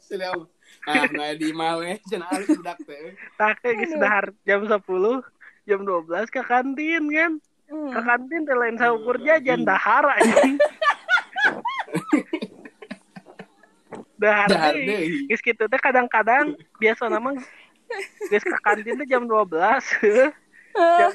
sila 0.00 0.26
mah. 0.34 0.48
Ah, 0.88 1.04
nah 1.12 1.36
di 1.36 1.52
mah 1.52 1.76
we 1.76 2.00
cenah 2.08 2.26
ari 2.32 2.48
budak 2.48 2.80
teh. 2.88 3.12
Tak 3.36 3.60
kayak 3.60 3.84
geus 3.84 3.94
dahar 4.00 4.26
jam 4.48 4.64
10 4.64 4.80
jam 5.68 5.80
12 5.84 6.32
ke 6.32 6.40
kantin 6.40 7.04
kan. 7.12 7.32
Hmm. 7.68 7.92
Ke 7.92 8.00
kantin 8.00 8.48
teh 8.48 8.56
lain 8.56 8.80
saukur 8.80 9.20
jajan 9.20 9.62
dahar 9.68 10.08
anjing. 10.16 10.56
Dahar 14.20 14.76
deui. 14.76 15.24
Geus 15.32 15.40
kitu 15.40 15.64
teh 15.64 15.80
kadang-kadang 15.80 16.52
biasa 16.76 17.08
nama 17.08 17.32
geus 18.28 18.44
ke 18.44 18.56
kantin 18.60 19.00
teh 19.00 19.08
jam 19.08 19.24
12. 19.24 19.56
jam 20.76 21.12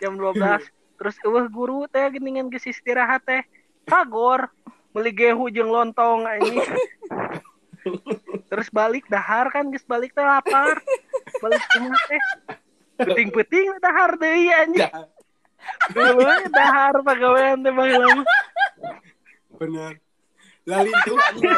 jam 0.00 0.12
12 0.16 0.64
terus 0.98 1.14
eueuh 1.22 1.46
guru 1.46 1.86
teh 1.86 2.08
geuningan 2.10 2.50
geus 2.50 2.66
istirahat 2.66 3.22
teh 3.22 3.44
kagor 3.86 4.50
meuli 4.90 5.14
gehu 5.14 5.46
jeung 5.52 5.70
lontong 5.70 6.26
anjing 6.26 6.58
terus 8.50 8.66
balik 8.74 9.06
dahar 9.06 9.46
kan 9.54 9.70
geus 9.70 9.86
balik 9.86 10.10
teh 10.16 10.24
lapar 10.24 10.82
balik 11.38 11.62
rumah 11.78 12.02
teh 12.10 12.22
penting-penting 12.98 13.78
dahar 13.78 14.18
deui 14.18 14.50
anjing 14.50 14.90
dulu 15.94 16.26
dahar 16.50 16.98
pagawean 17.04 17.62
teh 17.62 17.70
baheula 17.70 18.08
mah. 18.18 18.26
Bener. 19.58 20.07
Lali 20.68 20.92
itu 20.92 21.12
anjing 21.32 21.48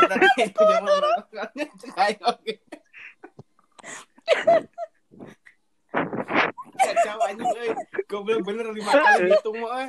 cai 1.83 2.15
oke. 2.23 2.55
Kacau 6.79 7.19
anjing 7.27 7.51
euy. 7.59 7.71
Goblok 8.07 8.41
bener 8.47 8.71
lima 8.71 8.93
kali 8.95 9.35
mah 9.35 9.43
euy. 9.43 9.87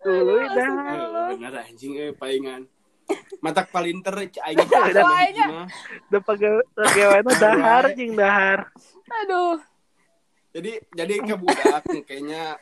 Eh, 0.00 0.20
bener 1.38 1.54
anjing 1.70 1.92
euy 1.94 2.10
palingan. 2.18 2.66
Matak 3.38 3.70
palinter 3.70 4.14
aing 4.42 4.58
Udah. 4.66 4.90
Pokoknya. 4.90 5.46
da 6.10 6.18
dahar 7.38 7.84
jeung 7.94 8.18
dahar 8.18 8.66
Aduh. 9.22 9.58
Jadi 10.50 10.82
jadi 10.98 11.14
ke 11.22 11.34
budak 11.38 11.86
kayaknya 12.10 12.58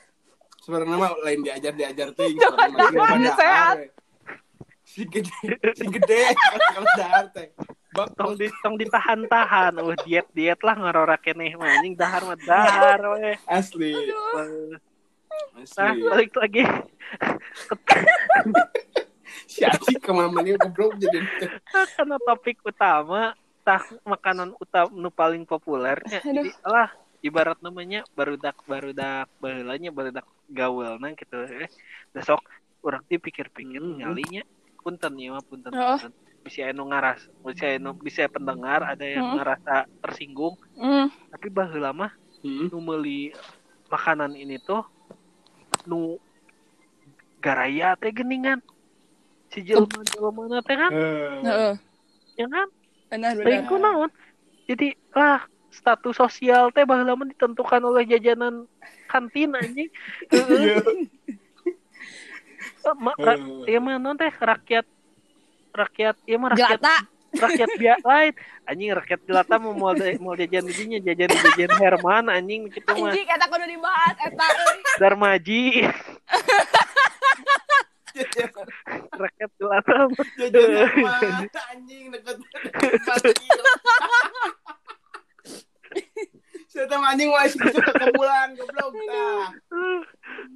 sebenarnya 0.60 0.96
mah 1.00 1.12
lain 1.24 1.40
diajar 1.40 1.72
diajar 1.72 2.12
teh 2.12 2.36
sehat. 3.32 3.97
Si 4.98 5.06
gede, 5.06 5.30
si 5.78 5.86
gede. 5.86 6.34
Kalau 6.74 6.90
dahar 6.98 7.30
teh. 7.30 7.54
Tong 8.18 8.34
di 8.34 8.50
tong 8.58 8.74
ditahan-tahan. 8.74 9.78
Uh 9.78 9.94
diet 10.02 10.26
diet 10.34 10.58
lah 10.66 10.74
ngarora 10.74 11.14
keneh 11.14 11.54
mah. 11.54 11.70
Anjing 11.70 11.94
dahar 11.94 12.26
mah 12.26 12.34
dahar 12.34 12.98
we 13.14 13.38
asli. 13.46 13.94
nah 13.94 15.62
Asli. 15.62 16.02
balik 16.02 16.34
lagi. 16.34 16.62
Si 19.48 19.62
anjing 19.62 20.02
ke 20.02 20.10
mana 20.10 20.42
goblok 20.58 20.98
jadi. 20.98 21.22
Karena 21.94 22.18
topik 22.26 22.58
utama 22.66 23.38
tah 23.62 23.84
makanan 24.02 24.58
utama 24.58 24.90
nu 24.90 25.12
paling 25.12 25.44
populernya 25.44 26.24
Aduh. 26.24 26.42
jadi 26.42 26.50
lah 26.64 26.88
ibarat 27.20 27.60
namanya 27.60 28.00
barudak 28.16 28.56
barudak 28.64 29.28
baheulanya 29.38 29.92
barudak 29.92 30.24
gaweulna 30.48 31.12
gitu 31.12 31.44
eh 31.44 31.68
besok 32.08 32.40
urang 32.80 33.04
ti 33.04 33.20
pikir-pikir 33.20 33.76
Hmm. 33.76 34.00
ngalinya 34.00 34.40
punten 34.78 35.12
ya 35.14 35.32
mah 35.32 35.44
punten, 35.44 35.70
Oh. 35.70 35.96
punten. 35.96 36.12
bisa 36.38 36.64
anu 36.64 36.88
ngaras 36.88 37.28
bisa 37.44 37.76
anu 37.76 37.92
bisa 37.94 38.24
pendengar 38.26 38.80
ada 38.80 39.04
yang 39.04 39.26
Hmm. 39.26 39.36
ngerasa 39.36 39.74
tersinggung 40.00 40.56
Hmm. 40.74 41.12
tapi 41.28 41.48
baheula 41.48 41.92
mah 41.92 42.12
Hmm. 42.40 42.70
nu 42.70 42.78
meuli 42.78 43.34
makanan 43.86 44.32
ini 44.32 44.56
tuh 44.58 44.80
nu 45.84 46.16
garaya 47.38 47.94
teh 47.94 48.10
geningan 48.10 48.58
si 49.48 49.60
jelema 49.60 50.00
jelema 50.04 50.42
teh 50.60 50.76
kan 50.76 50.90
Heeh. 51.44 51.72
ya 52.36 52.46
kan 52.46 52.68
Benar 53.08 53.40
Lain 53.40 53.64
benar. 53.64 53.80
naon? 53.80 54.10
Jadi 54.68 54.92
lah 55.10 55.40
status 55.68 56.12
sosial 56.14 56.68
teh 56.70 56.84
baheula 56.84 57.12
mah 57.12 57.24
ditentukan 57.26 57.80
oleh 57.80 58.04
jajanan 58.04 58.68
kantin 59.08 59.52
anjing. 59.52 59.88
Eh, 62.80 62.94
ma- 62.96 63.16
ra- 63.16 63.38
Ieu 63.64 63.78
mah 63.78 63.96
naon 63.96 64.14
teh 64.14 64.30
rakyat 64.30 64.86
rakyat 65.70 66.16
ieu 66.24 66.38
mah 66.38 66.50
rakyat 66.50 66.78
Jelata. 66.78 66.96
rakyat 67.30 67.68
biak 67.76 68.00
lain 68.02 68.32
anjing 68.64 68.90
rakyat 68.90 69.20
jelata 69.22 69.54
mau 69.56 69.70
mau 69.70 69.92
mau 70.18 70.32
jajan 70.32 70.64
dinya 70.64 70.98
jajan 70.98 71.28
jajan 71.28 71.70
Herman 71.76 72.24
anjing 72.26 72.66
gitu 72.66 72.88
mah 72.88 72.98
Anjing 73.04 73.26
eta 73.26 73.46
kudu 73.46 73.66
dibahas 73.68 74.16
eta. 74.18 74.46
Darmaji 74.96 75.62
rakyat 79.14 79.50
jelata. 79.54 79.96
Jajan 80.40 81.48
anjing 81.68 82.04
deket 82.10 82.36
parkir. 83.04 83.60
Saya 86.68 86.84
tahu 86.84 87.00
anjing 87.02 87.28
masih 87.30 87.58
bisa 87.58 87.80
ke 87.80 88.06
bulan 88.12 88.52
goblok 88.54 88.92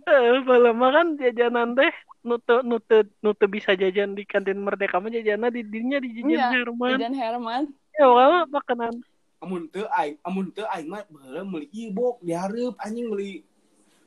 Eh, 0.07 0.73
mah 0.75 0.91
kan 0.91 1.07
jajanan 1.19 1.75
teh 1.79 1.93
nute 2.23 2.63
nute 2.63 2.99
nute 3.19 3.45
bisa 3.51 3.75
jajan 3.75 4.15
di 4.15 4.23
kantin 4.23 4.63
Merdeka 4.63 5.03
mah 5.03 5.11
jajanna 5.11 5.51
di 5.51 5.67
dinya 5.67 5.99
di 5.99 6.23
jajan 6.23 6.31
Iya, 6.31 6.47
Herman. 6.55 6.99
Dan 6.99 7.15
Herman. 7.15 7.63
Ya 7.99 8.07
kalau 8.09 8.47
makanan 8.49 8.95
Amun 9.43 9.67
teu 9.75 9.91
aing, 9.91 10.15
amun 10.23 10.55
teu 10.55 10.63
aing 10.71 10.87
mah 10.87 11.03
baheula 11.11 11.43
meuli 11.43 11.67
ibok 11.75 12.23
dihareup 12.23 12.79
anjing 12.79 13.11
meuli 13.11 13.43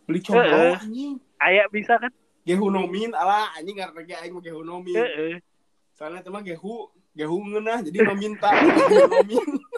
beli 0.08 0.24
combro 0.24 0.80
anjing. 0.80 1.20
aya 1.44 1.68
bisa 1.68 2.00
kan? 2.00 2.08
Gehu 2.48 2.72
nomin 2.72 3.12
ala 3.12 3.52
anjing 3.60 3.76
karena 3.76 4.00
ge 4.08 4.16
aing 4.16 4.32
mah 4.32 4.40
gehu 4.40 4.64
nomin. 4.64 4.96
Heeh. 4.96 5.44
Soalnya 5.92 6.24
teh 6.24 6.32
mah 6.32 6.40
gehu 6.40 6.88
gehu 7.12 7.36
ngeunah 7.52 7.84
jadi 7.84 8.00
meminta 8.08 8.48
nomin. 9.12 9.44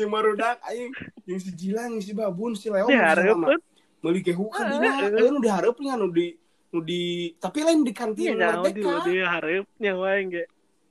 Yang 0.00 0.10
marudak 0.10 0.56
aing 0.64 0.90
yang 1.24 1.38
si 1.38 1.50
Jilang 1.52 2.00
si 2.00 2.12
Babun 2.12 2.56
si 2.56 2.72
Leo 2.72 2.88
kan? 2.88 3.60
meuli 4.00 4.24
gehu 4.24 4.48
kan 4.48 4.64
dina 4.66 4.88
Heeh. 4.96 5.12
aya 5.12 5.28
nu 5.28 5.38
dihareup 5.38 5.76
nya 5.76 5.92
nu 5.92 6.08
di 6.08 6.32
nu 6.72 6.80
di 6.80 7.36
tapi 7.36 7.60
lain 7.60 7.84
di 7.84 7.92
Iya 7.92 8.00
kantin 8.00 8.32
di 8.32 8.40
Merdeka. 8.40 9.04
di 9.04 9.14
hareup 9.20 9.66
nyawa 9.76 10.10
ge. 10.24 10.44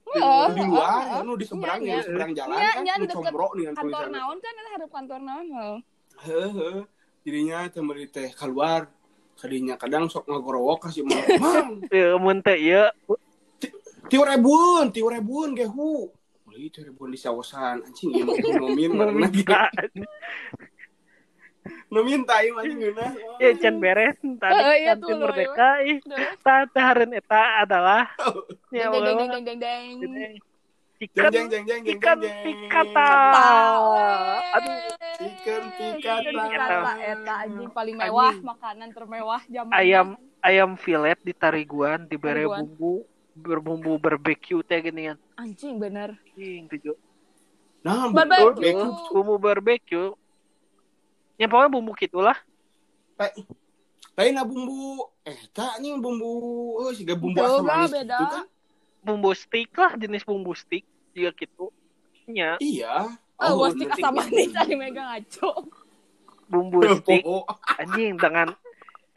Heeh. 0.05 0.45
di 0.53 0.61
luar 0.61 1.01
heeh. 1.01 1.21
nu 1.25 1.33
di 1.33 1.45
seberang 1.45 1.81
Iya, 1.81 1.89
ya 1.89 1.99
seberang 2.05 2.31
jalan 2.37 2.53
Iya, 2.53 2.69
kan 2.69 2.83
iya, 2.85 2.93
nu 2.93 3.03
deket 3.03 3.17
combro 3.17 3.47
dengan 3.57 3.73
Kantor 3.73 4.05
naon 4.09 4.37
kan 4.37 4.53
eta 4.53 4.69
hareup 4.69 4.91
kantor 4.93 5.19
naon 5.19 5.45
heeh. 6.21 6.77
jadinya 7.25 7.57
teh 7.65 7.81
meuli 7.81 8.05
teh 8.05 8.29
keluar 8.29 8.81
kadinya 9.35 9.73
kadang 9.73 10.05
sok 10.05 10.29
ngagorowok 10.29 10.77
kasih 10.85 11.01
mah 11.01 11.17
mang 11.41 11.69
Ya 11.89 12.13
mun 12.13 12.45
teh 12.45 12.61
ieu 12.61 12.85
tiu 14.05 14.21
rebun 14.21 14.93
tiu 14.93 15.09
rebun 15.09 15.57
gehu 15.57 16.13
tiu 16.67 16.83
rebun 16.83 17.07
di 17.15 17.19
sawosan 17.19 17.79
anjing 17.79 18.11
gehu 18.11 18.59
nomin 18.59 18.91
mana 18.91 19.31
gitu 19.31 19.55
nu 21.89 22.03
minta 22.03 22.41
ieu 22.41 22.53
mah 22.53 22.63
geuna 22.65 23.07
Ya 23.39 23.49
can 23.55 23.79
beres 23.79 24.17
tadi 24.19 24.57
Eh, 24.57 24.75
iya 24.83 24.93
kantin 24.97 25.17
merdeka 25.21 25.69
ih 25.85 25.97
tatahareun 26.43 27.13
eta 27.15 27.63
adalah 27.63 28.03
ya 28.75 28.89
Allah. 28.91 29.15
deng 29.15 29.29
deng 29.31 29.43
deng 29.47 29.59
deng. 29.59 29.91
Ini 30.03 30.25
jeng 30.35 30.35
Chicken 30.99 31.31
jeng 31.31 31.47
jeng 31.47 31.63
jeng 31.63 31.81
jeng 31.87 31.95
ikan 31.95 32.17
jeng 32.19 32.35
pikata. 32.43 33.11
Aduh, 34.59 34.75
Chicken 35.15 35.63
pikata. 35.79 36.91
Eta 36.99 37.33
anjing 37.47 37.69
paling 37.71 37.95
mewah, 37.95 38.35
Anjing. 38.35 38.43
makanan 38.43 38.89
termewah 38.91 39.41
zaman. 39.47 39.71
ayam 39.71 40.07
ayam 40.43 40.71
filet 40.75 41.19
di 41.23 41.31
tariguan 41.31 42.03
diberi 42.03 42.43
bumbu 42.43 43.07
berbumbu 43.31 43.95
barbecue 43.95 44.59
teh 44.61 44.79
gini 44.83 45.07
kan. 45.07 45.17
Anjing 45.39 45.79
bener. 45.79 46.19
Anjing 46.29 46.67
tujuh. 46.67 46.95
Nah, 47.79 48.11
Barbecue. 48.11 48.43
barbecue. 48.43 48.91
Bumbu 49.09 49.35
barbecue. 49.39 50.07
Ya 51.39 51.47
pokoknya 51.47 51.71
bumbu 51.71 51.91
gitulah. 51.95 52.35
Lain 54.19 54.35
lah 54.35 54.43
bumbu 54.43 55.07
eh 55.23 55.39
tak 55.49 55.79
nih 55.79 55.95
bumbu 55.95 56.27
oh 56.75 56.91
siga 56.91 57.15
bumbu 57.15 57.39
asam 57.39 57.63
manis 57.63 57.87
beda. 57.89 58.19
gitu 58.19 58.25
kan? 58.27 58.45
Bumbu 58.99 59.31
stick 59.31 59.71
lah 59.71 59.95
jenis 59.95 60.27
bumbu 60.27 60.51
stick 60.51 60.83
juga 61.15 61.31
gitu. 61.39 61.71
Ya, 62.27 62.59
Iya. 62.59 63.15
Oh, 63.39 63.55
Oh, 63.55 63.63
gua 63.63 63.69
stick 63.71 63.87
asam 63.89 64.11
manis 64.11 64.51
tadi 64.51 64.75
mega 64.75 65.15
ngaco. 65.15 65.71
bumbu 66.51 66.83
stick 66.99 67.23
anjing 67.79 68.19
dengan 68.19 68.51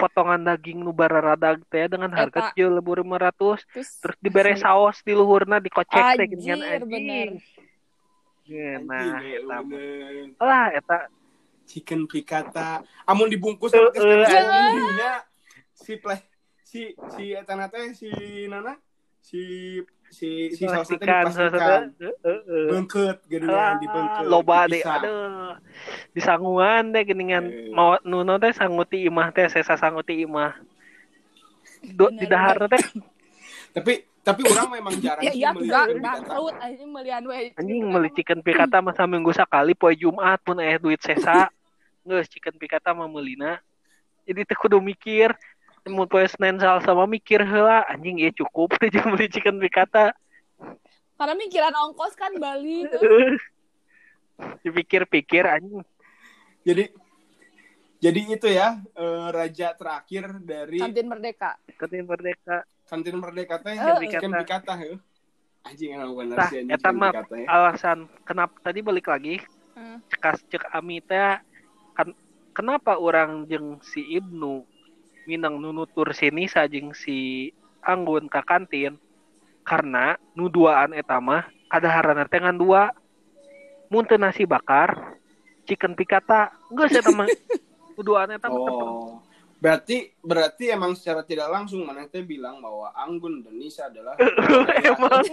potongan 0.03 0.43
daging 0.43 0.79
nu 0.79 0.91
bararadag 0.91 1.63
teh 1.67 1.87
dengan 1.87 2.11
harga 2.11 2.39
Eta. 2.41 2.49
tujuh 2.51 2.69
ribu 2.73 2.99
lima 2.99 3.17
ratus 3.21 3.63
Terus 3.71 4.17
diberi 4.19 4.55
saus 4.57 4.99
di 5.01 5.13
luhurna 5.13 5.57
dikocek 5.59 6.19
teh 6.19 6.27
gini 6.27 6.43
kan 6.45 6.59
Anjir, 6.59 6.83
bener. 6.85 7.29
Ya, 8.43 8.83
Nah, 8.83 9.23
eta. 9.23 9.59
bener. 9.63 10.35
lah 10.37 10.67
eta. 10.73 10.99
Chicken 11.63 12.05
pikata 12.05 12.83
amun 13.05 13.31
dibungkus 13.31 13.71
Eh, 13.71 13.79
eh, 13.79 14.27
anjingnya 14.27 15.23
si 15.73 15.95
pleh 15.95 16.19
si 16.63 16.83
si 17.15 17.31
eta 17.33 17.55
nate 17.55 17.95
si 17.95 18.11
nana 18.45 18.75
si 19.23 19.43
si 20.13 20.53
si 20.53 20.69
saus 20.69 20.91
nate 20.93 21.07
dipastikan 21.07 21.25
dipastikan 21.31 21.83
heeh 21.97 22.69
bengket 22.69 23.17
gitu 23.31 23.47
Lah, 23.49 23.73
kan 23.73 23.77
dibengket 23.81 24.25
loba 24.29 24.59
deh 24.69 24.83
aduh. 24.85 25.57
Disanguan 26.13 26.93
deh 26.93 27.03
geningan. 27.07 27.49
Eh. 27.49 27.73
mau 27.73 27.97
nuno 28.05 28.37
teh 28.37 28.53
sanguti 28.53 29.09
imah 29.09 29.33
teh 29.33 29.49
sesa 29.49 29.79
sanguti 29.81 30.27
imah. 30.29 30.53
Do, 31.97 32.13
di 32.13 32.29
dahar 32.29 32.61
teh 32.69 32.83
tapi 33.77 34.05
tapi 34.23 34.47
orang 34.47 34.69
memang 34.71 34.95
jarang 35.03 35.23
ya 35.27 35.33
sih 35.35 35.43
iya 35.43 35.51
melihat 35.51 35.91
enggak 35.91 35.99
bangkrut 35.99 36.55
anjing 36.63 36.91
melian 36.95 37.23
we. 37.27 37.51
anjing 37.59 37.83
beli 37.91 38.11
chicken 38.15 38.39
pikata 38.39 38.79
masa 38.79 39.03
minggu 39.03 39.35
sekali 39.35 39.75
poe 39.75 39.91
Jumat 39.97 40.39
pun 40.45 40.61
eh 40.61 40.77
duit 40.77 41.01
sesa. 41.01 41.49
Geus 42.07 42.29
chicken 42.29 42.55
pikata 42.61 42.93
mah 42.93 43.09
meulina. 43.09 43.63
Jadi 44.29 44.47
teh 44.47 44.59
kudu 44.59 44.79
mikir 44.79 45.35
mau 45.85 46.07
poe 46.07 46.23
Senin 46.25 46.57
Selasa 46.57 46.91
mah 46.91 47.07
mikir 47.07 47.43
heula 47.43 47.83
anjing 47.85 48.17
ieu 48.17 48.31
cukup 48.33 48.71
aja 48.81 49.03
beli 49.05 49.27
chicken 49.27 49.59
pikata 49.59 50.15
Karena 51.13 51.35
mikiran 51.35 51.71
ongkos 51.73 52.15
kan 52.15 52.35
Bali 52.35 52.83
tuh. 52.85 52.99
Dipikir-pikir 54.63 55.45
anjing 55.45 55.83
jadi 56.63 56.91
jadi 57.99 58.21
itu 58.29 58.49
ya 58.49 58.79
eh, 58.93 59.27
raja 59.31 59.75
terakhir 59.75 60.39
dari 60.41 60.79
Kantin 60.79 61.07
Merdeka. 61.07 61.59
kantin 61.75 62.03
merdeka 62.05 62.57
kantin 62.85 63.17
merdeka 63.17 63.55
teh 63.59 63.75
Eh, 63.75 63.99
chicken 64.05 64.31
pikata 64.37 64.75
ya 64.77 64.95
anjing 65.63 65.91
emang 65.95 66.15
bener 66.17 66.37
Tah, 66.37 66.49
sih 66.49 66.59
anjing 66.61 66.75
chicken 66.75 66.95
mah 66.95 67.11
ya. 67.15 67.47
alasan 67.49 67.99
kenapa 68.23 68.55
tadi 68.61 68.79
balik 68.81 69.07
lagi 69.07 69.43
Hmm. 69.73 70.05
cekas 70.07 70.37
cek 70.47 70.69
ami 70.71 71.01
teh 71.01 71.41
kan 71.93 72.09
kenapa 72.53 72.93
orang 72.95 73.49
jeng 73.49 73.81
si 73.81 74.05
Ibnu 74.05 74.69
minang 75.27 75.59
nunutur 75.59 76.11
sini 76.13 76.51
sajeng 76.51 76.93
si 76.97 77.51
Anggun 77.83 78.31
ke 78.31 78.39
kantin 78.47 78.95
karena 79.67 80.15
nuduaan 80.39 80.95
eta 80.95 81.19
mah 81.19 81.47
kadaharan 81.67 82.23
teh 82.31 82.39
ngan 82.39 82.59
dua. 82.59 82.95
Mun 83.91 84.07
teu 84.07 84.17
nasi 84.17 84.47
bakar 84.47 85.19
chicken 85.67 85.99
pikata 85.99 86.55
geus 86.71 86.95
eta 86.95 87.11
mah. 87.11 87.27
Nuduaan 87.99 88.31
eta 88.39 88.47
mah 88.47 88.63
tepeng. 88.63 88.91
Oh, 88.91 89.19
berarti 89.59 90.11
berarti 90.23 90.65
emang 90.71 90.95
secara 90.95 91.27
tidak 91.27 91.51
langsung 91.51 91.83
mana 91.83 92.07
teh 92.07 92.23
bilang 92.23 92.63
bahwa 92.63 92.95
Anggun 92.95 93.43
dan 93.43 93.59
Nisa 93.59 93.91
adalah 93.91 94.15
emang. 94.91 95.23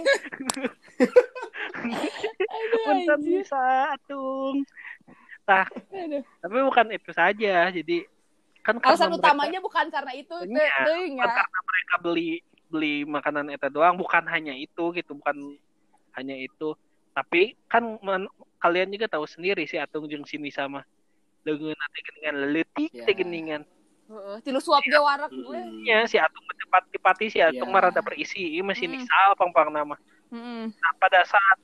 Punten 2.84 3.20
bisa 3.24 3.94
atung. 3.94 4.66
Tah 5.46 5.66
Aduh. 5.70 6.22
tapi 6.42 6.56
bukan 6.66 6.86
itu 6.94 7.10
saja. 7.14 7.70
Jadi 7.70 8.06
kan 8.60 8.76
karena 8.76 8.92
Alasan 8.92 9.08
mereka- 9.08 9.24
utamanya 9.24 9.58
bukan 9.58 9.86
karena 9.88 10.12
itu, 10.12 10.36
Iya, 10.42 10.68
teuing 10.84 11.14
bukan 11.16 11.26
ya. 11.26 11.36
karena 11.36 11.58
mereka 11.64 11.94
beli 11.98 12.28
beli 12.66 12.94
makanan 13.02 13.46
eta 13.48 13.66
doang 13.66 13.94
bukan 13.94 14.22
hanya 14.26 14.54
itu 14.54 14.84
gitu 14.92 15.12
bukan 15.12 15.58
hanya 16.12 16.36
itu 16.36 16.78
tapi 17.10 17.58
kan 17.66 17.98
men- 17.98 18.30
kalian 18.56 18.86
juga 18.88 19.10
tahu 19.10 19.26
sendiri 19.26 19.64
sih 19.64 19.74
atung 19.76 20.06
jeung 20.06 20.22
sini 20.22 20.48
sama 20.48 20.86
dengan 21.40 21.72
nanti 21.72 21.98
geningan 22.00 22.36
leletik 22.38 22.90
Ya. 22.92 23.02
teh 23.02 23.16
geningan 23.16 23.62
Heeh, 24.06 24.36
tilu 24.40 24.58
suap 24.58 24.82
ge 24.82 24.94
warak 24.94 25.30
Mm-mm. 25.30 25.42
gue. 25.42 25.60
ya 25.82 26.02
si 26.04 26.14
atung 26.14 26.42
cepat 26.52 26.82
dipati 26.88 27.26
si 27.26 27.38
atung 27.38 27.66
Ya. 27.66 27.72
mah 27.72 27.82
rada 27.82 27.98
berisi 28.00 28.38
masih 28.60 28.86
Mm. 28.86 28.92
nisal 28.92 29.28
pang-pang 29.34 29.68
nama 29.68 29.98
Heeh. 30.28 30.70
nah 30.70 30.92
pada 30.96 31.24
saat. 31.24 31.58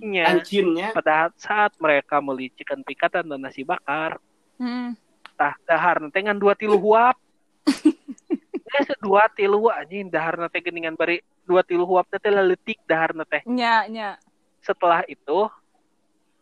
Iya. 0.00 0.24
Ancinnya 0.32 0.90
pada 0.90 1.30
saat 1.36 1.70
mereka 1.76 2.18
beli 2.18 2.50
chicken 2.50 2.82
pikatan 2.82 3.22
dan 3.24 3.38
nasi 3.38 3.62
bakar 3.62 4.18
Heeh. 4.58 4.98
Tah 5.42 5.58
dahar 5.66 5.98
nanti 5.98 6.22
ngan 6.22 6.38
dua 6.38 6.54
tilu 6.54 6.78
huap 6.78 7.18
ya 8.70 8.80
dua 9.02 9.26
tilu 9.34 9.66
anjing 9.66 10.06
dahar 10.06 10.38
nanti 10.38 10.62
geningan 10.62 10.94
bari 10.94 11.18
dua 11.42 11.66
tilu 11.66 11.82
huap 11.82 12.06
teh 12.06 12.22
leletik 12.22 12.78
dahar 12.86 13.10
nanti 13.10 13.42
Nya, 13.50 13.90
nya. 13.90 14.22
setelah 14.62 15.02
itu 15.10 15.50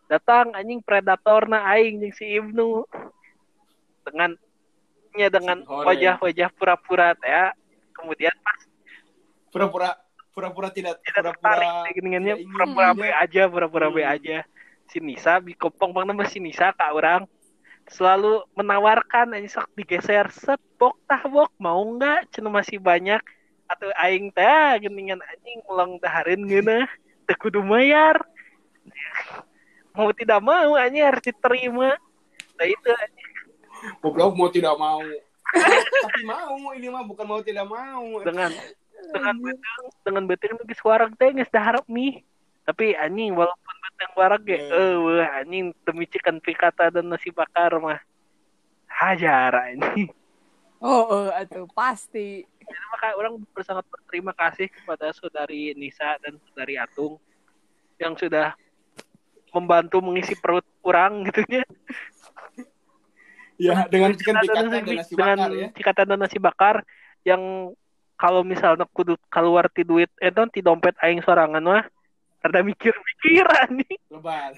datang 0.04 0.52
anjing 0.52 0.84
predator 0.84 1.48
na 1.48 1.64
aing 1.72 1.96
jeung 2.04 2.12
si 2.12 2.28
Ibnu 2.28 2.84
dengan 4.04 4.36
nya 5.16 5.32
dengan 5.32 5.64
Hore. 5.64 5.96
wajah-wajah 5.96 6.48
pura-pura 6.52 7.16
teh 7.16 7.24
ya. 7.24 7.56
kemudian 7.96 8.36
pas 8.44 8.60
pura-pura 9.48 9.96
pura-pura 10.30 10.68
tidak 10.68 11.00
tidak 11.08 11.40
pura-pura 11.40 11.88
geningannya 11.90 12.34
pura-pura 12.44 12.88
be 12.92 13.08
aja 13.08 13.48
pura-pura 13.48 13.88
be 13.88 14.04
Hmm. 14.04 14.12
aja 14.12 14.36
si 14.86 14.98
Nisa 15.00 15.40
di 15.40 15.54
kopong 15.54 15.90
bang 15.90 16.04
nama 16.04 16.26
si 16.28 16.36
Nisa 16.38 16.74
kak 16.76 16.92
orang 16.92 17.24
selalu 17.90 18.46
menawarkan 18.54 19.34
anjing 19.34 19.50
sok 19.50 19.68
digeser. 19.74 20.30
Set 20.30 20.62
bok 20.78 20.96
tah 21.10 21.20
bok. 21.26 21.50
Mau 21.58 21.82
nggak? 21.98 22.30
Cenah 22.30 22.52
masih 22.54 22.78
banyak. 22.78 23.20
Atau 23.66 23.90
aing 23.98 24.30
teh 24.34 24.86
geningan 24.86 25.20
anjing 25.20 25.60
ulang 25.66 25.98
dahareun 25.98 26.46
geunah 26.46 26.86
teu 27.26 27.36
kudu 27.38 27.60
mayar. 27.60 28.22
Mau 29.94 30.14
tidak 30.14 30.40
mau 30.40 30.78
anjing 30.78 31.02
harus 31.02 31.22
diterima. 31.22 31.98
Nah 32.56 32.66
itu 32.66 32.88
anjing. 32.88 33.30
Goblok 33.98 34.32
mau 34.38 34.48
tidak 34.48 34.74
mau. 34.78 35.02
Tapi 35.50 36.20
mau 36.22 36.70
ini 36.78 36.86
mah 36.86 37.02
bukan 37.02 37.26
mau 37.26 37.40
tidak 37.42 37.66
mau. 37.66 38.06
Dengan 38.22 38.54
dengan 39.08 39.36
beteng 39.40 39.84
dengan 40.04 40.24
beteng 40.28 40.52
geus 40.68 40.82
warag 40.84 41.12
teh 41.16 41.32
geus 41.32 41.48
daharap 41.48 41.84
mie 41.88 42.22
tapi 42.68 42.92
anjing 42.94 43.32
walaupun 43.32 43.76
warag 44.16 44.42
ge 44.44 44.56
Hmm. 44.56 44.72
eh 44.72 44.94
weh 44.96 45.28
anjing 45.28 45.66
demi 45.84 46.04
chicken 46.08 46.40
pikata 46.40 46.88
dan 46.88 47.08
nasi 47.08 47.28
bakar 47.32 47.76
mah 47.76 48.00
hajar 48.88 49.52
anjing 49.70 50.10
Oh, 50.80 51.28
eh, 51.28 51.44
atuh 51.44 51.68
pasti. 51.76 52.40
Jadi 52.40 52.86
maka 52.88 53.12
orang 53.12 53.36
sangat 53.60 53.84
berterima 53.92 54.32
kasih 54.32 54.72
kepada 54.72 55.12
saudari 55.12 55.76
Nisa 55.76 56.16
dan 56.24 56.40
saudari 56.48 56.80
Atung 56.80 57.20
yang 58.00 58.16
sudah 58.16 58.56
membantu 59.52 60.00
mengisi 60.00 60.32
perut 60.40 60.64
orang 60.80 61.28
gitu 61.28 61.44
ya 61.52 61.64
ya 63.60 63.84
dengan 63.92 64.16
chicken 64.16 64.40
pikata 64.40 64.56
Dengan 64.64 64.72
dan 64.72 64.96
nasi 64.96 65.12
dengan 65.12 65.36
bakar 65.36 65.50
ya 65.52 65.68
cikatan 65.76 66.06
dan 66.08 66.18
nasi 66.18 66.38
bakar 66.40 66.74
yang 67.28 67.42
kalau 68.16 68.40
misalnya 68.40 68.88
kudu 68.88 69.20
keluar 69.28 69.68
ti 69.68 69.84
duit 69.84 70.08
eh 70.16 70.32
non 70.32 70.48
ti 70.48 70.64
dompet 70.64 70.96
aing 71.04 71.20
sorangan 71.20 71.60
mah 71.60 71.84
rada 72.40 72.60
mikir-mikiran 72.60 73.68
nih 73.76 73.96
lebar 74.08 74.54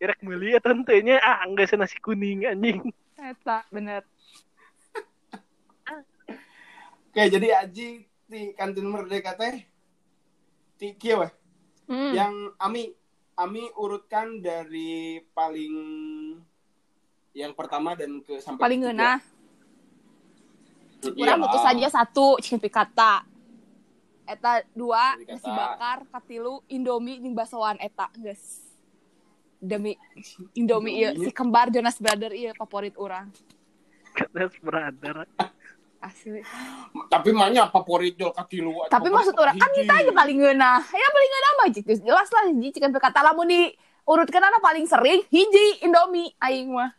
Irek 0.00 0.20
meuli 0.20 0.52
ya 0.52 0.60
tentunya 0.60 1.16
ah 1.18 1.44
enggak 1.46 1.70
sih 1.70 1.78
nasi 1.78 1.96
kuning 2.00 2.44
anjing 2.44 2.80
Eta, 3.14 3.62
bener. 3.70 4.02
oke 7.08 7.22
jadi 7.22 7.48
Aji 7.62 7.88
di 8.04 8.40
kantin 8.52 8.90
merdeka 8.90 9.38
teh 9.38 9.62
ti 10.76 10.96
kieu 10.96 11.22
weh 11.22 11.32
Hmm. 11.84 12.16
yang 12.16 12.32
Ami 12.56 12.96
Ami 13.36 13.68
urutkan 13.76 14.40
dari 14.40 15.20
paling 15.36 15.74
yang 17.34 17.52
pertama 17.52 17.92
dan 17.92 18.22
ke 18.22 18.38
sampai 18.38 18.62
Paling 18.62 18.80
ngeunah. 18.86 19.18
Iya. 21.02 21.12
Kurang 21.12 21.42
butuh 21.42 21.60
saja 21.60 21.86
satu 21.90 22.38
chicken 22.40 22.62
pikata. 22.62 23.26
Eta 24.24 24.64
dua 24.72 25.20
nasi 25.20 25.48
bakar, 25.48 26.08
katilu, 26.08 26.64
indomie 26.68 27.20
jeung 27.20 27.36
baksoan 27.36 27.76
eta, 27.76 28.08
guys. 28.16 28.64
demi 29.64 29.96
Indomie 30.52 30.92
iya 31.00 31.10
si 31.16 31.32
kembar 31.32 31.72
Jonas 31.72 31.96
Brother 31.96 32.36
iya 32.36 32.52
favorit 32.52 32.92
orang 33.00 33.32
Jonas 34.12 34.54
Brother. 34.60 35.24
asli 36.04 36.44
Tapi 37.08 37.32
mahnya 37.32 37.72
favorit 37.72 38.12
jol 38.12 38.28
kaki 38.36 38.60
lu. 38.60 38.76
tapi 38.92 39.08
maksud 39.08 39.32
orang 39.40 39.56
kan 39.56 39.72
kita 39.72 40.04
aja 40.04 40.12
paling 40.12 40.36
ngeunah 40.36 40.84
ya 40.84 41.08
paling 41.08 41.30
ngeunah 41.32 41.52
mah 41.56 41.68
jelas 41.72 42.28
lah 42.28 42.44
hiji 42.52 42.76
cikan 42.76 42.92
berkata 42.92 43.24
lamun 43.24 43.48
di 43.48 43.72
urutkan 44.04 44.44
anak 44.44 44.60
paling 44.60 44.84
sering 44.84 45.24
hiji 45.32 45.80
Indomie 45.80 46.36
aing 46.44 46.68
mah 46.68 46.92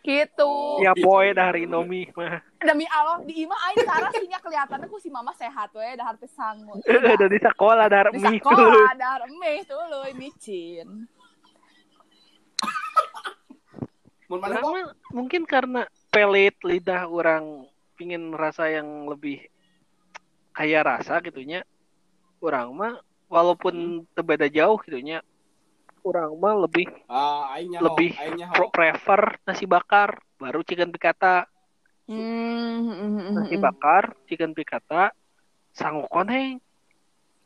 gitu 0.00 0.80
Ya 0.80 0.96
boy 0.96 1.36
dari 1.36 1.68
Indomie 1.68 2.08
mah. 2.16 2.40
Demi 2.64 2.88
Allah 2.88 3.20
di 3.22 3.44
imah 3.44 3.58
aing 3.70 3.84
sarah 3.84 4.10
sinya 4.16 4.38
kelihatannya 4.40 4.86
ku 4.88 4.96
si 4.96 5.12
mama 5.12 5.30
sehat 5.36 5.70
we 5.76 5.84
dahar 5.94 6.16
teh 6.16 6.30
sanggup 6.32 6.80
Udah 6.88 7.28
di 7.28 7.38
sekolah 7.38 7.86
di 7.86 8.18
mie 8.18 8.40
sekolah 8.40 8.96
dahar 8.96 9.20
tuh 9.68 9.82
lo 9.92 10.00
micin. 10.16 10.88
Orang 14.24 14.88
mungkin 15.12 15.44
karena 15.44 15.86
pelit 16.08 16.56
lidah 16.64 17.06
orang 17.06 17.68
pingin 17.94 18.32
rasa 18.34 18.72
yang 18.72 19.06
lebih 19.06 19.44
kaya 20.56 20.80
rasa 20.80 21.20
gitunya. 21.20 21.62
Orang 22.40 22.74
mah 22.74 22.98
walaupun 23.28 24.08
terbeda 24.16 24.48
jauh 24.48 24.80
gitunya. 24.82 25.20
Orang 26.04 26.36
mah 26.36 26.56
lebih 26.68 26.88
aingnya 27.56 27.80
ho, 27.80 27.84
lebih 27.88 28.12
aingnya 28.16 28.52
pro- 28.52 28.72
prefer 28.72 29.40
nasi 29.48 29.64
bakar 29.64 30.20
baru 30.36 30.60
chicken 30.60 30.92
pikata 30.92 31.48
hmm, 32.06 33.34
nasi 33.34 33.56
bakar 33.56 34.12
chicken 34.24 34.52
pikata 34.52 35.10
sanggup 35.70 36.08
koneng 36.08 36.60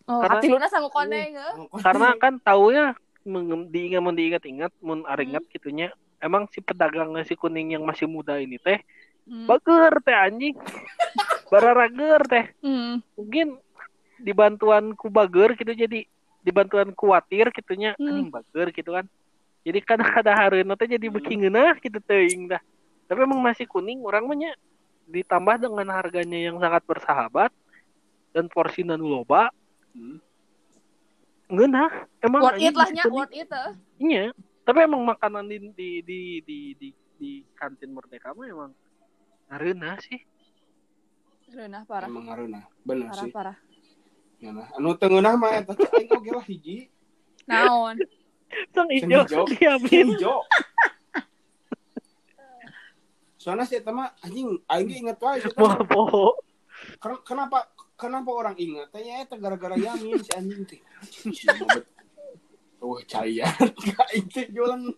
oh, 0.04 0.20
Karena- 0.20 0.38
hati 0.38 0.46
luna 0.48 0.66
sanggup 0.66 0.90
koneng 0.90 1.34
eh. 1.34 1.52
karena 1.80 2.14
kan 2.16 2.36
ya 2.70 2.92
mengem- 3.22 3.68
diingat 3.68 4.00
mau 4.00 4.10
diingat-ingat 4.10 4.72
mun 4.80 5.04
aringat 5.04 5.44
gitunya 5.48 5.92
emang 6.18 6.48
si 6.48 6.58
pedagang 6.58 7.12
nasi 7.12 7.32
kuning 7.32 7.72
yang 7.72 7.84
masih 7.84 8.06
muda 8.06 8.36
ini 8.36 8.58
teh 8.58 8.80
Hmm. 9.28 9.44
bager 9.44 9.92
teh 10.00 10.16
anjing. 10.16 10.56
Bararager 11.52 12.24
teh. 12.24 12.44
Hmm. 12.64 13.04
mungkin 13.12 13.60
dibantuan 14.16 14.96
ku 14.96 15.12
bager 15.12 15.52
gitu 15.52 15.76
jadi 15.76 16.08
dibantuan 16.40 16.96
kuatir 16.96 17.52
gitunya 17.52 17.92
Hmm. 17.94 18.08
anjing 18.08 18.28
bager 18.32 18.72
gitu 18.72 18.88
kan. 18.88 19.04
Jadi 19.68 19.78
kadang 19.88 20.08
kada 20.08 20.32
hareuna 20.32 20.80
teh 20.80 20.88
jadi 20.88 21.12
beki 21.12 21.36
gitu 21.76 22.00
teuing 22.00 22.48
dah 22.48 22.62
tapi 23.08 23.24
emang 23.24 23.40
nasi 23.40 23.64
kuning 23.64 24.04
orang 24.04 24.28
mah 24.28 24.36
nya 24.36 24.52
ditambah 25.08 25.56
dengan 25.58 25.88
harganya 25.90 26.36
yang 26.38 26.60
sangat 26.60 26.84
bersahabat 26.84 27.50
dan 28.30 28.46
porsi 28.46 28.84
nu 28.84 29.00
loba 29.00 29.48
Hmm. 29.88 30.20
ngeunah 31.48 31.90
emang 32.20 32.40
worth 32.44 32.60
it 32.60 32.74
lah 32.76 32.84
nasi 32.86 32.94
nya 32.94 33.04
kuning- 33.08 33.16
worth 33.16 33.34
it 33.34 33.48
eh. 33.48 33.72
Iya, 33.98 34.24
tapi 34.62 34.78
emang 34.84 35.02
makanan 35.02 35.48
di 35.48 35.56
di 35.72 35.90
di 36.04 36.20
di 36.44 36.58
di, 36.76 36.88
di 37.16 37.30
kantin 37.56 37.90
Merdeka 37.90 38.36
mah 38.36 38.46
emang 38.46 38.70
ngareuna 39.48 39.96
sih. 39.98 40.20
Reunah 41.48 41.88
parah 41.88 42.06
Emang 42.06 42.28
ngareuna. 42.28 42.60
Bener 42.84 43.08
parah 43.08 43.24
sih. 43.24 43.32
parah 43.32 43.56
Ya 44.38 44.52
nah, 44.54 44.68
anu 44.76 44.92
teu 44.94 45.08
ngeunah 45.08 45.34
mah 45.34 45.50
eta 45.56 45.72
teh 45.72 45.88
aing 45.88 46.12
oge 46.14 46.30
lah 46.30 46.44
hiji. 46.46 46.76
naon 47.48 47.96
Sang 48.70 48.86
ijo 48.92 49.24
diamin. 49.48 50.14
Hijau. 50.14 50.44
Soalnya 53.48 53.64
si 53.64 53.80
eta 53.80 53.96
mah 53.96 54.12
anjing 54.20 54.60
aing 54.68 54.86
ge 54.92 54.96
inget 55.00 55.16
wae 55.24 55.40
si 55.40 55.48
eta 55.48 55.56
mah. 55.64 55.80
Bobo. 55.88 56.36
Ken- 57.00 57.24
Kenapa 57.24 57.64
kenapa 57.96 58.28
orang 58.28 58.56
ingat? 58.60 58.92
Tanya 58.92 59.24
eta 59.24 59.40
gara-gara 59.40 59.72
Yamin 59.72 60.20
si 60.20 60.28
anjing 60.36 60.68
teh. 60.68 60.76
Anjing. 61.24 61.48
Wah, 62.84 63.00
caya. 63.08 63.48
Aing 64.12 64.28
teh 64.28 64.52
jualan 64.52 64.92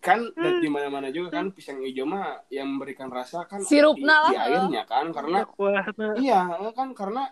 kan 0.00 0.18
dan 0.34 0.58
di 0.58 0.66
mana-mana 0.66 1.12
juga 1.14 1.38
kan 1.38 1.54
pisang 1.54 1.78
hijau 1.84 2.08
mah 2.08 2.42
yang 2.50 2.66
memberikan 2.66 3.06
rasa 3.06 3.46
kan 3.46 3.62
Sirupna 3.62 4.26
di, 4.26 4.34
di 4.34 4.34
lah, 4.34 4.46
airnya 4.50 4.82
kan 4.82 5.06
karena 5.14 5.38
iya 6.18 6.40
kan 6.74 6.90
karena 6.90 7.30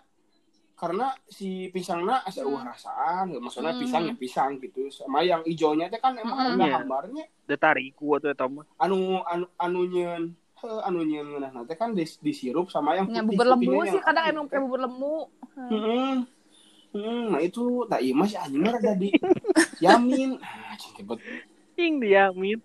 karena 0.81 1.07
si 1.29 1.69
pisangnya 1.69 2.25
asa 2.25 2.41
Hmm. 2.41 2.65
rasaan 2.65 3.37
maksudnya 3.37 3.71
Hmm. 3.71 3.83
pisang 3.83 4.03
ya 4.03 4.15
pisang 4.17 4.51
gitu 4.57 4.89
sama 4.89 5.21
yang 5.21 5.45
hijaunya 5.45 5.87
teh 5.87 6.01
kan 6.01 6.17
emang 6.17 6.33
Hmm. 6.35 6.49
ada 6.51 6.65
Iya. 6.65 6.73
gambarnya 6.79 7.25
Da 7.45 7.57
tariku 7.57 8.17
atuh 8.17 8.31
eta 8.31 8.47
mah. 8.47 8.65
anu 8.77 8.97
anu 9.23 9.45
anu 9.55 9.81
nyeun 9.85 10.25
heuh, 10.57 10.81
anu 10.83 11.01
nyeun 11.03 11.27
ngeunah 11.31 11.53
nanti 11.53 11.75
kan 11.75 11.91
di, 11.91 12.09
disirup 12.19 12.67
sama 12.67 12.95
yang 12.95 13.05
putih 13.07 13.23
bubur 13.27 13.47
lembu 13.47 13.65
putihnya 13.67 13.85
sih 13.85 13.93
yang- 13.95 14.07
kadang 14.07 14.25
emang 14.27 14.47
kayak 14.47 14.63
bubur 14.63 14.81
lembu 14.81 15.15
Heeh. 15.53 16.13
Hmm, 16.91 17.25
nah 17.29 17.39
itu 17.39 17.65
tak 17.87 18.01
iya 18.01 18.13
mas 18.13 18.35
anjing 18.35 18.65
rada 18.65 18.93
di 18.97 19.15
yamin 19.79 20.35
ah 20.39 20.75
kebet 20.91 21.21
Ing 21.77 21.97
diamin. 21.99 22.59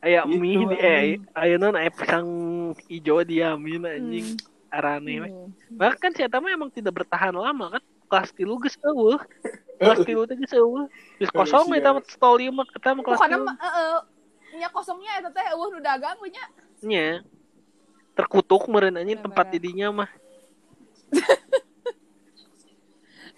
Aya 0.00 0.24
Gitu, 0.24 0.36
mie 0.36 0.64
di 0.64 0.76
eh 0.76 0.96
anjing. 0.96 1.20
ayeuna 1.34 1.68
aya 1.74 1.90
pisang 1.90 2.28
ijo 2.88 3.20
diamin 3.20 3.82
anjing. 3.82 4.28
Arane. 4.70 5.14
Hmm. 5.26 5.50
Bahkan 5.74 6.10
si 6.14 6.22
eta 6.22 6.38
mah 6.38 6.50
emang 6.50 6.70
tidak 6.70 7.02
bertahan 7.02 7.34
lama 7.34 7.78
kan. 7.78 7.82
Kelas 8.10 8.30
tilu 8.34 8.58
geus 8.58 8.74
eueuh. 8.82 9.20
Kelas 9.78 9.98
tilu 10.02 10.26
teh 10.26 10.34
geus 10.38 10.54
eueuh. 10.54 10.86
Geus 11.18 11.30
kosong 11.30 11.70
Iya. 11.70 11.78
eta 11.82 11.90
mah 11.94 12.02
stol 12.06 12.38
ieu 12.40 12.50
mah 12.54 12.66
eta 12.70 12.94
mah 12.94 13.02
kelas 13.04 13.20
tilu. 13.22 13.44
heeh 13.46 13.98
nya 14.58 14.68
kosongnya 14.74 15.12
eta 15.22 15.30
teh 15.30 15.44
eueuh 15.54 15.68
nu 15.74 15.78
dagang 15.82 16.18
we 16.22 16.30
nya 16.30 16.44
Nya. 16.80 17.08
Terkutuk 18.16 18.66
meureun 18.66 18.98
anjing 18.98 19.20
tempat 19.20 19.46
didinya 19.50 19.88
mah. 20.04 20.10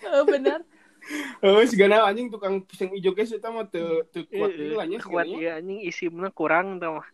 Heeh, 0.03 0.23
bener 0.33 0.61
oh 1.43 1.59
segala 1.67 2.07
anjing 2.07 2.31
tukang 2.31 2.63
pisang 2.63 2.95
hijau 2.95 3.11
guys 3.11 3.35
itu 3.35 3.43
mah 3.43 3.67
teu 3.67 4.07
teu 4.15 4.23
kuat 4.31 4.51
Eh, 4.55 4.71
ieu 4.71 4.79
nya 4.87 4.99
kuat 5.03 5.27
segalanya. 5.27 5.37
ya 5.43 5.53
anjing 5.59 5.79
isimna 5.83 6.29
kurang 6.31 6.79
tau 6.79 7.03
mah. 7.03 7.09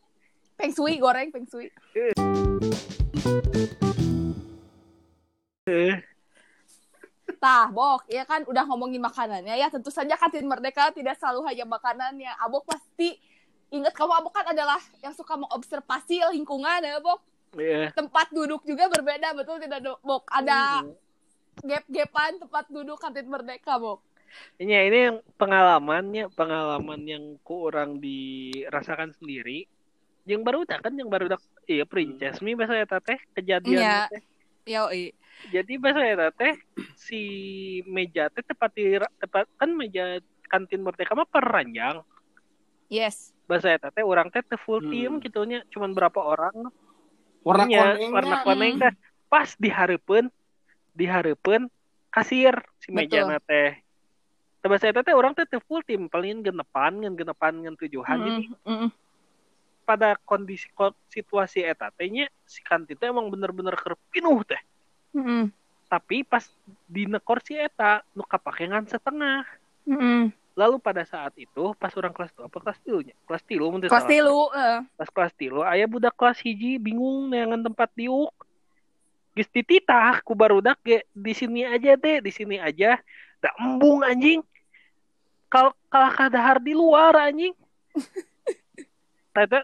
peng 0.59 0.75
goreng 0.77 1.33
peng 1.33 1.47
shui 1.49 1.71
Eh, 1.97 2.13
Tah, 7.43 7.69
Bok, 7.71 8.09
ya 8.09 8.25
kan 8.25 8.43
udah 8.49 8.65
ngomongin 8.67 8.99
makanannya 9.05 9.55
ya. 9.55 9.69
Tentu 9.69 9.93
saja 9.93 10.17
kantin 10.17 10.49
Merdeka 10.49 10.91
tidak 10.91 11.21
selalu 11.21 11.45
hanya 11.47 11.69
makanannya. 11.69 12.33
Abok 12.41 12.67
pasti 12.67 13.21
ingat 13.69 13.93
kamu 13.93 14.13
Abok 14.25 14.33
kan 14.33 14.47
adalah 14.51 14.81
yang 15.05 15.13
suka 15.13 15.37
mengobservasi 15.37 16.25
lingkungan 16.35 16.81
ya, 16.83 16.99
Bok. 16.99 17.21
Iya. 17.55 17.93
Tempat 17.93 18.33
duduk 18.33 18.65
juga 18.65 18.89
berbeda, 18.89 19.37
betul 19.37 19.61
tidak, 19.61 19.85
Dok? 19.85 19.99
Bok? 20.01 20.25
Ada 20.33 20.89
gap-gapan 21.63 22.41
tempat 22.43 22.65
duduk 22.73 22.97
kantin 22.99 23.29
Merdeka, 23.29 23.77
Bok. 23.77 24.03
Ini 24.61 24.93
ini 24.93 24.99
yang 25.09 25.17
pengalamannya, 25.41 26.29
pengalaman 26.37 27.01
yang 27.09 27.25
ku 27.41 27.69
orang 27.71 27.97
dirasakan 27.97 29.17
sendiri. 29.17 29.65
Yang 30.29 30.43
baru 30.45 30.59
kan 30.69 30.93
yang 30.93 31.09
baru 31.09 31.33
iya 31.65 31.89
princess 31.89 32.45
mi 32.45 32.53
bahasa 32.53 32.77
eta 32.77 33.01
teh 33.01 33.17
kejadian 33.33 33.81
Iya. 34.69 34.85
Jadi 35.49 35.79
bahasa 35.79 36.03
eta 36.03 36.29
teh 36.35 36.59
si 36.99 37.23
meja 37.87 38.27
teh 38.29 38.43
tepat 38.43 38.71
di 38.75 38.99
tepat 39.17 39.47
kan 39.55 39.71
meja 39.71 40.19
kantin 40.51 40.83
Merdeka 40.83 41.15
mah 41.15 41.29
per 41.29 41.47
ranjang. 41.47 42.03
Yes. 42.91 43.31
Bahasa 43.47 43.73
eta 43.73 43.89
teh 43.95 44.03
orang 44.03 44.29
teh 44.29 44.43
teh 44.43 44.59
full 44.59 44.83
Hmm. 44.83 44.91
team 44.91 45.13
gitunya 45.23 45.63
cuman 45.71 45.95
berapa 45.95 46.19
orang 46.21 46.69
warna 47.47 47.65
Nya, 47.65 47.81
konengnya 47.81 48.09
warna 48.13 48.37
koneng 48.43 48.73
hmm. 48.77 48.83
teh 48.83 48.93
pas 49.31 49.49
dihareupeun 49.57 50.27
dihareupeun 50.93 51.71
kasir 52.11 52.59
si 52.83 52.91
meja 52.91 53.25
teh 53.47 53.79
Teu 54.59 54.67
bahasa 54.67 54.91
eta 54.91 55.07
teh 55.07 55.15
orang 55.15 55.39
teh 55.39 55.47
teu 55.47 55.63
full 55.63 55.87
tim 55.87 56.11
paling 56.11 56.43
genepan 56.43 56.99
ngan 56.99 57.15
genepan 57.15 57.55
ngan 57.63 57.79
tujuhan 57.79 58.19
jadi 58.19 58.43
Mm, 58.67 58.75
mm, 58.85 58.91
pada 59.87 60.19
kondisi 60.27 60.67
ko- 60.75 60.99
situasi 61.09 61.63
eta 61.63 61.95
teh 61.95 62.11
nya 62.11 62.27
si 62.43 62.59
kantin 62.67 62.99
teh 62.99 63.07
emang 63.07 63.31
bener-bener 63.31 63.79
keur 63.79 63.95
pinuh 64.11 64.43
teh 64.43 64.59
mm, 65.15 65.25
mm, 65.25 65.45
tapi 65.89 66.21
pas 66.27 66.45
di 66.85 67.09
nekor 67.09 67.41
si 67.41 67.57
eta 67.57 68.05
nu 68.13 68.23
kapake 68.25 68.69
ngan 68.69 68.85
setengah. 68.89 69.45
Mm, 69.89 69.97
mm. 69.97 70.25
lalu 70.59 70.77
pada 70.83 71.07
saat 71.07 71.33
itu 71.39 71.71
pas 71.79 71.95
orang 71.95 72.11
kelas 72.11 72.35
tuh 72.35 72.45
apa 72.45 72.59
kelas 72.59 72.79
tilunya? 72.83 73.15
Kelas 73.25 73.43
tilu 73.47 73.71
mun 73.71 73.79
teu 73.79 73.89
Kelas 73.89 74.11
tilu. 74.11 74.51
eh. 74.53 74.83
pas 74.99 75.09
kelas 75.09 75.33
tilu 75.39 75.63
aya 75.63 75.87
budak 75.87 76.13
kelas 76.19 76.43
hiji 76.43 76.83
bingung 76.83 77.31
neangan 77.31 77.63
tempat 77.63 77.89
diuk. 77.95 78.35
Geus 79.39 79.47
dititah 79.55 80.19
ku 80.27 80.35
barudak 80.35 80.77
ge 80.83 81.07
di 81.15 81.31
sini 81.31 81.63
aja 81.63 81.95
deh 81.95 82.19
di 82.19 82.33
sini 82.35 82.59
aja. 82.59 82.99
Da 83.39 83.55
embung 83.55 84.03
anjing. 84.03 84.43
Kal 85.47 85.73
kalah 85.89 86.13
kadahar 86.13 86.59
di 86.59 86.75
luar 86.75 87.15
anjing. 87.17 87.55
Tata 89.35 89.63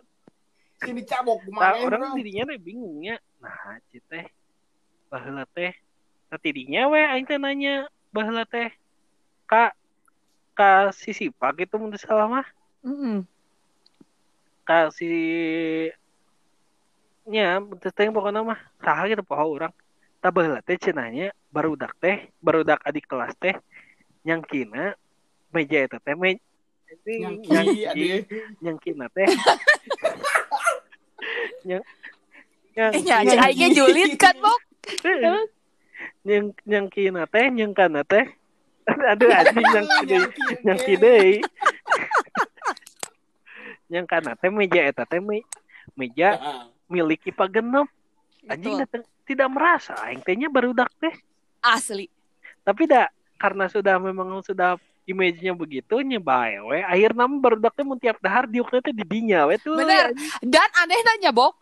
sini 0.78 1.02
cabok 1.02 1.42
Nah, 1.50 1.74
kumaha 1.74 1.74
orang 1.82 2.14
dirinya 2.14 2.54
teh 2.54 2.58
bingungnya. 2.60 3.16
Nah, 3.42 3.82
ci 3.90 3.98
teh 5.04 5.12
baheula 5.12 5.44
teh. 5.52 5.72
Tidinya 6.42 6.90
we 6.90 6.98
aing 6.98 7.26
teh 7.28 7.38
nanya 7.38 7.86
baheula 8.10 8.42
teh. 8.48 8.72
Kak 9.46 9.76
ka 10.54 10.90
si 10.96 11.12
Sipa 11.14 11.52
gitu 11.54 11.78
mun 11.78 11.94
salah 11.94 12.26
mah. 12.26 12.46
Mm, 12.82 12.96
mm. 12.96 13.18
Ka 14.66 14.90
si 14.90 15.08
nya 17.24 17.60
teh 17.80 18.08
pokona 18.10 18.42
mah 18.44 18.60
saha 18.82 19.06
gitu 19.12 19.22
poho 19.22 19.44
urang. 19.54 19.72
Tah 20.18 20.32
baheula 20.32 20.64
teh 20.64 20.80
cenanya 20.80 21.30
barudak 21.52 21.94
teh, 22.00 22.32
barudak 22.42 22.80
adik 22.82 23.06
kelas 23.06 23.36
teh 23.38 23.54
nyangkina 24.24 24.96
meja 25.52 25.84
eta 25.84 26.00
teh 26.00 26.16
me, 26.16 26.40
Nyangki, 27.04 27.50
nyangki 27.50 27.80
aduh. 27.84 28.22
nyangki 28.64 28.90
na 28.96 29.06
teh 29.12 29.26
nyang 31.68 31.82
nyang 32.74 32.92
Eh, 32.94 33.02
kan, 33.04 33.50
nyang 33.54 33.68
nyangki 33.68 33.80
na 33.84 34.32
teh 34.32 34.73
nyangka 37.52 37.88
na 37.88 38.02
teh 38.02 38.24
aduh 39.12 39.30
anjing 39.32 39.64
nyangki 39.64 40.04
deui 40.04 40.28
nyangki 40.64 40.94
deui 40.96 41.34
nyangka 43.92 44.16
na 44.24 44.32
teh 44.36 44.48
meja 44.48 44.80
eta 44.84 45.04
teh 45.04 45.20
me- 45.20 45.44
meja 45.94 46.36
Ah, 46.36 46.64
milik 46.88 47.28
IPA 47.28 47.44
genep. 47.48 47.88
Anjing 48.44 48.76
tidak 49.24 49.48
merasa 49.48 49.96
aing 50.04 50.20
tehnya 50.20 50.52
barudak 50.52 50.92
teh. 51.00 51.14
Asli. 51.64 52.12
tapi 52.64 52.84
dah 52.84 53.08
karena 53.36 53.68
sudah 53.68 54.00
memang 54.00 54.40
sudah 54.40 54.80
image-nya 55.04 55.52
begitu 55.52 56.00
nyebae 56.00 56.64
we 56.64 56.80
akhirnya 56.80 57.28
teh 57.72 57.84
mun 57.84 58.00
tiap 58.00 58.16
dahar 58.20 58.48
diukna 58.48 58.80
teh 58.80 58.92
di 58.92 59.04
dinya 59.04 59.48
we 59.48 59.56
tuh 59.60 59.76
Bener. 59.76 60.12
Dan 60.40 60.68
aneh 60.76 61.00
nanya, 61.04 61.32
Bok. 61.32 61.56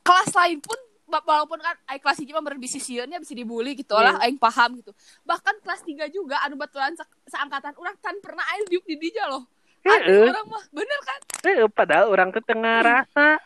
Kelas 0.00 0.32
lain 0.32 0.60
pun 0.60 0.76
walaupun 1.08 1.56
kan 1.56 1.76
aing 1.86 1.98
kelas 1.98 2.18
hiji 2.18 2.30
mah 2.30 2.42
berbisnis 2.42 2.82
sieunnya 2.82 3.16
bisa 3.16 3.32
dibully 3.32 3.72
gitu 3.74 3.92
Iya. 3.92 4.04
lah 4.04 4.14
aing 4.20 4.36
paham 4.36 4.76
gitu. 4.76 4.92
Bahkan 5.22 5.54
kelas 5.58 5.80
3 5.82 6.06
juga 6.08 6.36
anu 6.40 6.54
baturan 6.54 6.92
se- 6.92 7.04
seangkatan 7.26 7.72
urang 7.74 7.96
kan 7.96 8.14
pernah 8.18 8.44
aing 8.46 8.68
diuk 8.68 8.84
di 8.84 8.96
dinya 8.96 9.24
loh. 9.28 9.42
Heeh. 9.80 10.26
orang 10.26 10.46
mah 10.46 10.64
bener 10.68 11.00
kan? 11.00 11.20
Eh, 11.42 11.64
padahal 11.66 12.06
orang 12.06 12.28
teh 12.28 12.42
tengah 12.42 12.78
rasa 12.80 13.40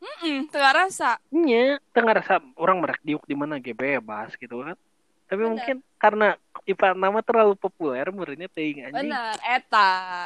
Mm 0.00 0.48
tengah 0.48 0.72
rasa. 0.72 1.10
nya 1.28 1.76
tengah 1.90 2.16
rasa 2.16 2.34
orang 2.54 2.80
merek 2.80 3.02
diuk 3.02 3.20
di 3.22 3.34
mana 3.34 3.58
ge 3.58 3.74
bebas 3.74 4.32
gitu 4.34 4.62
kan 4.62 4.72
tapi 5.26 5.36
Bener. 5.38 5.52
mungkin 5.52 5.76
karena 5.94 6.28
IPA 6.64 6.96
nama 6.96 7.20
terlalu 7.20 7.52
populer 7.54 8.08
muridnya 8.08 8.48
teuing 8.48 8.80
anjing 8.82 9.12
Bener, 9.12 9.36
eta. 9.40 10.24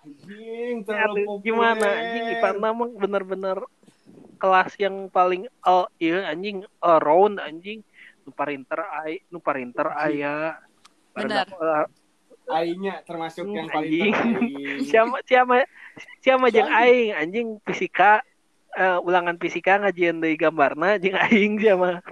Anjing, 0.00 0.84
terlalu 0.84 1.22
gimana 1.40 1.80
populer. 1.80 1.96
anjing 1.96 2.24
IPA 2.34 2.48
nama 2.54 2.84
bener-bener 2.90 3.58
kelas 4.44 4.76
yang 4.76 5.08
paling 5.08 5.48
all 5.64 5.88
iya 5.96 6.28
anjing 6.28 6.68
all 6.84 7.00
round 7.00 7.40
anjing. 7.40 7.80
Nu 8.28 8.30
parinter 8.36 8.84
ay 8.92 9.24
nu 9.32 9.40
parinter 9.40 9.88
aya. 9.96 10.60
Barudak, 11.16 11.48
eh, 11.48 11.88
Aingnya 12.44 13.00
termasuk 13.08 13.48
yang 13.48 13.72
paling 13.72 14.12
siapa 14.92 15.24
siapa 15.24 15.64
siapa 16.20 16.52
jeung 16.52 16.68
aing? 16.68 17.16
Anjing 17.16 17.48
fisika 17.64 18.20
eh, 18.76 19.00
ulangan 19.00 19.40
fisika 19.40 19.80
ngajian 19.80 20.20
deui 20.20 20.36
gambarna 20.36 21.00
jeung 21.00 21.16
aing 21.16 21.56
siapa? 21.56 22.04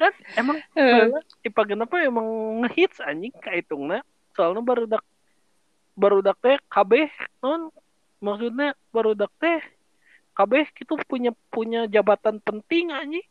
Kan? 0.00 0.12
Emang 0.40 0.56
IPA 1.44 1.62
kenapa 1.68 2.00
emang 2.00 2.26
ngehits 2.64 3.04
anjing 3.04 3.36
kahitungna 3.44 4.00
soalnya 4.32 4.64
barudak 5.92 6.36
barudak 6.36 6.36
teh 6.40 6.56
kabeh 6.68 7.08
non? 7.40 7.68
Maksudnya 8.18 8.72
barudak 8.90 9.32
teh 9.36 9.60
kabeh 10.32 10.64
itu 10.64 10.94
punya 11.04 11.30
punya 11.50 11.84
jabatan 11.84 12.40
penting 12.40 12.88
anjing 12.88 13.26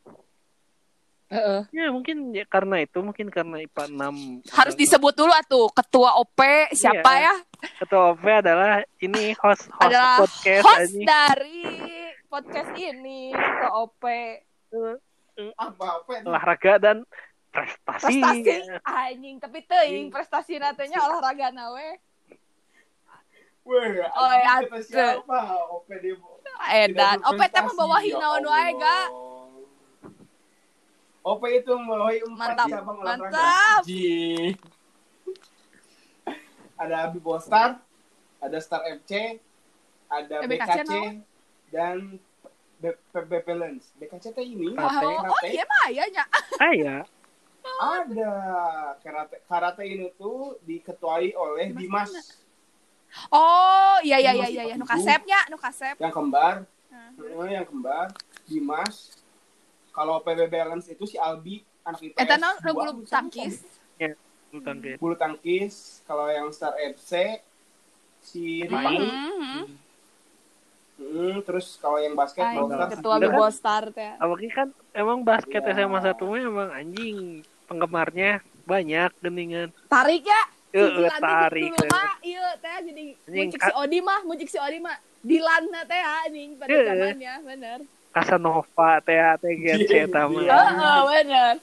Heeh. 1.32 1.64
ya 1.72 1.88
mungkin 1.96 2.36
ya, 2.36 2.44
karena 2.44 2.84
itu 2.84 3.00
mungkin 3.00 3.32
karena 3.32 3.64
IPA 3.64 3.88
6 3.88 4.52
Harus 4.52 4.76
disebut 4.76 5.16
dulu 5.16 5.32
atuh 5.32 5.72
ketua 5.72 6.20
OP 6.20 6.36
siapa 6.76 7.08
Iya. 7.08 7.32
ya? 7.32 7.36
ketua 7.80 8.12
OP 8.12 8.26
adalah 8.28 8.84
ini 9.00 9.32
host 9.40 9.72
host 9.72 9.88
Adalah 9.88 10.28
podcast 10.28 10.64
host 10.68 10.80
anjing 10.92 11.08
dari 11.08 11.64
podcast 12.28 12.72
ini 12.76 13.32
ketua 13.32 13.72
OP 13.80 14.04
Apa 15.56 15.86
apa 16.04 16.12
itu? 16.20 16.28
olahraga 16.28 16.74
dan 16.78 16.98
prestasi, 17.48 18.20
prestasi 18.20 18.52
anjing 18.84 19.36
tapi 19.40 19.64
teuing 19.64 20.12
prestasi 20.12 20.60
natenya 20.60 21.00
olahraga 21.00 21.48
nawe 21.56 21.96
Weh, 23.62 24.02
kata 24.02 24.58
Ate. 24.66 24.80
siapa? 24.82 25.40
OP 25.70 25.88
dia 25.96 26.18
edan 26.74 27.18
tidak 27.18 27.30
OP 27.30 27.42
teh 27.44 27.62
mah 27.62 27.70
berprestasi, 27.70 27.78
bawahi 27.78 28.10
ya 28.10 28.18
naon 28.18 28.44
wae 28.44 28.72
ga 28.74 28.98
Allah. 29.06 29.10
OP 31.24 31.42
itu 31.48 31.72
membawahi 31.72 32.20
empat 32.24 32.48
Mantap, 32.50 32.68
cabang 32.68 32.98
olahraga. 32.98 33.30
mantap. 33.30 33.82
Anjing. 33.82 34.54
Ada 36.76 36.98
Bibo 37.08 37.38
Star, 37.38 37.78
ada 38.40 38.58
Star 38.58 38.82
FC, 38.92 39.38
ada 40.08 40.36
Eh, 40.42 40.50
BKC, 40.50 40.82
BKC 40.82 40.90
no? 40.90 41.02
dan 41.70 41.98
B- 42.76 43.02
PB 43.08 43.32
Balance. 43.44 43.94
BKC 43.96 44.26
teh 44.32 44.42
ini 44.44 44.74
Karate. 44.74 45.06
oh, 45.06 45.30
oh 45.30 45.42
iya 45.46 45.64
mah 45.64 45.86
ya 45.88 46.04
nya 46.10 46.26
aya 46.60 46.98
Ada 47.94 48.34
karate 48.98 49.38
karate 49.46 49.84
ini 49.86 50.10
tuh 50.12 50.58
diketuai 50.64 51.30
oleh 51.32 51.70
Dimas 51.70 52.10
Dimas 52.10 52.42
oh 53.30 53.98
iya 54.02 54.18
iya 54.18 54.32
iya 54.34 54.48
iya 54.48 54.64
iya 54.66 54.76
nu 54.76 54.84
kasepnya 54.84 55.40
nu 55.48 55.58
kasep 55.58 55.96
yang 55.98 56.12
kembar. 56.12 56.64
Eh, 56.92 57.50
yang 57.52 57.66
kembar 57.66 58.12
Dimas. 58.44 59.24
Kalau 59.92 60.20
PB 60.20 60.48
Balance 60.48 60.88
itu 60.88 61.04
si 61.04 61.16
Albi 61.16 61.60
anak 61.84 62.00
IPS. 62.02 62.18
eta 62.18 62.36
naon 62.36 62.58
bulu 62.62 63.04
tangkis 63.04 63.64
tentang 64.52 64.84
kayak 64.84 65.00
bulu 65.00 65.16
tangkis 65.16 66.04
kalau 66.04 66.28
yang 66.28 66.52
Star 66.52 66.76
FC 66.76 67.40
si 68.20 68.64
Rima 68.64 68.84
Main. 68.84 69.02
Mhm. 69.02 69.64
Hmm, 71.02 71.42
terus 71.42 71.82
kalau 71.82 71.98
yang 71.98 72.14
basket 72.14 72.46
Bostar 72.46 72.88
ketua 72.88 73.14
Udah 73.18 73.26
kan? 73.26 73.34
Bibo 73.34 73.48
Star 73.50 73.84
teh 73.90 74.12
Apalagi 74.16 74.50
kan 74.54 74.68
emang 74.94 75.26
basket 75.26 75.58
Iya. 75.60 75.74
SMA 75.82 76.00
satu 76.00 76.38
emang 76.38 76.70
anjing 76.70 77.42
penggemarnya 77.66 78.40
banyak 78.64 79.10
geningan. 79.18 79.74
tarik 79.88 80.22
ya 80.22 80.42
Heeh, 80.72 81.10
tarik. 81.20 81.64
dulu 81.68 81.84
mah 81.92 82.12
iya 82.24 82.48
teh 82.64 82.76
jadi 82.88 83.04
ka- 83.60 83.68
si 83.68 83.72
Odi 83.76 84.00
mah 84.00 84.20
mucik 84.24 84.48
si 84.48 84.58
Odi 84.58 84.80
mah. 84.80 84.96
Dilan 85.22 85.64
na 85.70 85.86
teh 85.86 86.02
anjing 86.02 86.58
pada 86.58 86.72
Heeh. 86.72 86.86
zamannya 86.88 87.34
bener. 87.46 87.80
Casanova 88.12 88.92
teh 89.04 89.20
teh 89.40 89.54
Iya, 89.54 89.76
gen 89.78 90.08
eta 90.10 90.22
mah. 90.26 90.42
iya. 90.42 90.58
heeh 90.58 91.00
bener. 91.08 91.54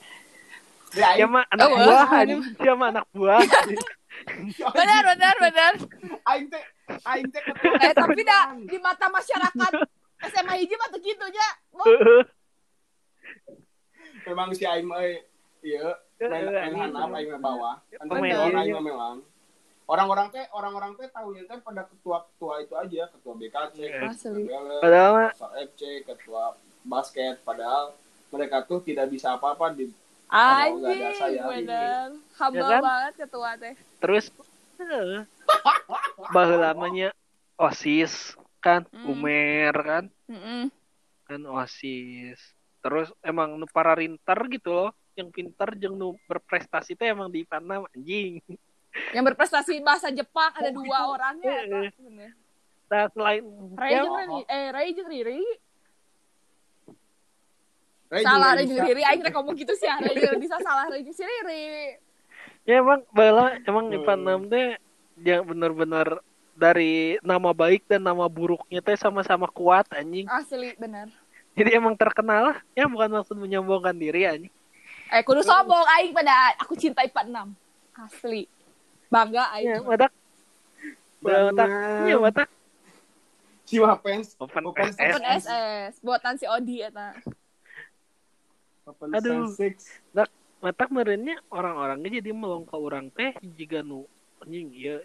Ya, 0.96 1.26
mah 1.28 1.44
anak 1.52 1.68
buah, 1.68 2.08
dia 2.56 2.72
mah 2.72 2.88
anak 2.88 3.06
buah. 3.12 3.40
bener 4.72 5.02
bener 5.04 5.34
bener. 5.40 5.72
Aing 6.24 6.46
teh 6.48 6.62
aing 7.04 7.28
teh 7.28 7.42
eh 7.80 7.92
tapi 7.92 8.20
dah 8.24 8.56
di 8.56 8.76
mata 8.80 9.06
masyarakat 9.08 9.72
SMA 10.32 10.54
hiji 10.58 10.74
mah 10.74 10.88
tuh 10.90 11.00
gitu 11.00 11.26
nya 11.28 11.48
memang 14.26 14.50
si 14.52 14.64
aing 14.64 14.84
mah 14.84 15.00
eh, 15.04 15.22
iya 15.62 15.94
main 16.18 16.50
aing 16.50 17.38
bawah 17.38 17.78
kan 17.86 19.18
orang-orang 19.88 20.28
teh 20.28 20.44
orang-orang 20.52 20.92
teh 20.98 21.08
tahunya 21.08 21.48
teh 21.48 21.58
pada 21.62 21.86
ketua-ketua 21.86 22.54
itu 22.60 22.74
aja 22.76 23.02
ketua 23.08 23.32
BKC 23.34 23.76
Iya. 23.78 24.00
Ketua 24.12 24.80
Padahal 24.84 25.12
Star 25.32 25.52
FC 25.56 25.82
ketua 26.04 26.44
basket 26.84 27.40
padahal 27.40 27.96
mereka 28.28 28.60
tuh 28.62 28.84
tidak 28.84 29.08
bisa 29.08 29.32
apa-apa 29.32 29.72
di 29.72 29.88
anjing 30.28 30.84
nggak 30.84 30.92
ada 30.92 31.10
saya 31.16 31.42
bener. 31.48 32.08
Humble 32.36 32.60
Ya 32.60 32.68
kan? 32.68 32.82
banget 32.84 33.12
ketua 33.16 33.50
teh. 33.56 33.74
Terus 33.96 34.24
baheula 36.28 36.70
lamanya 36.70 37.08
OSIS 37.56 38.36
kan, 38.60 38.84
Hmm. 38.92 39.08
Umer 39.08 39.72
kan, 39.72 40.04
Mm-mm. 40.28 40.68
kan 41.24 41.40
OSIS. 41.48 42.38
Terus 42.78 43.08
emang 43.24 43.56
nu 43.56 43.66
para 43.66 43.96
rinter 43.96 44.38
gitu 44.52 44.70
loh, 44.70 44.90
yang 45.18 45.28
pintar 45.34 45.74
jeung 45.74 45.98
nu 45.98 46.14
berprestasi 46.30 46.94
teh 46.94 47.10
emang 47.10 47.26
di 47.26 47.42
IPA 47.42 47.58
anjing. 47.90 48.38
yang 49.10 49.24
berprestasi 49.26 49.82
bahasa 49.82 50.08
Jepang 50.14 50.54
ada 50.54 50.70
Oh, 50.70 50.78
dua 50.78 50.98
gitu. 51.02 51.12
orangnya 51.18 51.50
Heeh. 51.50 51.86
eta. 51.90 52.02
Bener. 52.02 52.30
Nah, 52.88 53.04
selain 53.12 53.44
Ray 53.76 53.90
ya, 53.92 54.00
jeung 54.00 54.16
Riri 54.16 54.40
eh 54.48 54.66
Ray 54.72 54.88
jeung 54.96 55.10
Riri 55.12 55.42
Ray 58.08 58.22
salah 58.24 58.50
Ray 58.56 58.64
jeung 58.64 58.80
bisa. 58.80 58.88
Riri 58.88 59.02
aing 59.04 59.20
rek 59.20 59.34
ngomong 59.36 59.54
gitu 59.58 59.74
sih 59.76 59.90
Ray 59.90 60.14
jeung 60.16 60.40
bisa 60.40 60.56
salah 60.64 60.88
Ray 60.88 61.02
jeung 61.04 61.12
si 61.12 61.22
Riri 61.26 62.00
ya 62.64 62.80
emang 62.80 63.04
bala 63.12 63.58
emang 63.66 63.92
Hmm. 63.92 63.96
IPA 64.00 64.14
6 64.16 64.52
teh 64.52 64.68
yang 65.20 65.42
bener-bener 65.44 66.08
dari 66.58 67.18
nama 67.22 67.50
baik 67.52 67.86
dan 67.86 68.02
nama 68.02 68.26
buruknya 68.26 68.80
teh 68.80 68.96
sama-sama 68.96 69.46
kuat 69.50 69.84
anjing. 69.94 70.26
asli 70.30 70.74
bener 70.78 71.10
Jadi 71.58 71.74
emang 71.74 71.98
terkenal 71.98 72.54
lah. 72.54 72.58
Ya 72.70 72.86
bukan 72.86 73.10
maksud 73.18 73.34
menyombongkan 73.34 73.94
diri 73.98 74.22
anjing. 74.30 74.54
Eh 75.08 75.22
kudu 75.24 75.40
sombong 75.40 75.86
aing 75.98 76.12
pada 76.12 76.52
aku 76.60 76.76
cinta 76.76 77.00
IPA 77.00 77.48
6 77.96 78.04
asli 78.06 78.42
bangga 79.08 79.48
aing 79.56 79.68
Ya, 79.68 79.78
matak. 79.80 80.12
Bener. 81.18 81.50
Matak. 81.50 81.68
Iya, 82.06 82.16
matak. 82.20 82.48
si 83.68 83.76
Wapens 83.76 84.32
Open 84.40 84.64
Open 84.70 84.88
SS. 84.88 85.12
Open 85.12 85.24
SS 85.28 85.92
buatan 86.00 86.34
si 86.40 86.46
Odi 86.48 86.80
eta 86.80 87.12
Open 88.86 89.12
Aduh. 89.12 89.48
Six 89.52 90.00
Matak 90.58 90.90
merenya 90.90 91.38
orang-orangnya 91.54 92.18
jadi 92.18 92.34
melong 92.34 92.66
ke 92.66 92.74
orang 92.74 93.14
teh 93.14 93.30
jika 93.54 93.78
nu 93.78 94.10
anjing 94.42 94.74
iya 94.74 94.98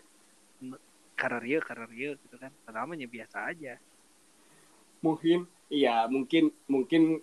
karar 1.14 1.46
ieu 1.46 1.62
karar 1.62 1.94
ieu 1.94 2.18
gitu 2.18 2.36
kan. 2.42 2.50
Pertamanya 2.66 3.06
biasa 3.06 3.54
aja. 3.54 3.78
mungkin 5.04 5.44
iya 5.68 6.08
mungkin 6.08 6.48
mungkin 6.66 7.20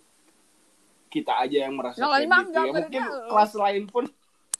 kita 1.10 1.32
aja 1.42 1.66
yang 1.66 1.74
merasa 1.74 1.98
kayak 1.98 2.30
gitu. 2.30 2.54
ya 2.54 2.72
mungkin 2.72 3.02
eh. 3.02 3.26
kelas 3.28 3.52
lain 3.58 3.82
pun 3.90 4.04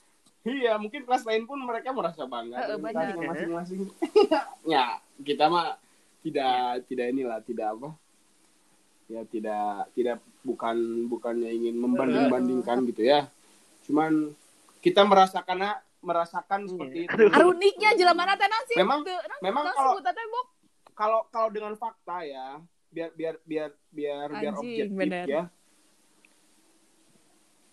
iya 0.59 0.73
mungkin 0.75 1.01
kelas 1.07 1.23
lain 1.23 1.43
pun 1.47 1.59
mereka 1.63 1.89
merasa 1.95 2.27
bangga 2.27 2.75
masing-masing. 2.77 3.81
Ya 4.73 4.99
kita 5.23 5.47
mah 5.47 5.79
tidak 6.21 6.85
tidak 6.85 7.05
inilah 7.15 7.39
tidak 7.41 7.67
apa 7.77 7.89
ya 9.11 9.21
tidak 9.27 9.89
tidak 9.95 10.17
bukan 10.45 11.07
bukannya 11.07 11.49
ingin 11.51 11.75
membanding-bandingkan 11.79 12.83
gitu 12.91 13.07
ya. 13.07 13.27
Cuman 13.87 14.33
kita 14.83 15.03
merasakan 15.05 15.81
merasakan 16.01 16.65
seperti 16.65 17.05
itu. 17.05 17.23
Aruniknya 17.29 17.93
jelema 17.93 18.33
teh? 18.33 18.47
Naon 18.49 18.65
sih? 18.65 18.77
Memang- 18.79 19.05
memang 19.45 19.63
kalau- 19.75 20.01
kalau 20.97 21.19
kalau 21.29 21.49
dengan 21.53 21.73
fakta 21.77 22.25
ya 22.25 22.57
biar 22.91 23.09
biar 23.15 23.35
biar 23.47 23.69
biar 23.89 24.27
biar 24.35 24.53
objektif 24.59 24.91
bener. 24.91 25.25
ya 25.25 25.43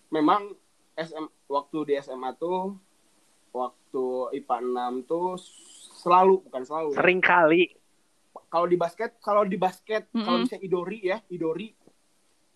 memang 0.09 0.53
SM 0.95 1.21
waktu 1.47 1.79
di 1.85 1.93
SMA 1.99 2.35
tuh 2.35 2.75
waktu 3.51 4.05
IPA 4.35 4.57
6 5.01 5.05
tuh 5.05 5.39
selalu 5.99 6.43
bukan 6.43 6.63
selalu 6.63 6.89
ya. 6.93 6.97
Sering 6.97 7.21
kali. 7.21 7.65
kalau 8.47 8.65
di 8.65 8.77
basket 8.77 9.11
kalau 9.19 9.43
di 9.43 9.57
basket 9.57 10.09
Mm-mm. 10.09 10.23
kalau 10.23 10.39
misalnya 10.41 10.63
idori 10.63 10.99
ya 11.03 11.19
idori 11.29 11.69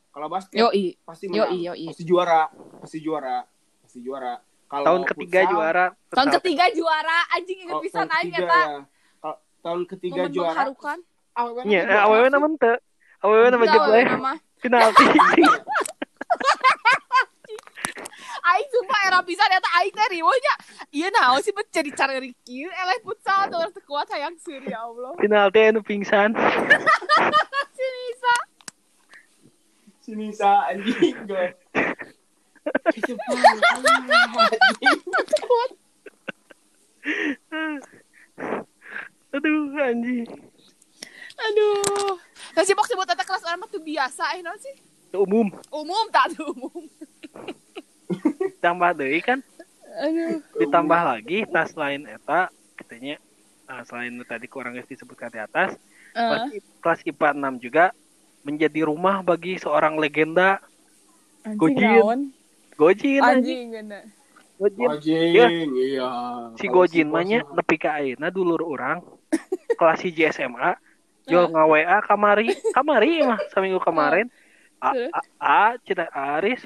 kalau 0.09 0.28
basket 0.28 0.57
Yoi. 0.57 0.96
pasti 0.98 1.26
menang 1.26 1.53
Yoi, 1.53 1.59
yoi. 1.66 1.84
pasti 1.90 2.05
juara 2.05 2.42
pasti 2.78 2.98
juara 2.98 3.38
pasti 3.82 3.98
juara 4.00 4.34
kalau 4.64 4.84
Tahun 4.88 5.03
ketiga 5.05 5.40
futsal, 5.42 5.53
juara. 5.53 5.86
Tahun 6.09 6.26
tetap. 6.26 6.36
ketiga 6.40 6.64
juara 6.72 7.18
anjing 7.30 7.59
inget 7.61 7.76
tahun 7.92 8.09
aing 8.09 8.30
ketiga 8.30 8.40
eta. 8.40 8.57
ya. 8.57 8.80
kalau 9.18 9.36
tahun 9.61 9.80
ketiga 9.84 10.16
Momen 10.18 10.32
juara 10.32 10.48
mengharukan. 10.50 10.98
nanti 11.61 11.68
juara 11.84 12.03
awewe 12.03 12.24
sih. 12.24 12.32
nama 12.32 12.46
teu. 12.57 12.76
Awewe 13.22 13.46
nama 13.46 13.64
nama. 14.09 14.32
Penalti. 14.59 15.05
Aing 18.43 18.68
sumpah 18.74 19.01
era 19.07 19.18
pisan 19.22 19.55
eta 19.55 19.70
aing 19.78 19.95
teh 19.95 20.09
riweuh 20.11 20.38
nya. 20.43 20.55
Ieu 20.90 21.09
naon 21.14 21.38
sih 21.47 21.55
bet 21.55 21.70
jadi 21.70 21.90
cara 21.95 22.18
kieu 22.43 22.66
eleh 22.66 22.99
futsal 23.07 23.47
tuh 23.47 23.70
teu 23.70 23.82
kuat 23.86 24.11
hayang 24.11 24.34
seuri 24.43 24.74
ya 24.74 24.82
Allah. 24.82 25.14
Penalti 25.14 25.62
anu 25.62 25.80
pingsan. 25.82 26.34
Si 27.72 27.88
Nisa. 27.88 28.34
si 30.03 30.11
Nisa 30.14 30.53
anjing 30.70 31.18
gue. 31.26 31.47
Aduh 39.34 39.82
anjing. 39.82 40.26
Aduh. 41.43 42.14
Nah 42.55 42.62
si 42.62 42.72
Bok 42.74 42.86
sebut 42.86 43.09
eta 43.09 43.26
kelas 43.26 43.43
orang 43.51 43.66
mah 43.66 43.70
tuh 43.70 43.82
biasa 43.82 44.38
eh 44.38 44.47
naon 44.47 44.59
sih? 44.62 44.74
Umum. 45.14 45.51
Umum 45.74 46.07
tak 46.14 46.38
tuh 46.38 46.55
umum. 46.55 46.86
Tambah 48.60 48.90
deui 48.94 49.20
kan? 49.20 49.40
Aduh. 49.92 50.40
ditambah 50.56 51.00
lagi 51.04 51.44
tas 51.52 51.76
lain 51.76 52.08
eta 52.08 52.48
katanya 52.80 53.20
ah, 53.68 53.84
selain 53.84 54.16
tadi 54.24 54.48
kurang 54.48 54.72
disebutkan 54.72 55.28
di 55.28 55.36
atas 55.36 55.76
kelas, 56.16 56.48
Eh, 56.48 56.64
kelas 56.80 57.00
IPA 57.04 57.28
6 57.36 57.60
juga 57.60 57.84
menjadi 58.42 58.84
rumah 58.84 59.20
bagi 59.20 59.56
seorang 59.56 59.96
legenda. 59.96 60.60
Anjing 61.44 61.60
Gojin. 61.76 62.20
Gojin 62.74 63.20
anjing. 63.20 63.20
Anjing 63.20 63.64
bener. 63.68 64.02
Gojin. 64.56 65.68
Iya. 65.76 66.08
si 66.56 66.66
Gojin 66.68 67.08
mahnya 67.08 67.42
mah- 67.42 67.60
nepi 67.60 67.76
ka 67.76 68.00
ayeuna 68.00 68.28
dulur 68.28 68.64
urang. 68.64 69.04
Kelas 69.78 70.00
hiji 70.00 70.24
SMA 70.28 70.76
jual 71.22 71.48
nga 71.48 71.64
WA 71.64 71.98
kamari 72.02 72.50
kamari 72.72 73.22
mah 73.22 73.40
seminggu 73.52 73.78
kemarin. 73.78 74.26
A? 74.82 74.90
A, 74.90 75.20
A 75.38 75.60
cina 75.80 76.10
Aris 76.10 76.64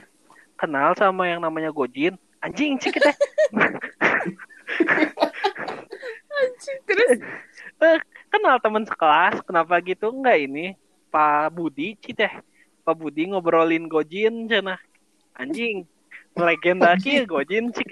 kenal 0.57 0.96
sama 0.96 1.28
yang 1.28 1.40
namanya 1.40 1.70
Gojin. 1.70 2.16
Anjing 2.40 2.76
cik 2.76 2.96
kita. 2.96 3.12
Anjing 6.36 6.78
terus? 6.84 7.11
Eh, 7.80 7.98
kenal 8.28 8.57
teman 8.61 8.84
sekelas 8.84 9.40
kenapa 9.44 9.80
gitu? 9.80 10.12
Enggak 10.12 10.40
ini. 10.40 10.76
Pak 11.09 11.54
Budi 11.54 11.96
cik 11.96 12.16
teh. 12.16 12.32
Pak 12.84 12.94
Budi 12.96 13.30
ngobrolin 13.30 13.88
Gojin 13.88 14.48
cina. 14.48 14.76
Anjing 15.36 15.84
legenda 16.36 16.96
ki 16.96 17.24
Gojin 17.24 17.72
cik. 17.72 17.88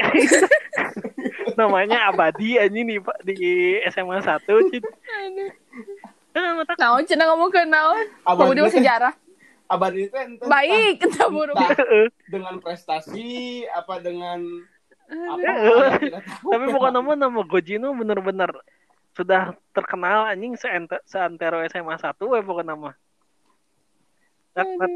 Namanya 1.59 2.11
abadi 2.11 2.59
anjing 2.59 2.85
nih 2.85 2.99
Pak 3.01 3.19
di 3.25 3.37
SMA 3.89 4.21
1 4.21 4.45
cik. 4.75 4.83
Eh, 6.35 6.51
Naon 6.75 7.07
cenah 7.07 7.31
ngomong 7.31 7.47
ke 7.47 7.63
naon? 7.63 8.11
Abang 8.27 8.51
Pemuda 8.51 8.67
itu 8.67 8.75
teh- 8.75 8.77
sejarah. 8.83 9.15
Abang 9.65 9.97
itu 9.97 10.13
ente 10.13 10.45
Baik, 10.45 11.01
entah 11.01 11.29
Heeh. 11.73 12.07
dengan 12.29 12.61
prestasi 12.61 13.27
apa 13.73 13.97
dengan 14.01 14.45
apa 15.05 15.37
ya, 15.41 15.53
tapi 16.53 16.65
bukan 16.73 16.93
nama 16.93 17.13
nama 17.13 17.41
Gojino 17.45 17.93
bener-bener 17.93 18.49
sudah 19.13 19.53
terkenal 19.77 20.27
anjing 20.33 20.57
seante, 20.57 20.97
seantero 21.05 21.61
SMA 21.69 21.97
1 21.97 22.17
we 22.25 22.41
pokoknya 22.41 22.73
nama 22.73 22.91
mata, 24.57 24.87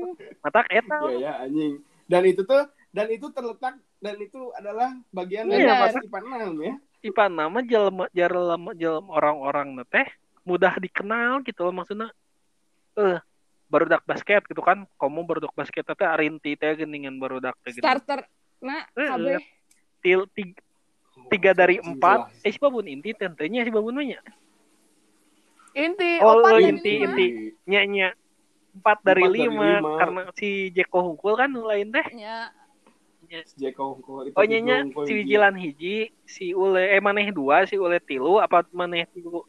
mata 0.40 0.60
eta 0.72 0.96
Iya 1.06 1.18
ya 1.20 1.32
anjing. 1.44 1.72
Dan 2.08 2.22
itu 2.24 2.40
tuh 2.48 2.64
dan 2.88 3.06
itu 3.12 3.26
terletak 3.30 3.76
dan 4.00 4.16
itu 4.16 4.48
adalah 4.56 4.96
bagian 5.12 5.44
dari 5.52 5.60
Iya, 5.64 5.74
pas 5.76 5.94
IPA 6.00 6.18
6 6.24 6.56
ya. 6.66 6.74
IPA 7.04 7.24
nama 7.28 7.58
jelema 7.62 8.04
jelema 8.16 8.70
jelema 8.74 9.10
orang-orang 9.12 9.68
teh 9.92 10.08
mudah 10.48 10.72
dikenal 10.80 11.44
gitu 11.44 11.68
loh 11.68 11.74
maksudnya 11.76 12.08
eh 12.96 13.20
barudak 13.68 14.02
basket 14.08 14.42
gitu 14.48 14.64
kan 14.64 14.88
kamu 14.96 15.20
barudak 15.28 15.52
basket 15.52 15.84
teh 15.84 16.08
arinti 16.08 16.56
teh 16.56 16.72
geuningan 16.74 17.20
barudak 17.20 17.54
teh 17.62 17.76
gitu. 17.76 17.84
Starter 17.84 18.24
nah 18.58 18.82
Eh, 18.96 19.08
kabeh. 19.08 19.38
Til, 20.02 20.20
tig- 20.32 20.62
tiga 21.28 21.52
dari 21.52 21.76
empat 21.82 22.30
jelas. 22.32 22.46
eh 22.46 22.50
si 22.54 22.58
babun 22.58 22.86
inti 22.88 23.10
tentunya 23.12 23.62
si 23.66 23.70
babun 23.70 23.94
mah 23.98 24.06
nya 24.06 24.20
Inti 25.76 26.18
Oh, 26.24 26.40
opat 26.40 26.56
oh, 26.56 26.58
inti, 26.58 26.92
lima. 26.96 27.04
inti. 27.06 27.26
nya 27.68 27.80
nya 27.84 28.08
empat 28.72 28.98
dari 29.04 29.22
Empat 29.26 29.34
dari 29.36 29.44
lima 29.44 29.68
lima. 29.78 29.90
karena 30.00 30.22
si 30.34 30.48
Jeko 30.72 30.98
Hungkul 31.04 31.34
kan 31.36 31.48
nu 31.52 31.62
lain 31.68 31.92
teh 31.92 32.06
Ya. 32.16 32.48
Jeko 33.58 33.98
Hungkul 33.98 34.32
itu 34.32 34.34
oh 34.38 34.44
nya 34.48 34.58
nya 34.64 34.76
Hungkul 34.86 35.04
si. 35.04 35.12
Wijilan 35.12 35.54
hiji 35.60 35.96
si 36.24 36.46
Ule 36.56 36.88
eh 36.88 37.02
maneh 37.04 37.28
dua 37.34 37.68
si 37.68 37.76
Ule 37.76 38.00
tilu 38.00 38.40
apa 38.40 38.64
maneh 38.72 39.04
tilu 39.12 39.44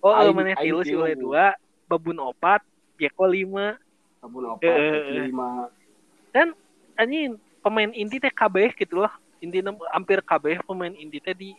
oh 0.00 0.12
eh, 0.16 0.32
maneh 0.32 0.56
tilu 0.56 0.80
si. 0.86 0.96
Ule 0.96 1.12
dua 1.18 1.52
babun 1.84 2.16
opat 2.22 2.62
Jeko 3.02 3.26
lima 3.26 3.74
Sabun 4.22 4.54
opat, 4.54 4.62
Eh, 4.62 4.70
eh, 4.70 4.90
kaki 4.94 5.10
eh. 5.10 5.22
lima. 5.26 5.48
anjing 6.94 7.34
pemain 7.58 7.90
inti 7.90 8.22
teh 8.22 8.30
kabeh 8.30 8.70
gitu 8.78 9.02
loh 9.02 9.12
inti 9.42 9.58
hampir 9.90 10.22
kabeh 10.22 10.62
pemain 10.62 10.94
inti 10.94 11.18
teh 11.18 11.34
di 11.34 11.50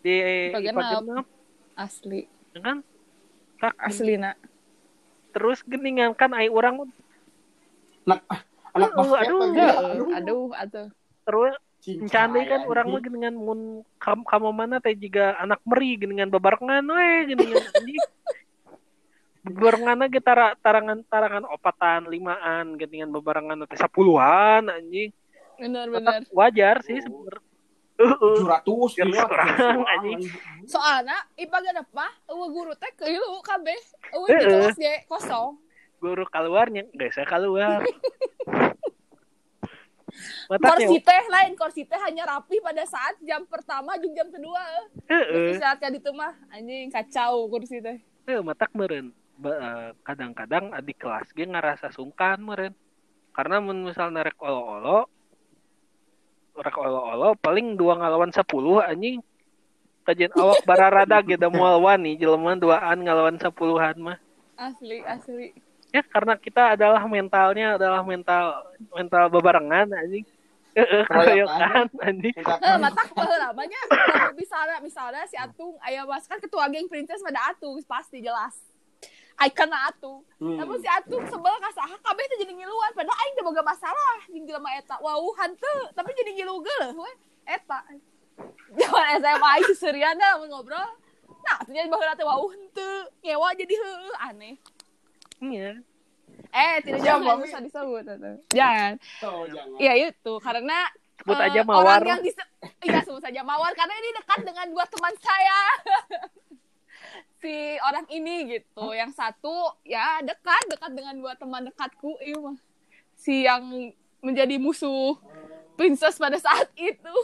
di 0.00 0.14
Bagian 0.48 1.20
Asli. 1.74 2.24
ya 2.54 2.60
kan 2.62 2.76
tak 3.60 3.74
Asli 3.76 4.14
nak. 4.16 4.38
terus 5.34 5.60
geningan 5.66 6.14
kan 6.16 6.32
ai 6.32 6.48
urang 6.48 6.88
Anak 8.74 8.90
Aduh, 8.90 9.06
basket 9.06 9.28
aduh. 9.30 9.38
lagi. 9.38 9.60
Aduh, 9.62 10.08
aduh, 10.10 10.44
aduh. 10.58 10.88
terus 11.22 11.54
Candi 11.84 12.40
kan 12.48 12.64
orang 12.64 12.86
mah 12.88 12.96
anjing. 12.96 13.04
geningan 13.06 13.34
mun 13.36 13.60
kam 14.00 14.24
kamu 14.24 14.50
mana 14.50 14.80
teh 14.80 14.96
juga 14.96 15.36
anak 15.36 15.60
meri 15.68 16.00
geningan 16.00 16.32
babarengan 16.32 16.80
we 16.80 17.06
geningan 17.28 17.60
anjing. 17.60 18.00
Babarengan 19.44 20.08
ge 20.08 20.20
tara 20.24 20.56
tarangan 20.56 21.04
tarangan 21.04 21.44
opatan 21.52 22.08
limaan 22.08 22.80
geningan 22.80 23.12
babarengan 23.12 23.68
teh 23.68 23.76
sepuluhan 23.76 24.72
anjing. 24.72 25.12
Bener 25.60 25.86
Tetap 25.92 26.24
bener. 26.24 26.32
wajar 26.32 26.76
sih 26.80 26.96
sebenernya. 27.04 27.44
Heeh. 27.94 28.36
700 28.42 28.96
Biar 28.98 29.06
gila. 29.06 29.20
seorang, 29.22 29.48
anjing. 29.86 30.20
Soalnya 30.66 31.18
IPA 31.38 31.56
gak 31.60 31.76
apa? 31.86 32.06
Eueuh 32.26 32.48
guru 32.50 32.72
teh 32.74 32.90
kabeh. 33.44 33.78
Eueuh 34.16 34.28
Heeh. 34.32 34.40
di 34.40 34.46
kelas 34.48 34.76
ge 34.80 34.94
kosong. 35.06 35.60
Guru 36.00 36.24
keluarnya 36.26 36.88
enggak 36.90 37.12
saya 37.12 37.28
keluar. 37.28 37.84
Mata 40.46 40.78
Kursi 40.78 41.02
teh 41.02 41.22
lain, 41.26 41.52
kursi 41.58 41.82
teh 41.82 41.98
hanya 41.98 42.22
rapi 42.22 42.62
pada 42.62 42.86
saat 42.86 43.18
jam 43.26 43.42
pertama 43.50 43.98
jeung 43.98 44.14
jam 44.14 44.28
kedua. 44.30 44.62
heeh. 45.10 45.52
Tapi 45.52 45.52
saat 45.58 45.76
ka 45.82 45.90
ditu 45.90 46.14
mah 46.14 46.32
anjing 46.48 46.86
kacau 46.88 47.44
kursi 47.50 47.82
teh. 47.82 47.98
Heuh, 48.24 48.40
matak 48.40 48.70
meureun. 48.72 49.10
Eh, 49.34 49.90
kadang-kadang 50.06 50.70
adik 50.70 51.02
kelas 51.02 51.34
ge 51.34 51.42
ngerasa 51.42 51.90
sungkan 51.90 52.38
meureun. 52.38 52.74
Karena 53.34 53.58
mun 53.58 53.82
misalnya 53.82 54.22
rek 54.22 54.38
olo-olo 54.38 55.10
rek 56.54 56.78
olo-olo 56.78 57.34
paling 57.42 57.74
dua 57.74 57.98
ngalawan 57.98 58.30
10 58.30 58.46
anjing. 58.78 59.18
Kajian 60.06 60.30
awak 60.38 60.62
bararada 60.62 61.18
ge 61.18 61.34
da 61.34 61.50
moal 61.50 61.82
wani 61.82 62.14
jelema 62.14 62.54
duaan 62.54 63.02
ngalawan 63.02 63.34
sepuluhan 63.42 63.98
mah. 63.98 64.18
Asli, 64.54 65.02
asli. 65.02 65.50
Ya 65.90 66.06
karena 66.06 66.38
kita 66.38 66.78
adalah 66.78 67.02
mentalnya 67.10 67.74
adalah 67.74 68.06
mental 68.06 68.70
mental 68.94 69.26
bebarengan 69.34 69.90
anjing. 69.98 70.22
Heeh, 70.78 71.02
keroyokan 71.10 71.90
anjing. 72.06 72.34
Heh, 72.38 72.76
matak 72.78 73.10
baheula 73.18 73.50
lamanya 73.50 73.80
misalnya 74.38 74.78
misalnya 74.78 75.26
si 75.26 75.34
Atung 75.34 75.74
aya 75.82 76.06
mas 76.06 76.30
kan 76.30 76.38
ketua 76.38 76.70
geng 76.70 76.86
princess 76.86 77.18
pada 77.18 77.50
Atung 77.50 77.82
pasti 77.82 78.22
jelas. 78.22 78.73
Icon 79.40 79.70
atuh 79.70 80.18
Hmm. 80.38 80.60
tapi 80.60 80.76
si 80.76 80.86
atuh 80.86 81.20
sebel 81.24 81.54
kasaha 81.56 81.96
kabeh 81.96 82.24
teh 82.26 82.36
jadi 82.38 82.52
ngiluan. 82.52 82.90
Padahal 82.92 83.16
aing 83.16 83.34
teu 83.34 83.42
boga 83.42 83.62
masalah 83.62 84.16
jeung 84.28 84.44
jelema 84.44 84.70
eta. 84.72 84.96
Wow 84.98 85.24
hanteu 85.34 85.78
tapi 85.92 86.12
jadi 86.12 86.30
ngilu 86.36 86.60
geuleuh 86.60 86.94
we. 86.94 87.12
Eta. 87.44 87.80
Zaman 88.76 89.18
SMA 89.18 89.48
aing 89.50 89.66
seserian 89.68 90.14
dah 90.14 90.36
ngobrol 90.38 90.84
nah 91.44 91.60
atuh 91.60 91.72
jadi 91.72 91.88
baheula 91.88 92.12
teh 92.12 92.24
wow 92.24 92.44
henteu 92.46 92.92
nyewa 93.20 93.48
jadi 93.52 93.74
heueuh. 93.74 94.16
Aneh. 94.22 94.54
Iya. 95.40 95.80
eh 96.50 96.76
tidak 96.80 97.00
Ya, 97.00 97.14
jangan 97.14 97.40
usah 97.40 97.60
disebut 97.60 98.04
atuh 98.06 98.36
jangan. 98.50 98.92
Oh, 99.22 99.44
jangan. 99.46 99.76
Iya 99.76 99.92
itu. 100.08 100.32
Karena 100.38 100.78
Sebut 101.14 101.38
eh, 101.38 101.46
aja 101.46 101.60
Mawar. 101.62 102.02
Orang 102.02 102.10
yang 102.10 102.22
dise- 102.22 102.50
iya 102.82 103.00
sebut 103.00 103.22
saja 103.22 103.40
Mawar. 103.40 103.72
Karena 103.72 103.94
ini 103.94 104.10
dekat 104.12 104.40
dengan 104.42 104.66
dua 104.68 104.84
teman 104.84 105.14
saya. 105.16 105.60
si 107.44 107.76
orang 107.84 108.08
ini 108.08 108.56
gitu, 108.56 108.96
yang 108.96 109.12
satu 109.12 109.76
ya 109.84 110.24
dekat 110.24 110.64
dekat 110.72 110.96
dengan 110.96 111.20
dua 111.20 111.36
teman 111.36 111.68
dekatku 111.68 112.16
iya 112.24 112.40
mah. 112.40 112.56
Si 113.12 113.44
yang 113.44 113.92
menjadi 114.24 114.56
musuh 114.56 115.20
princess 115.76 116.16
pada 116.16 116.40
saat 116.40 116.72
itu. 116.80 117.16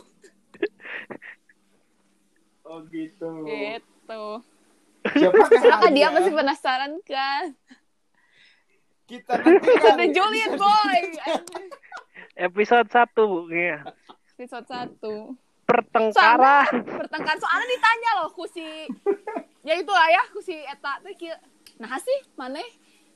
Oh 2.71 2.87
gitu. 2.87 3.51
Gitu. 3.51 4.23
Siapa 5.03 5.43
Silakan 5.59 5.91
dia 5.91 6.07
pasti 6.14 6.31
penasaran 6.31 6.93
kan. 7.03 7.45
Kita 9.11 9.43
nantikan. 9.43 9.99
The 9.99 10.07
Juliet 10.14 10.55
Boy. 10.55 11.01
Episode 12.39 12.87
1 12.87 13.11
ya. 13.51 13.83
Episode 14.39 14.66
satu. 14.71 15.35
Pertengkaran. 15.71 16.73
pertengkaran. 16.83 17.39
Soalnya 17.39 17.66
ditanya 17.68 18.11
loh 18.18 18.29
ku 18.31 18.45
si 18.45 18.66
ya 19.62 19.75
itu 19.75 19.93
lah 19.93 20.09
ya 20.09 20.23
ku 20.29 20.41
si 20.41 20.57
eta 20.57 20.99
teh 21.01 21.14
kieu 21.14 21.37
nah 21.79 21.97
sih 21.97 22.21
mana 22.35 22.61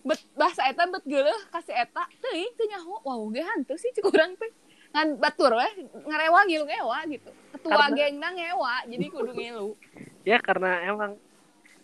bet 0.01 0.21
bahasa 0.33 0.65
eta 0.65 0.87
bet 0.87 1.03
geuleuh 1.03 1.41
ka 1.49 1.61
si 1.61 1.73
eta 1.73 2.07
teuing 2.21 2.53
teu 2.55 2.67
nyaho. 2.67 3.03
Wow 3.03 3.27
ge 3.29 3.43
hantu 3.43 3.75
sih 3.75 3.91
cik 3.91 4.05
urang 4.05 4.35
teh. 4.35 4.51
Ngan 4.95 5.19
batur 5.19 5.53
weh 5.53 5.73
ngarewa 6.07 6.41
ngilu 6.47 6.65
ngewa 6.65 6.99
gitu. 7.09 7.31
Ketua 7.53 7.71
Karena- 7.75 7.97
gengna 7.99 8.29
ngewa 8.31 8.75
jadi 8.87 9.07
kudu 9.09 9.33
ngilu. 9.35 9.69
Ya 10.23 10.39
karena 10.39 10.81
emang 10.85 11.19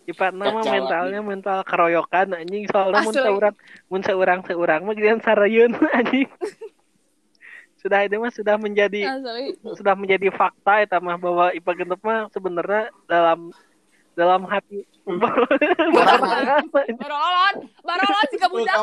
Ipa 0.01 0.33
nama 0.33 0.59
mentalnya 0.59 1.21
mental 1.23 1.61
keroyokan 1.63 2.35
anjing. 2.35 2.67
Soalnya 2.67 3.05
mun 3.05 3.15
seurang 3.15 3.55
mun 3.87 4.03
seurang 4.03 4.41
seurang 4.43 4.81
mah 4.83 4.97
geus 4.97 5.23
sarayun 5.23 5.71
anjing. 5.99 6.27
Sudah 7.81 8.05
itu 8.05 8.21
mah 8.21 8.29
sudah 8.29 8.61
menjadi 8.61 9.09
asli 9.09 9.57
sudah 9.73 9.97
menjadi 9.97 10.29
fakta 10.29 10.85
itu 10.85 11.01
mah 11.01 11.17
bahwa 11.17 11.49
Ipa 11.57 11.73
Gentep 11.73 11.97
mah 12.05 12.29
sebenarnya 12.29 12.93
dalam 13.09 13.57
dalam 14.13 14.45
hati 14.45 14.85
barolon 15.09 15.49
barolon 17.89 18.21
nih. 18.21 18.31
jika 18.37 18.47
budak 18.53 18.77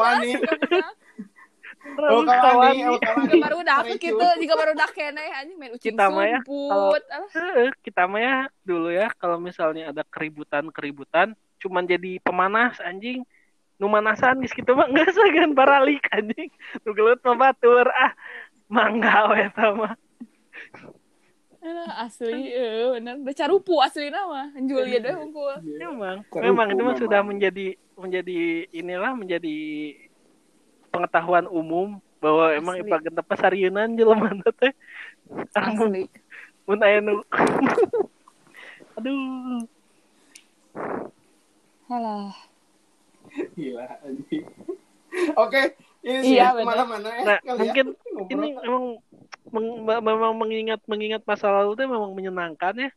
Oh 1.88 2.20
kawan 2.26 2.74
jika 2.76 3.12
baru 3.40 3.64
udah 3.64 3.78
gitu 3.96 4.20
itu. 4.20 4.28
jika 4.44 4.54
baru 4.60 4.76
udah 4.76 4.90
kene 4.92 5.24
anjing 5.40 5.56
main 5.56 5.72
ucing 5.72 5.96
Kita 5.96 6.12
mah 6.12 6.28
ya, 6.28 6.40
sumput 6.44 7.04
alah. 7.08 7.30
Heeh, 7.32 7.70
kita 7.80 8.04
mah 8.12 8.20
ya 8.20 8.36
dulu 8.68 8.90
ya 8.92 9.08
kalau 9.16 9.40
misalnya 9.40 9.96
ada 9.96 10.04
keributan-keributan 10.04 11.32
cuman 11.64 11.84
jadi 11.88 12.20
pemanas 12.22 12.84
anjing. 12.84 13.24
Nu 13.78 13.86
manasan 13.86 14.42
geus 14.42 14.58
kitu 14.58 14.74
mah 14.74 14.90
geus 14.90 15.14
sagan 15.16 15.54
baralik 15.54 16.02
anjing. 16.12 16.50
Nu 16.84 16.92
gelut 16.92 17.22
mah 17.24 17.38
batur 17.38 17.88
ah 17.88 18.12
mangga 18.68 19.32
we 19.32 19.44
Alah, 21.68 22.08
asli 22.08 22.54
eh 22.54 22.96
bener. 22.96 23.20
Udah 23.20 23.36
carupu 23.36 23.76
asli 23.84 24.08
nama. 24.08 24.54
Julia 24.56 25.04
deh 25.04 25.16
unggul. 25.20 25.58
Memang 25.66 26.24
memang 26.40 26.68
itu 26.72 26.80
mah 26.80 26.96
memang. 26.96 27.02
sudah 27.02 27.20
menjadi 27.26 27.76
menjadi 27.98 28.40
inilah 28.72 29.12
menjadi 29.18 29.58
pengetahuan 30.94 31.50
umum 31.50 32.00
bahwa 32.24 32.56
emang 32.56 32.80
Asli. 32.80 32.88
Ipa 32.88 33.04
Gentep 33.04 33.26
mah 33.28 33.40
sarieuna 33.42 33.84
jelema 33.92 34.32
teh. 34.56 34.72
Asli. 35.52 36.08
Mun 36.64 36.80
aya 36.86 37.04
nu. 37.04 37.20
Aduh. 38.96 39.66
Alah. 41.92 42.32
Gila 43.58 43.88
anjing. 44.08 44.46
Oke, 45.36 45.74
ini 46.06 46.20
sih 46.24 46.36
Iya, 46.38 46.44
ya, 46.44 46.50
bener. 46.54 46.64
ke 46.64 46.70
mana-mana 46.70 47.10
ya. 47.10 47.24
Nah, 47.26 47.40
ya. 47.42 47.54
mungkin 47.58 47.86
Ngobrol. 48.14 48.32
ini 48.34 48.48
memang 48.58 48.86
meng- 49.54 49.80
me- 49.86 50.04
memang 50.04 50.34
mengingat 50.38 50.82
mengingat 50.86 51.22
masa 51.26 51.48
lalu 51.50 51.74
itu 51.78 51.84
memang 51.88 52.12
menyenangkan 52.14 52.74
ya. 52.78 52.92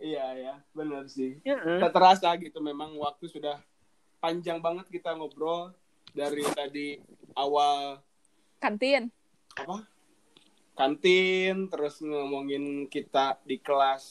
Iya 0.00 0.26
ya, 0.32 0.54
benar 0.72 1.04
sih. 1.12 1.38
Ya, 1.44 1.60
eh. 1.60 1.80
Tak 1.80 1.92
terasa 1.92 2.32
gitu 2.40 2.58
memang 2.64 2.96
waktu 2.96 3.28
sudah 3.28 3.60
panjang 4.20 4.60
banget 4.60 4.86
kita 4.92 5.16
ngobrol 5.16 5.72
dari 6.12 6.44
tadi 6.52 7.00
awal 7.32 8.04
kantin 8.60 9.08
apa 9.56 9.88
kantin 10.76 11.72
terus 11.72 12.04
ngomongin 12.04 12.84
kita 12.92 13.40
di 13.48 13.56
kelas 13.56 14.04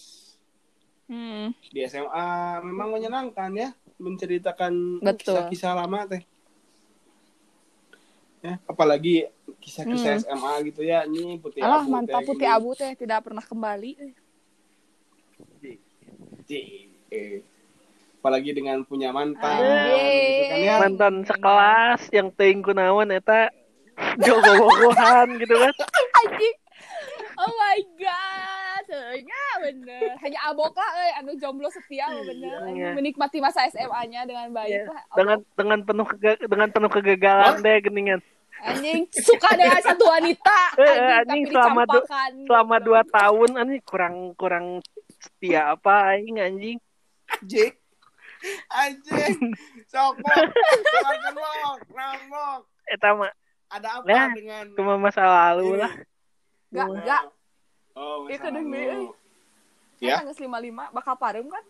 hmm. 1.05 1.53
di 1.69 1.85
SMA 1.85 2.63
memang 2.65 2.97
menyenangkan 2.97 3.51
ya 3.53 3.69
menceritakan 4.01 5.03
Betul. 5.05 5.37
kisah-kisah 5.37 5.77
lama 5.77 6.09
teh 6.09 6.23
ya. 8.43 8.55
Apalagi 8.65 9.27
kisah-kisah 9.59 10.23
SMA 10.23 10.53
gitu 10.71 10.81
ya. 10.83 11.03
Ini 11.05 11.39
putih 11.39 11.63
alah 11.63 11.83
abu 11.83 11.91
mantap 11.91 12.21
putih 12.23 12.47
gini. 12.47 12.57
abu 12.57 12.69
teh. 12.75 12.91
Tidak 12.95 13.19
pernah 13.23 13.43
kembali. 13.43 13.91
Eh. 17.09 17.41
apalagi 18.19 18.51
dengan 18.51 18.83
punya 18.83 19.15
mantan 19.15 19.63
gitu 19.63 20.43
kan 20.49 20.59
ya. 20.59 20.75
Mantan 20.81 21.15
sekelas 21.23 22.01
yang 22.11 22.27
teuing 22.35 22.59
kunaon 22.65 23.15
eta. 23.15 23.47
Jogo-jogohan 24.25 25.39
gitu 25.39 25.55
kan. 25.55 25.73
anjing. 26.23 26.57
Oh 27.39 27.51
my 27.55 27.79
god. 27.95 28.83
Sebenarnya 28.89 29.38
bener 29.61 30.11
hanya 30.17 30.39
abok 30.45 30.73
lah 30.73 30.89
eh, 30.99 31.13
anu 31.15 31.31
jomblo 31.35 31.67
setia 31.67 32.05
mah 32.05 32.21
bener 32.21 32.49
Iya. 32.49 32.65
Anjing, 32.65 32.93
menikmati 32.95 33.37
masa 33.37 33.67
SMA-nya 33.67 34.23
dengan 34.23 34.49
baik 34.49 34.71
Iya. 34.71 34.83
lah 34.85 35.03
Dengan 35.13 35.37
dengan 35.53 35.79
penuh 35.81 36.07
dengan 36.41 36.67
penuh 36.69 36.89
kegagalan 36.89 37.59
deh 37.59 37.77
geningan. 37.81 38.19
anjing 38.59 39.07
suka 39.13 39.49
dengan 39.53 39.79
satu 39.87 40.03
wanita 40.05 40.59
Eh, 40.75 40.83
anjing, 40.83 41.15
anjing, 41.15 41.43
tapi 41.43 41.53
selama 41.53 41.81
du- 41.85 42.05
Selama 42.41 42.75
Goblok. 42.75 42.85
dua 42.85 43.01
tahun 43.05 43.49
anjing 43.55 43.81
kurang 43.83 44.15
kurang 44.33 44.65
setia 45.17 45.61
apa 45.69 45.93
aing 46.13 46.37
anjing. 46.37 46.77
anjing 47.29 47.71
anjing 48.69 49.35
sok 49.85 50.15
Bok. 50.17 50.31
keluarkan 50.81 51.33
Bok. 51.33 51.77
Nang, 51.89 52.21
Bok. 52.25 52.59
Eta 52.85 53.09
mah 53.11 53.31
ada 53.69 53.87
apa 53.93 54.05
Nah, 54.05 54.27
dengan 54.33 54.65
cuma 54.73 54.93
masa 54.97 55.21
lalu 55.21 55.65
ini? 55.69 55.77
lah. 55.77 55.93
Gak, 56.69 56.87
gak. 57.01 57.23
oh 57.93 58.25
Itu 58.25 58.39
masa 58.39 58.47
demi, 58.51 58.79
lalu. 58.81 59.05
eh. 59.05 59.09
Ya 59.99 60.19
Kan 60.19 60.27
geus 60.27 60.39
55 60.39 60.49
bakal 60.91 61.13
pareum 61.15 61.47
kan? 61.47 61.63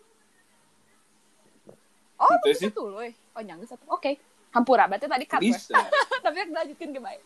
Oh, 2.16 2.28
Itu 2.36 2.46
bisa 2.46 2.60
sih. 2.62 2.70
tuh 2.70 2.86
loh. 2.86 3.00
Oh, 3.32 3.40
nyangga 3.40 3.64
satu. 3.66 3.84
Oke. 3.88 4.20
Hampura 4.50 4.84
berarti 4.84 5.06
tadi 5.06 5.24
cut 5.24 5.40
bisa 5.40 5.72
Tapi 6.24 6.36
aku 6.38 6.52
lanjutin 6.52 6.90
ke 6.90 7.00
baik. 7.00 7.22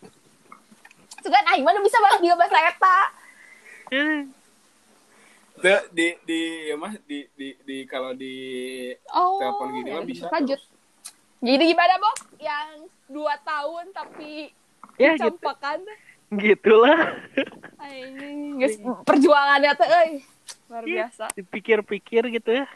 Sugan 1.19 1.45
aing 1.47 1.65
mana 1.65 1.81
bisa 1.81 1.97
banget 1.99 2.19
juga 2.21 2.35
bahasa 2.37 2.57
eta. 2.61 2.97
Eh, 3.91 4.19
Tuh, 5.55 5.81
di 5.89 6.11
di 6.23 6.39
ya 6.67 6.75
mah 6.75 6.93
di 7.01 7.23
di 7.33 7.55
di 7.59 7.77
kalau 7.87 8.11
di 8.11 8.35
Oh. 9.09 9.39
Telepon 9.39 9.67
gini 9.73 9.89
ya 9.89 9.95
mah 9.95 10.05
bisa 10.05 10.25
Lanjut. 10.29 10.59
Jadi 11.39 11.63
gimana, 11.65 11.93
Bok? 11.95 12.15
Yang 12.37 12.69
dua 13.05 13.33
tahun 13.39 13.85
tapi 13.91 14.49
ya 14.95 15.13
gitu 15.13 15.27
campakan 15.27 15.83
gitulah. 16.31 17.19
Aing 17.79 18.57
geus 18.57 18.75
perjuangannya 19.03 19.71
teh 19.73 19.87
euy. 19.87 20.11
Luar 20.69 20.83
Iya. 20.85 21.09
biasa. 21.09 21.25
Dipikir-pikir 21.37 22.23
gitu 22.33 22.51
ya. 22.63 22.67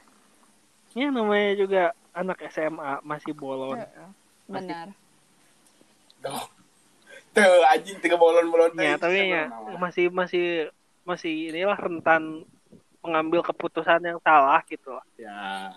Ya 0.97 1.07
namanya 1.13 1.51
juga 1.57 1.83
anak 2.13 2.41
SMA 2.49 3.01
masih 3.05 3.33
bolon. 3.33 3.77
Heeh. 3.77 4.09
Benar. 4.49 4.87
Tuh. 6.21 6.45
Tuh, 7.29 7.61
anjing 7.69 8.01
tiga 8.01 8.17
bolon-bolon 8.17 8.73
teh. 8.73 8.89
Ya, 8.89 8.97
tapi 8.97 9.29
ya 9.29 9.45
masih 9.77 10.09
masih 10.09 10.73
masih 11.05 11.53
inilah 11.53 11.77
rentan 11.77 12.41
mengambil 13.05 13.45
keputusan 13.45 14.01
yang 14.01 14.19
salah 14.25 14.59
gitu 14.65 14.97
lah. 14.97 15.05
Ya. 15.15 15.71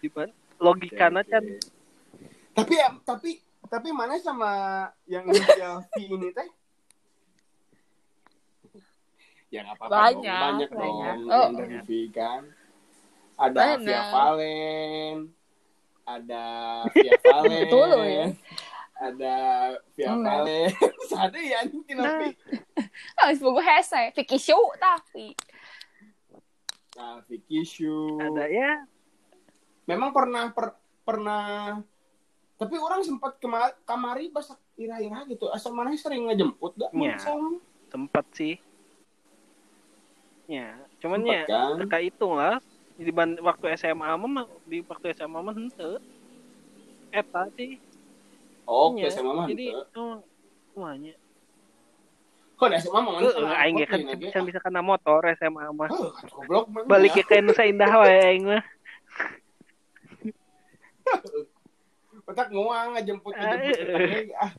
Gimana? 0.00 0.32
Logikanya 0.56 1.22
kan. 1.28 1.44
Tapi 2.56 2.72
ya, 2.74 2.88
tapi 3.04 3.30
tapi 3.70 3.88
mana 3.94 4.18
sama 4.18 4.50
yang 5.06 5.28
inisial 5.28 5.84
V 5.94 5.94
ini 6.00 6.32
teh? 6.34 6.48
Ya 9.50 9.60
nggak 9.62 9.76
apa-apa 9.76 9.90
dong. 9.90 10.22
Banyak, 10.22 10.38
banyak 10.38 10.70
banyak. 10.70 11.16
dong 11.18 11.28
Oh. 11.28 11.42
yang 11.44 11.54
dari 11.56 11.78
V 11.80 11.90
kan. 12.10 12.42
Ada 13.34 13.56
Banyak. 13.56 13.80
Via 13.82 14.02
Valen, 14.06 15.16
ada 16.04 16.44
Via 16.92 17.12
Valen, 17.24 17.60
Betul 17.64 17.86
loh 17.88 18.04
ya. 18.04 18.26
ada 18.94 19.34
Via 19.90 20.08
Enggak. 20.08 20.34
Valen. 20.38 20.70
Ada 21.20 21.38
ya 21.38 21.56
anjing 21.60 21.82
kenapa? 21.82 22.30
Ah, 23.18 23.34
semoga 23.34 23.58
hese. 23.60 24.14
Vicky 24.14 24.38
Show 24.38 24.70
tapi. 24.76 25.34
Nah, 26.92 27.18
Vicky 27.24 27.60
Shu. 27.60 28.16
ada 28.16 28.44
ya 28.44 28.84
Memang 29.84 30.12
pernah 30.12 30.46
per- 30.48 30.76
pernah 31.02 31.80
tapi 32.54 32.76
orang 32.76 33.00
sempat 33.00 33.36
kema 33.36 33.72
kamari 33.82 34.28
pas 34.28 34.44
ira-ira 34.76 35.24
gitu 35.24 35.48
asal 35.48 35.72
mana 35.72 35.90
sering 35.92 36.28
ngejemput 36.28 36.76
gak. 36.76 36.92
Sama? 37.18 37.56
Sempet 37.88 38.26
sih. 38.30 38.54
Ya, 40.50 40.74
cuman 40.98 41.22
Sempet 41.22 41.30
ya 41.30 41.46
kan? 41.46 41.78
kayak 41.86 42.10
itu 42.10 42.26
lah. 42.34 42.58
Di 42.98 43.14
waktu 43.38 43.66
SMA 43.78 44.10
mah 44.18 44.50
di 44.66 44.82
waktu 44.82 45.14
SMA 45.14 45.38
mah 45.38 45.54
henteu. 45.54 46.02
Eta 47.14 47.46
sih. 47.54 47.78
oh 48.66 48.90
ke 48.92 49.06
SMA 49.08 49.30
mah 49.30 49.46
Jadi 49.46 49.70
henteu. 49.70 50.02
oh, 50.02 50.18
semuanya. 50.74 51.14
kok 52.58 52.68
SMA 52.76 52.98
mah 53.00 53.12
sana 53.24 53.56
aing 53.64 53.80
ge 53.80 53.86
kan 53.88 54.04
bisa 54.20 54.38
bisa 54.44 54.58
kena 54.58 54.82
motor 54.82 55.22
SMA 55.38 55.70
mah. 55.70 55.86
Heuh, 55.88 56.10
goblok 56.34 56.66
mah 56.68 56.82
Balik 56.84 57.16
ya. 57.16 57.24
ke 57.24 57.40
Nusa 57.40 57.64
Indah 57.64 57.88
wae 57.94 58.20
aing 58.20 58.44
mah. 58.50 58.60
Otak 62.28 62.50
nguang 62.50 62.98
ngejemput 62.98 63.34
ngejemput 63.34 64.34
ah 64.38 64.50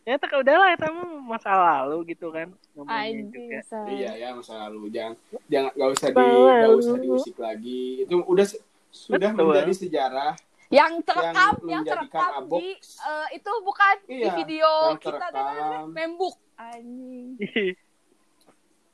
Ya 0.00 0.16
tak 0.16 0.32
udahlah 0.32 0.72
eta 0.72 0.88
mah 0.88 1.06
masa 1.28 1.52
lalu 1.52 2.16
gitu 2.16 2.28
kan. 2.28 2.48
Ngomongin 2.72 3.28
Anjing, 3.28 3.28
juga. 3.30 3.58
say. 3.62 3.86
iya 3.94 4.10
ya 4.16 4.28
masa 4.32 4.66
lalu 4.66 4.88
jangan 4.88 5.14
jangan 5.46 5.70
nggak 5.72 5.90
usah 5.92 6.08
di 6.08 6.24
nggak 6.24 6.74
usah 6.74 6.94
diusik 6.96 7.36
lagi 7.36 7.80
itu 8.02 8.14
udah 8.18 8.46
sudah 8.90 9.30
Betul. 9.30 9.46
menjadi 9.46 9.72
sejarah 9.76 10.32
Yang 10.70 10.92
terekam, 11.02 11.54
Yang 11.60 11.68
yang, 11.68 11.82
terekam 11.84 12.30
abok. 12.38 12.58
di 12.58 12.68
eh, 12.78 13.26
itu 13.34 13.50
bukan 13.60 13.94
di 14.00 14.14
Iya, 14.16 14.30
video 14.32 14.70
yang 14.88 14.98
kita 14.98 15.26
terekam. 15.28 15.82
membuk. 15.90 16.36
Anjing. 16.56 17.26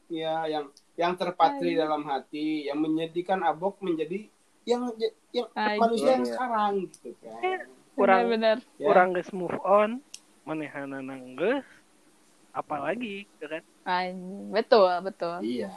ya 0.09 0.35
yang 0.47 0.65
yang 0.95 1.13
terpatri 1.13 1.71
Ayo. 1.73 1.83
dalam 1.83 2.03
hati 2.03 2.65
yang 2.65 2.79
menjadikan 2.79 3.43
abok 3.43 3.77
menjadi 3.81 4.25
yang 4.65 4.89
yang 5.31 5.47
manusia 5.77 6.15
yang 6.15 6.25
Iya. 6.25 6.33
sekarang 6.33 6.73
gitu 6.89 7.11
kan 7.21 7.41
Kurang 7.93 8.19
Bener-bener. 8.27 8.59
Ya. 8.77 8.87
kurang 8.87 9.09
geus 9.13 9.31
move 9.31 9.57
on. 9.61 10.05
Manehana 10.47 11.03
geus 11.35 11.67
apalagi 12.55 13.27
gitu 13.27 13.47
kan. 13.51 13.63
Betul, 14.55 14.89
betul. 15.03 15.37
iya 15.43 15.69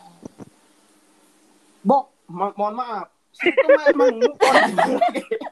bok 1.80 2.12
ma- 2.28 2.54
mohon 2.54 2.76
maaf 2.76 3.08
mah 3.72 3.86
emang 3.90 4.20
move 4.20 4.36
on 4.36 4.72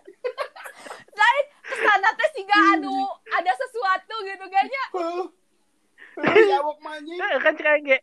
Lain 1.18 1.45
ke 1.64 1.76
sana 1.81 2.10
teh 2.14 2.27
sih 2.35 2.44
gak 2.45 2.61
anu 2.77 2.94
ada 3.31 3.52
sesuatu 3.56 4.15
gitu 4.22 4.45
kayaknya. 4.53 4.84
Heuh. 4.94 5.26
Heuh, 6.18 6.35
si 6.35 6.53
abok 6.53 6.77
manjing 6.84 7.18
Eh, 7.18 7.39
kan 7.41 7.56
ge 7.81 7.98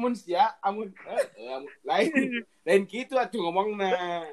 mun 0.00 0.16
sia 0.16 0.56
amun 0.64 0.88
eh, 1.04 1.24
eh, 1.36 1.52
amun- 1.52 1.76
lain 1.84 2.08
lain 2.66 2.82
gitu 2.88 3.20
atuh 3.20 3.36
ngomongna 3.44 4.24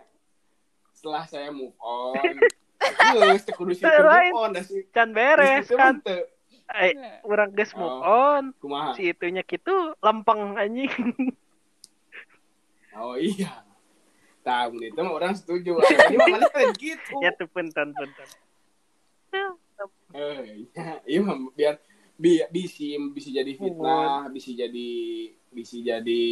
setelah 0.96 1.28
saya 1.28 1.52
move 1.52 1.76
on 1.84 2.40
terus 2.88 3.44
kudu 3.52 3.74
move 3.74 4.34
on 4.34 4.52
can 4.92 5.10
beres 5.12 5.68
kan. 5.70 6.00
mah. 6.00 6.26
Eh, 6.68 6.98
urang 7.24 7.54
geus 7.54 7.72
move 7.74 7.94
Oh. 7.96 8.34
on. 8.34 8.44
kumaha 8.58 8.94
Si 8.94 9.08
itunya 9.08 9.42
gitu 9.42 9.94
lempeng 10.00 10.56
anjing. 10.56 10.90
oh 12.96 13.14
iya 13.14 13.62
tahun 14.42 14.78
itu 14.84 14.98
mah 14.98 15.14
orang 15.14 15.34
setuju 15.34 15.78
jadi 15.84 16.16
makanya 16.16 16.48
lain 16.50 16.72
gitu 16.76 17.12
ya 17.20 17.30
tuh 17.34 17.48
punten 17.48 17.92
punten. 17.92 18.28
eh 20.16 20.64
iya, 20.64 21.04
iya 21.04 21.20
mah 21.20 21.36
biar 21.52 21.76
bi 22.16 22.40
bisa 22.48 22.86
bisa 23.12 23.30
jadi 23.30 23.52
fitnah 23.52 24.32
bisa 24.32 24.48
jadi 24.50 24.90
bisa 25.52 25.76
jadi 25.78 26.24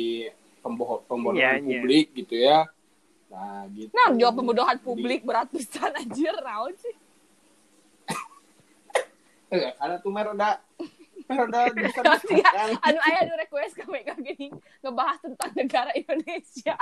pembohong 0.63 1.03
pembohongan 1.03 1.35
Iya, 1.35 1.51
iya. 1.51 1.79
publik 1.83 2.07
gitu 2.15 2.35
ya 2.39 2.59
nah 3.33 3.65
gitu 3.67 3.89
Nah, 3.89 4.13
jawab 4.13 4.35
pembodohan 4.37 4.77
Jadi- 4.77 4.85
publik 4.85 5.21
berat 5.23 5.49
pisan 5.49 5.89
anjir, 5.91 6.37
naon 6.37 6.73
sih? 6.75 6.93
Eh, 9.49 9.69
karena 9.71 9.97
tuh 9.97 10.09
mer 10.09 10.29
udah 10.29 10.57
mer 11.23 11.39
udah 11.43 11.61
bisa 11.75 12.01
ya, 12.27 12.49
anu 12.79 12.99
aya 12.99 13.17
anu 13.21 13.33
request 13.35 13.73
ke 13.73 13.85
mereka 13.85 14.17
gini 14.17 14.49
ngebahas 14.79 15.17
tentang 15.19 15.51
negara 15.55 15.89
Indonesia. 15.93 16.73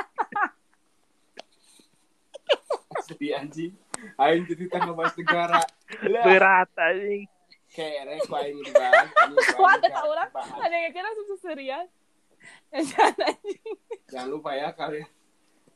asli 2.91 3.31
anjing 3.31 3.71
aing 4.17 4.43
jadi 4.45 4.61
kita 4.65 4.77
ngebahas 4.81 5.13
negara 5.15 5.59
lah 6.05 6.23
Berat 6.25 6.69
anjing. 6.73 7.27
kayak 7.69 8.19
ku 8.21 8.33
aing 8.33 8.59
dibahas 8.61 9.07
anjing, 9.07 9.35
ku 9.35 9.53
aing 9.53 9.57
Wah, 9.57 9.71
ada 9.73 9.87
dibahas. 9.87 10.03
orang 10.05 10.29
ada 10.61 10.75
yang 10.77 10.91
kira. 10.91 11.09
Jangan 12.73 13.15
anjing. 13.25 13.75
jangan 14.07 14.27
lupa 14.29 14.49
ya 14.53 14.67
kalian 14.71 15.07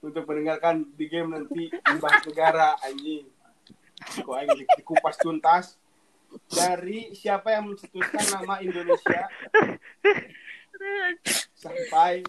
untuk 0.05 0.23
mendengarkan 0.23 0.85
di 0.93 1.05
game 1.05 1.33
nanti 1.33 1.63
dibahas 1.67 2.21
negara 2.23 2.77
anjing 2.79 3.25
aing 4.21 4.51
di- 4.53 4.69
dikupas 4.75 5.17
tuntas 5.17 5.81
dari 6.45 7.09
siapa 7.11 7.49
yang 7.49 7.71
mencetuskan 7.71 8.25
nama 8.29 8.59
Indonesia 8.59 9.25
sampai 11.55 12.21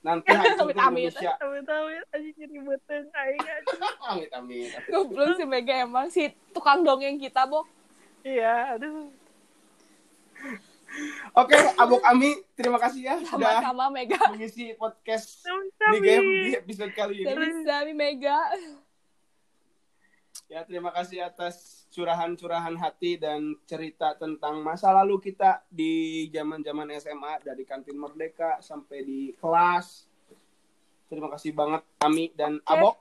nanti 0.00 0.30
hancur 0.30 0.70
Amit-amit. 0.70 1.10
Indonesia 1.10 1.32
Amit-amit 1.38 2.04
anjing 2.10 2.34
jadi 2.36 2.56
beteng 2.58 3.06
aing 3.10 3.42
anjing. 3.42 3.80
amit 4.04 4.30
amit 4.32 4.70
Goblok 4.86 5.34
si 5.34 5.44
Mega 5.44 5.74
emang 5.78 6.06
si 6.08 6.22
tukang 6.52 6.80
dongeng 6.80 7.16
kita, 7.16 7.44
Bok. 7.44 7.66
Iya, 8.22 8.76
aduh. 8.76 9.12
Oke 11.34 11.58
abok 11.78 12.02
ami 12.06 12.38
terima 12.54 12.78
kasih 12.78 13.00
ya 13.02 13.14
sudah 13.22 13.62
Sama-sama 13.62 13.90
Mega. 13.90 14.20
mengisi 14.30 14.74
podcast 14.78 15.42
di 15.94 15.98
game 15.98 16.28
di 16.46 16.50
episode 16.58 16.92
kali 16.94 17.24
ini 17.26 17.64
Sami 17.66 17.92
Mega. 17.92 18.38
Ya, 20.44 20.60
terima 20.62 20.92
kasih 20.92 21.24
atas 21.24 21.88
curahan-curahan 21.90 22.76
hati 22.76 23.16
dan 23.16 23.56
cerita 23.64 24.12
tentang 24.14 24.60
masa 24.60 24.92
lalu 24.92 25.16
kita 25.18 25.64
di 25.72 26.26
zaman-zaman 26.30 26.94
SMA 27.00 27.40
dari 27.42 27.64
kantin 27.64 27.96
Merdeka 27.96 28.60
sampai 28.60 29.02
di 29.02 29.20
kelas. 29.40 30.04
Terima 31.08 31.32
kasih 31.32 31.56
banget 31.56 31.82
Ami 32.02 32.28
dan 32.36 32.60
Abok. 32.68 32.98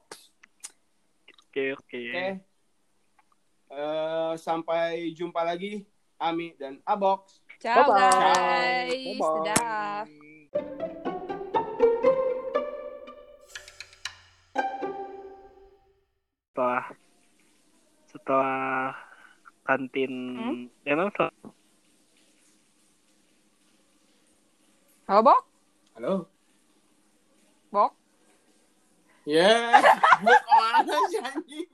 Oke, 1.51 1.75
oke. 1.77 2.01
Oke. 2.09 2.27
Eh, 3.73 4.33
sampai 4.39 5.11
jumpa 5.11 5.43
lagi 5.43 5.83
Ami 6.21 6.55
dan 6.55 6.79
Abok. 6.87 7.27
Ciao 7.63 7.87
Bye-bye. 7.87 8.11
guys. 8.11 8.91
Bye-bye. 9.15 9.43
Dadah. 9.47 10.03
Setelah 16.53 16.83
setelah 18.07 18.93
kantin 19.65 20.13
Hmm? 20.37 20.61
ya 20.85 20.93
no, 20.93 21.09
setelah- 21.09 21.33
Halo, 25.03 25.19
Bok? 25.21 25.39
Halo. 25.95 26.13
Bok? 27.69 27.91
Ya, 29.25 29.49
Bok 30.25 30.41
mana 30.51 30.95
sih 31.09 31.19
anjing? 31.19 31.67